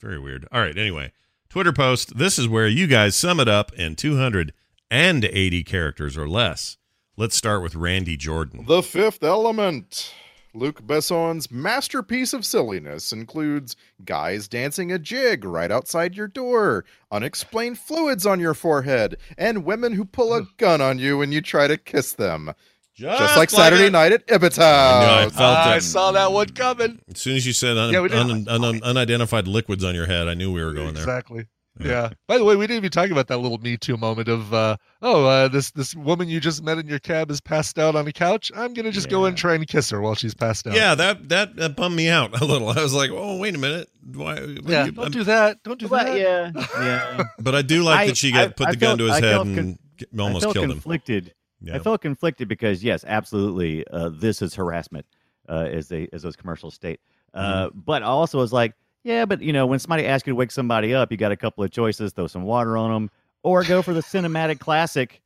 [0.00, 0.46] very weird.
[0.52, 0.76] All right.
[0.78, 1.10] Anyway,
[1.48, 2.16] Twitter post.
[2.16, 6.76] This is where you guys sum it up in 280 characters or less.
[7.18, 8.64] Let's start with Randy Jordan.
[8.68, 10.14] The Fifth Element.
[10.54, 13.74] Luc Besson's masterpiece of silliness includes
[14.04, 19.94] guys dancing a jig right outside your door, unexplained fluids on your forehead, and women
[19.94, 22.52] who pull a gun on you when you try to kiss them.
[22.94, 23.92] Just, like, Saturday it.
[23.92, 25.32] night at Ibbott's I knew I house.
[25.34, 25.80] felt I it.
[25.82, 27.00] saw that one coming.
[27.12, 28.18] As soon as you said un- Yeah, we did.
[28.18, 31.02] un- un- unidentified liquids on your head, I knew we were going there.
[31.02, 31.46] Exactly.
[31.80, 32.10] Yeah.
[32.26, 34.76] By the way, we didn't even talk about that little Me Too moment of, uh,
[35.02, 38.06] oh, uh, this this woman you just met in your cab is passed out on
[38.06, 38.50] a couch.
[38.56, 40.74] I'm gonna just go in and try and kiss her while she's passed out.
[40.74, 42.68] Yeah, that, that that bummed me out a little.
[42.68, 43.88] I was like, oh, wait a minute.
[44.12, 44.40] Why?
[44.66, 44.86] Yeah.
[44.86, 45.62] you- Don't do that.
[45.62, 46.18] Don't do But that.
[46.18, 46.50] yeah,
[46.80, 47.22] yeah.
[47.38, 49.12] But I do like I- that she got I- put I the gun to his
[49.14, 50.70] I head felt and con- almost I felt killed him.
[50.72, 51.34] conflicted.
[51.60, 51.74] Yeah.
[51.76, 55.06] I felt conflicted because yes, absolutely, uh, this is harassment,
[55.48, 57.00] uh, as they as those commercials state.
[57.34, 57.80] Uh, Mm-hmm.
[57.80, 58.74] But I also was like,
[59.08, 61.36] yeah, but you know, when somebody asks you to wake somebody up, you got a
[61.36, 63.10] couple of choices: throw some water on them,
[63.42, 65.22] or go for the cinematic classic,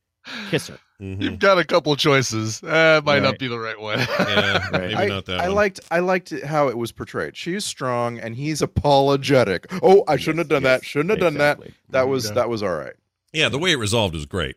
[0.49, 0.79] kiss her.
[1.01, 1.21] Mm-hmm.
[1.21, 2.63] You've got a couple of choices.
[2.63, 3.99] Uh, it might not be the right one.
[3.99, 5.55] Yeah, maybe I, not that I one.
[5.55, 7.35] liked I liked how it was portrayed.
[7.35, 9.65] She's strong and he's apologetic.
[9.81, 10.85] Oh, I shouldn't have done that.
[10.85, 11.59] Shouldn't have done that.
[11.89, 12.35] That was Yeah.
[12.35, 12.93] that was all right.
[13.33, 14.55] Yeah, the way it resolved was great,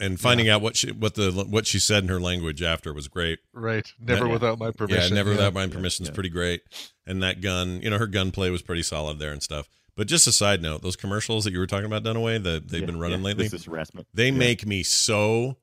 [0.00, 3.08] and finding out what she what the what she said in her language after was
[3.08, 3.38] great.
[3.52, 3.86] right.
[4.00, 4.32] Never Yeah.
[4.32, 5.02] without my permission.
[5.10, 5.36] Yeah, never yeah.
[5.36, 6.62] without my permission is pretty great.
[7.06, 9.68] And that gun, you know, her gunplay was pretty solid there and stuff.
[9.96, 12.80] But just a side note, those commercials that you were talking about, Dunaway, that they've
[12.80, 14.08] Yeah, been running yeah, lately, This is harassment.
[14.12, 14.32] they Yeah.
[14.32, 15.58] make me so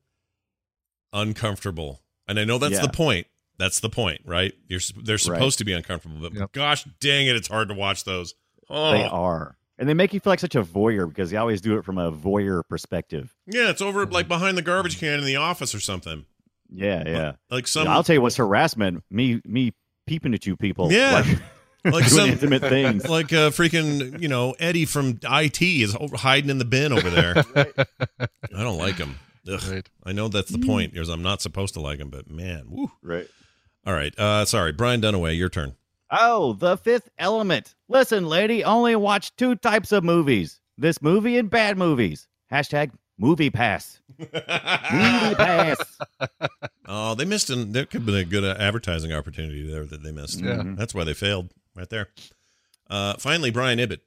[1.14, 2.02] uncomfortable.
[2.28, 2.82] And I know that's Yeah.
[2.84, 3.28] the point.
[3.58, 4.53] That's the point, right?
[4.68, 5.58] You're they're supposed Right.
[5.60, 6.52] to be uncomfortable, but Yep.
[6.53, 8.34] gosh dang it, it's hard to watch those.
[8.70, 11.60] Oh, They are, and they make you feel like such a voyeur because they always
[11.60, 13.36] do it from a voyeur perspective.
[13.48, 16.26] yeah, it's over like behind the garbage can in the office or something.
[16.70, 17.32] Yeah, yeah.
[17.49, 19.03] Like some I'll tell you what's harassment.
[19.10, 19.74] Me, me
[20.06, 20.91] peeping at you people.
[20.94, 21.24] Yeah.
[21.26, 21.26] like,
[21.86, 23.10] like doing some intimate things.
[23.10, 27.10] like uh, freaking you know Eddie from IT is over, hiding in the bin over
[27.10, 27.44] there.
[27.56, 29.18] I don't like him.
[29.52, 29.60] Ugh.
[29.68, 29.90] Right.
[30.03, 30.95] I know that's the point.
[30.95, 32.91] Is I'm not supposed to like him, but man, woo.
[33.02, 33.28] Right.
[33.84, 35.76] All right, uh, sorry, Brian Dunaway, your turn.
[36.11, 37.73] Oh, the fifth element.
[37.88, 42.27] Listen, lady, only watch two types of movies this movie and bad movies.
[42.51, 44.01] Hashtag movie pass.
[44.19, 44.29] movie
[45.35, 45.77] pass.
[46.93, 47.71] Oh, they missed an.
[47.71, 50.41] There could have been a good uh, advertising opportunity there that they missed.
[50.41, 50.61] Yeah.
[50.75, 52.09] that's why they failed right there.
[52.89, 54.01] Uh, finally, Brian Ibbott.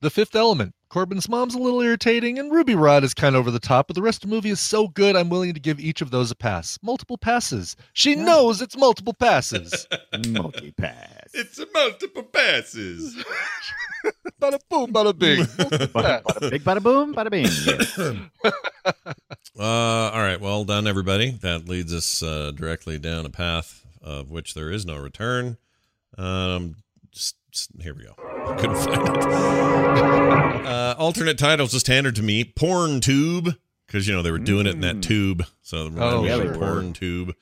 [0.00, 0.74] The Fifth Element.
[0.90, 3.94] Korben's mom's a little irritating, and Ruby Rhod is kind of over the top, but
[3.94, 6.30] the rest of the movie is so good, I'm willing to give each of those
[6.30, 6.78] a pass.
[6.82, 7.76] Multiple passes.
[7.92, 9.86] She knows it's multiple passes.
[10.28, 11.28] Multi pass.
[11.34, 13.22] It's a multiple passes.
[14.40, 15.40] bada boom, bada bing.
[15.58, 16.22] Multiple pass.
[16.22, 17.44] Bada big, bada boom, bada bing.
[17.44, 17.98] Yes.
[19.58, 20.40] Uh, all right.
[20.40, 21.32] Well done, everybody.
[21.32, 25.58] That leads us uh, directly down a path of which there is no return.
[26.16, 26.87] Um, just, just-
[27.80, 28.14] here we go.
[28.18, 30.66] I Couldn't find it.
[30.66, 32.44] Uh, alternate titles just handed to me.
[32.44, 33.54] Porn tube,
[33.86, 35.44] because you know they were doing it in that tube.
[35.62, 37.34] So it reminded Oh, yeah, a they porn tube.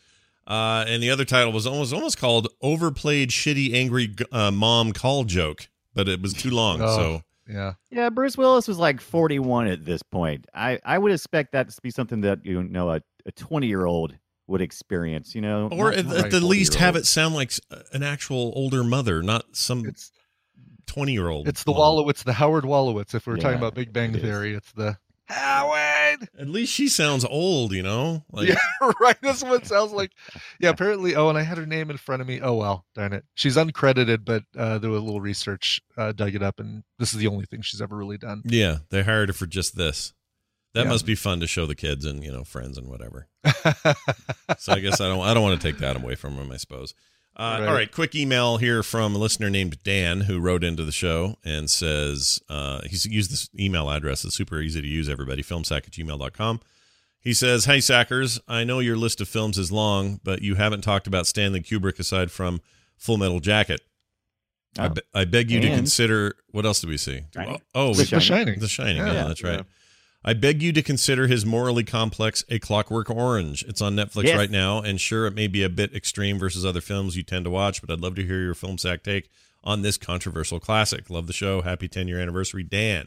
[0.47, 5.25] Uh, and the other title was almost almost called "Overplayed Shitty Angry uh, Mom Call
[5.25, 6.81] Joke," but it was too long.
[6.81, 6.97] Oh.
[6.97, 7.75] So Yeah.
[7.91, 10.47] Yeah, Bruce Willis was like 41 at this point.
[10.55, 13.01] I, I would expect that to be something that, you know, a
[13.35, 14.17] 20 year old
[14.47, 15.69] would experience, you know?
[15.73, 17.53] or Not- at, not at the least have it sound like
[17.93, 20.11] an actual older mother, not some It's
[20.87, 21.49] twenty year old.
[21.49, 23.15] it's the Wolowitz, the Howard Wolowitz.
[23.15, 24.23] If we're talking about Big Bang it is.
[24.23, 24.99] Theory, it's the
[25.29, 26.29] Howard.
[26.39, 28.25] At least she sounds old, you know.
[28.31, 28.59] Like, yeah,
[29.01, 29.17] right.
[29.21, 30.13] This one sounds like.
[30.61, 31.17] Yeah, apparently.
[31.17, 32.41] Oh, and I had her name in front of me.
[32.41, 33.25] Oh well, darn it.
[33.35, 37.13] She's uncredited, but uh, there was a little research, uh, dug it up, and this
[37.13, 38.43] is the only thing she's ever really done.
[38.45, 40.13] yeah, they hired her for just this.
[40.77, 40.91] That Yeah.
[40.91, 43.27] must be fun to show the kids and you know friends and whatever.
[44.59, 46.53] so I guess I don't I don't want to take that away from them.
[46.53, 46.95] I suppose.
[47.39, 47.69] Uh, Right.
[47.69, 51.37] All right, quick email here from a listener named Dan who wrote into the show
[51.45, 54.25] and says uh, he's used this email address.
[54.25, 55.43] It's super easy to use, everybody.
[55.43, 56.61] Filmsack at gmail.com.
[57.21, 60.81] He says, Hey, Sackers, I know your list of films is long, but you haven't
[60.81, 62.63] talked about Stanley Kubrick aside from
[62.97, 63.83] Full Metal Jacket.
[64.79, 64.89] I, Oh.
[64.91, 66.37] be- I beg you to consider.
[66.53, 67.21] What else do we see?
[67.35, 67.61] Shining.
[67.75, 68.21] Oh, The we- Shining.
[68.25, 68.61] Shining.
[68.61, 68.97] The Shining.
[68.99, 69.13] Yeah.
[69.13, 69.59] Yeah, that's right.
[69.59, 69.63] Yeah.
[70.29, 73.63] I beg you to consider his morally complex A Clockwork Orange.
[73.69, 74.37] It's on Netflix Yes.
[74.37, 77.45] right now, and sure, it may be a bit extreme versus other films you tend
[77.45, 79.31] to watch, but I'd love to hear your film sack take
[79.63, 81.09] on this controversial classic.
[81.11, 81.63] Love the show.
[81.63, 83.07] Happy 10 year anniversary, Dan.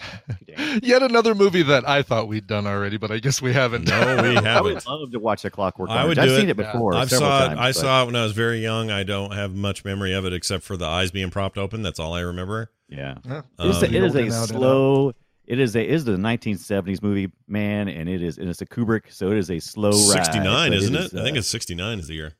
[0.82, 3.86] Yet another movie that I thought we'd done already, but I guess we haven't.
[3.88, 4.46] No, we I haven't.
[4.46, 6.08] I would love to watch The Clockwork I Orange.
[6.08, 6.50] would I've do seen it.
[6.52, 7.52] it before I've several saw times.
[7.52, 7.58] it.
[7.62, 8.90] I but- saw it when I was very young.
[8.90, 11.82] I don't have much memory of it except for the eyes being propped open.
[11.82, 12.70] That's all I remember.
[12.88, 13.18] Yeah.
[13.24, 13.42] Yeah.
[13.58, 15.12] It is, Um, a, it is a now than slow.
[15.50, 18.66] It is a it is the 1970s movie, man, and it is and it's a
[18.66, 20.24] Kubrick, so it is a slow ride.
[20.24, 21.18] 69, but isn't is, it?
[21.18, 22.34] I think uh, it's 69 is the year.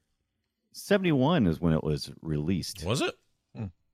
[0.75, 2.85] 71 is when it was released.
[2.85, 3.17] Was it?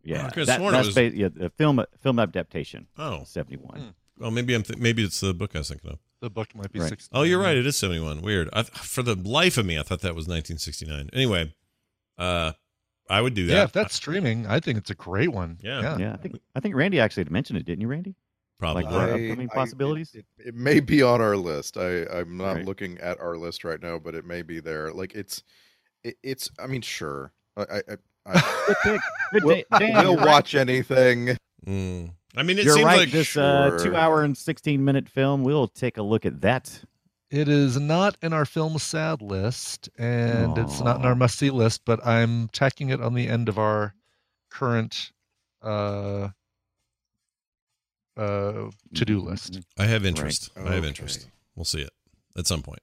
[0.02, 2.88] Yeah, I that, sworn it that's was- ba- yeah, the film film adaptation.
[2.98, 3.24] Oh.
[3.24, 3.94] 71.
[4.18, 5.98] Well, maybe I'm th- maybe it's the book I was thinking of.
[6.20, 6.90] The book might be Right.
[6.90, 7.10] 60.
[7.16, 7.56] Oh, you're right.
[7.56, 8.20] It is 71.
[8.20, 8.50] Weird.
[8.52, 11.08] I, for the life of me, I thought that was 1969.
[11.14, 11.54] Anyway,
[12.18, 12.52] uh,
[13.08, 13.52] I would do that.
[13.54, 15.58] Yeah, if that's streaming, I think it's a great one.
[15.62, 15.80] Yeah.
[15.80, 15.98] yeah.
[15.98, 18.14] Yeah, I think I think Randy actually had mentioned it, didn't you, Randy?
[18.58, 18.84] Probably.
[18.84, 20.14] Like what upcoming I- possibilities?
[20.14, 21.76] it, it may be on our list.
[21.76, 22.64] I I'm not Right.
[22.64, 24.92] looking at our list right now, but it may be there.
[24.92, 25.42] Like it's
[26.04, 26.50] it, it's.
[26.58, 27.32] I mean, sure.
[27.56, 27.96] I I, I,
[28.26, 29.00] I Good pick.
[29.32, 29.64] Good we'll, day.
[29.78, 30.26] Dan, we'll you're right.
[30.26, 31.36] watch anything.
[31.66, 32.12] Mm.
[32.38, 32.98] I mean, it You're seems right.
[32.98, 36.82] like this uh, two hour and 16 minute film, we'll take a look at that.
[37.30, 41.48] It is not in our film sad list, and it's not in our must see
[41.50, 43.94] list, but I'm tacking it on the end of our
[44.50, 45.12] current
[45.62, 46.28] uh
[48.16, 49.60] uh to do list.
[49.78, 50.50] I have interest.
[50.56, 51.28] I have interest.
[51.54, 51.90] We'll see it
[52.36, 52.80] at some point.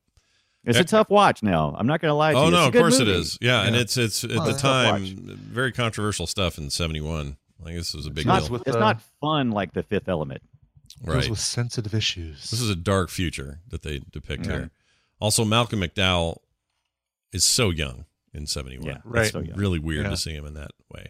[0.66, 1.76] It's a tough watch now.
[1.78, 2.52] I'm not going to lie to Oh you.
[2.52, 3.20] no, It's of course it movie.
[3.20, 3.38] is.
[3.42, 5.06] Yeah, and it's it's at Well, the it's a tough time
[5.52, 7.36] very controversial stuff in '71.
[7.60, 8.52] Like this was a big It's not, deal.
[8.52, 10.42] with it's the- not fun like The Fifth Element.
[11.04, 11.30] Right.
[11.30, 12.50] with sensitive issues.
[12.50, 14.52] This is a dark future that they depict Yeah.
[14.54, 14.72] here.
[15.20, 16.38] Also, Malcolm McDowell
[17.34, 18.88] is so young in '71.
[18.88, 19.32] Yeah, right.
[19.32, 19.58] so young.
[19.58, 20.12] really weird Yeah.
[20.12, 21.08] to see him in that way.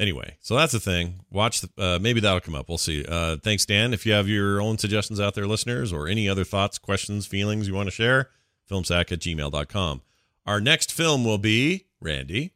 [0.00, 1.20] Anyway, so that's the thing.
[1.30, 2.68] Watch the uh, maybe that'll come up.
[2.68, 3.04] We'll see.
[3.06, 3.92] Uh, thanks, Dan.
[3.92, 7.68] If you have your own suggestions out there, listeners, or any other thoughts, questions, feelings
[7.68, 8.30] you want to share,
[8.70, 10.02] filmsack at gmail.com.
[10.46, 12.54] Our next film will be Randy.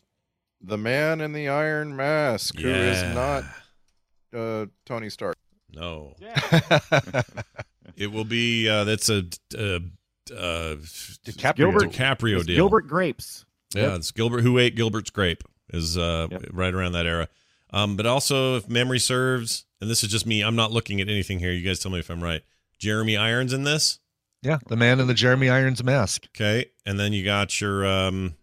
[0.62, 2.76] The Man in the Iron Mask, who Yeah.
[3.10, 3.44] is not
[4.34, 5.36] uh, Tony Stark.
[5.72, 6.14] No.
[6.18, 7.22] yeah.
[7.96, 9.24] It will be uh, that's a
[9.56, 9.78] uh,
[10.34, 10.76] uh,
[11.24, 11.56] DiCaprio.
[11.56, 12.56] Gilbert- DiCaprio deal.
[12.56, 13.46] Gilbert Grapes.
[13.74, 16.46] Yeah, it's Gilbert who ate Gilbert's grape is uh, Yep.
[16.52, 17.28] right around that era.
[17.72, 21.08] Um, but also, if memory serves, and this is just me, I'm not looking at
[21.08, 21.52] anything here.
[21.52, 22.42] You guys tell me if I'm right.
[22.78, 23.98] Jeremy Irons in this,
[24.42, 26.26] yeah, the man in the Jeremy Irons mask.
[26.34, 27.84] okay, and then you got your.
[27.86, 28.34] Um,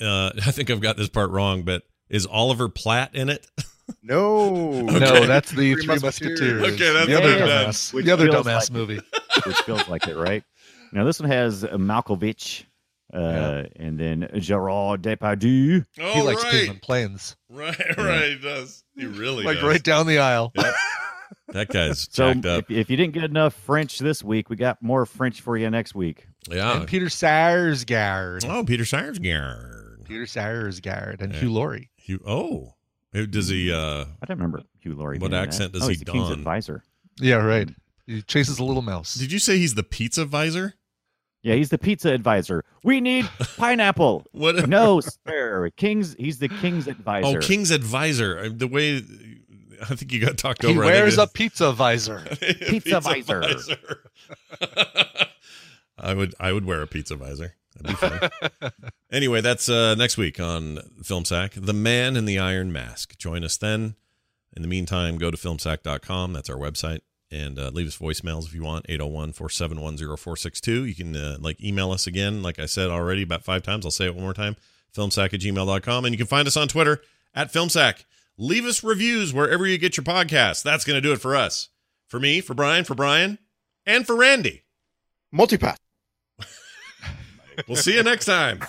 [0.00, 3.46] uh, I think I've got this part wrong, but is Oliver Platt in it?
[4.02, 6.60] No, No, that's the Three Three, Musketeers.
[6.60, 6.62] Musketeers.
[6.74, 7.46] Okay, that's the other Yeah.
[7.64, 9.00] dumbass, Which the other dumbass like- movie.
[9.46, 10.44] which feels like it, right?
[10.92, 12.64] Now this one has uh, Malkovich,
[13.14, 13.64] uh, Yeah.
[13.76, 15.84] and then Gerard Depardieu.
[16.00, 18.30] Oh, he likes being on planes, right, right.
[18.30, 18.84] He does.
[18.96, 19.64] He really like does.
[19.64, 20.52] right down the aisle.
[20.54, 20.74] Yep.
[21.50, 22.64] That guy's So jacked up.
[22.70, 25.70] if, if you didn't get enough French this week, we got more French for you
[25.70, 26.26] next week.
[26.50, 26.76] Yeah.
[26.76, 28.44] And Peter Sarsgaard.
[28.48, 30.04] Oh, Peter Sarsgaard.
[30.04, 31.40] Peter Sarsgaard and Yeah.
[31.40, 31.90] Hugh Laurie.
[31.96, 32.74] Hugh, oh,
[33.30, 33.72] does he?
[33.72, 35.18] uh I don't remember Hugh Laurie.
[35.18, 35.78] What accent that.
[35.78, 36.82] does oh, he he's the King's advisor.
[37.20, 37.68] Yeah, right.
[38.06, 39.14] He chases a little mouse.
[39.14, 40.74] Did you say he's the pizza visor?
[41.42, 42.64] Yeah, he's the pizza advisor.
[42.84, 44.26] We need pineapple.
[44.32, 44.68] What?
[44.68, 45.70] no, sir.
[45.76, 46.14] King's.
[46.14, 47.38] He's the King's advisor.
[47.38, 48.38] Oh, King's advisor.
[48.40, 48.96] Uh, The way
[49.80, 50.82] I think you got talked He over.
[50.82, 52.24] I wears a pizza visor.
[52.42, 53.40] it's- Pizza visor.
[53.40, 53.78] visor.
[55.98, 57.54] I would I would wear a pizza visor.
[57.80, 58.28] That'd be
[58.60, 58.70] fun.
[59.12, 61.52] anyway, that's uh, next week on Film Sack.
[61.54, 63.16] The Man in the Iron Mask.
[63.18, 63.94] Join us then.
[64.56, 66.32] In the meantime, go to filmsack.com.
[66.32, 67.00] That's our website.
[67.30, 70.84] And uh, leave us voicemails if you want, 801 471 0462.
[70.84, 73.84] You can uh, like email us again, like I said already about five times.
[73.84, 74.56] I'll say it one more time
[74.94, 76.04] filmsack at gmail.com.
[76.04, 77.00] And you can find us on Twitter
[77.34, 78.04] at filmsack.
[78.36, 80.62] Leave us reviews wherever you get your podcasts.
[80.62, 81.68] That's going to do it for us.
[82.06, 83.38] For me, for Brian, for Brian,
[83.84, 84.64] and for Randy.
[85.34, 85.76] Multipass.
[87.66, 88.60] We'll see you next time.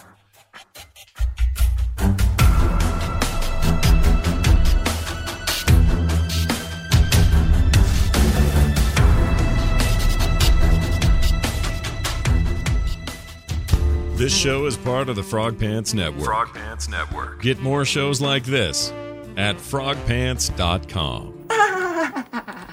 [14.20, 16.26] This show is part of the Frog Pants Network.
[16.26, 17.42] Frog Pants Network.
[17.42, 18.92] Get more shows like this
[19.38, 21.48] at frogpants.com.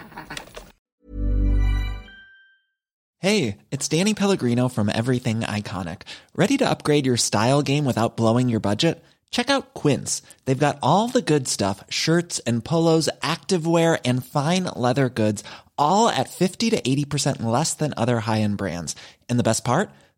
[3.18, 6.02] Hey, it's Danny Pellegrino from Everything Iconic.
[6.36, 9.02] Ready to upgrade your style game without blowing your budget?
[9.30, 10.22] Check out Quince.
[10.44, 15.42] They've got all the good stuff shirts and polos, activewear, and fine leather goods,
[15.78, 18.94] all at 50 to 80% less than other high end brands.
[19.28, 19.90] And the best part?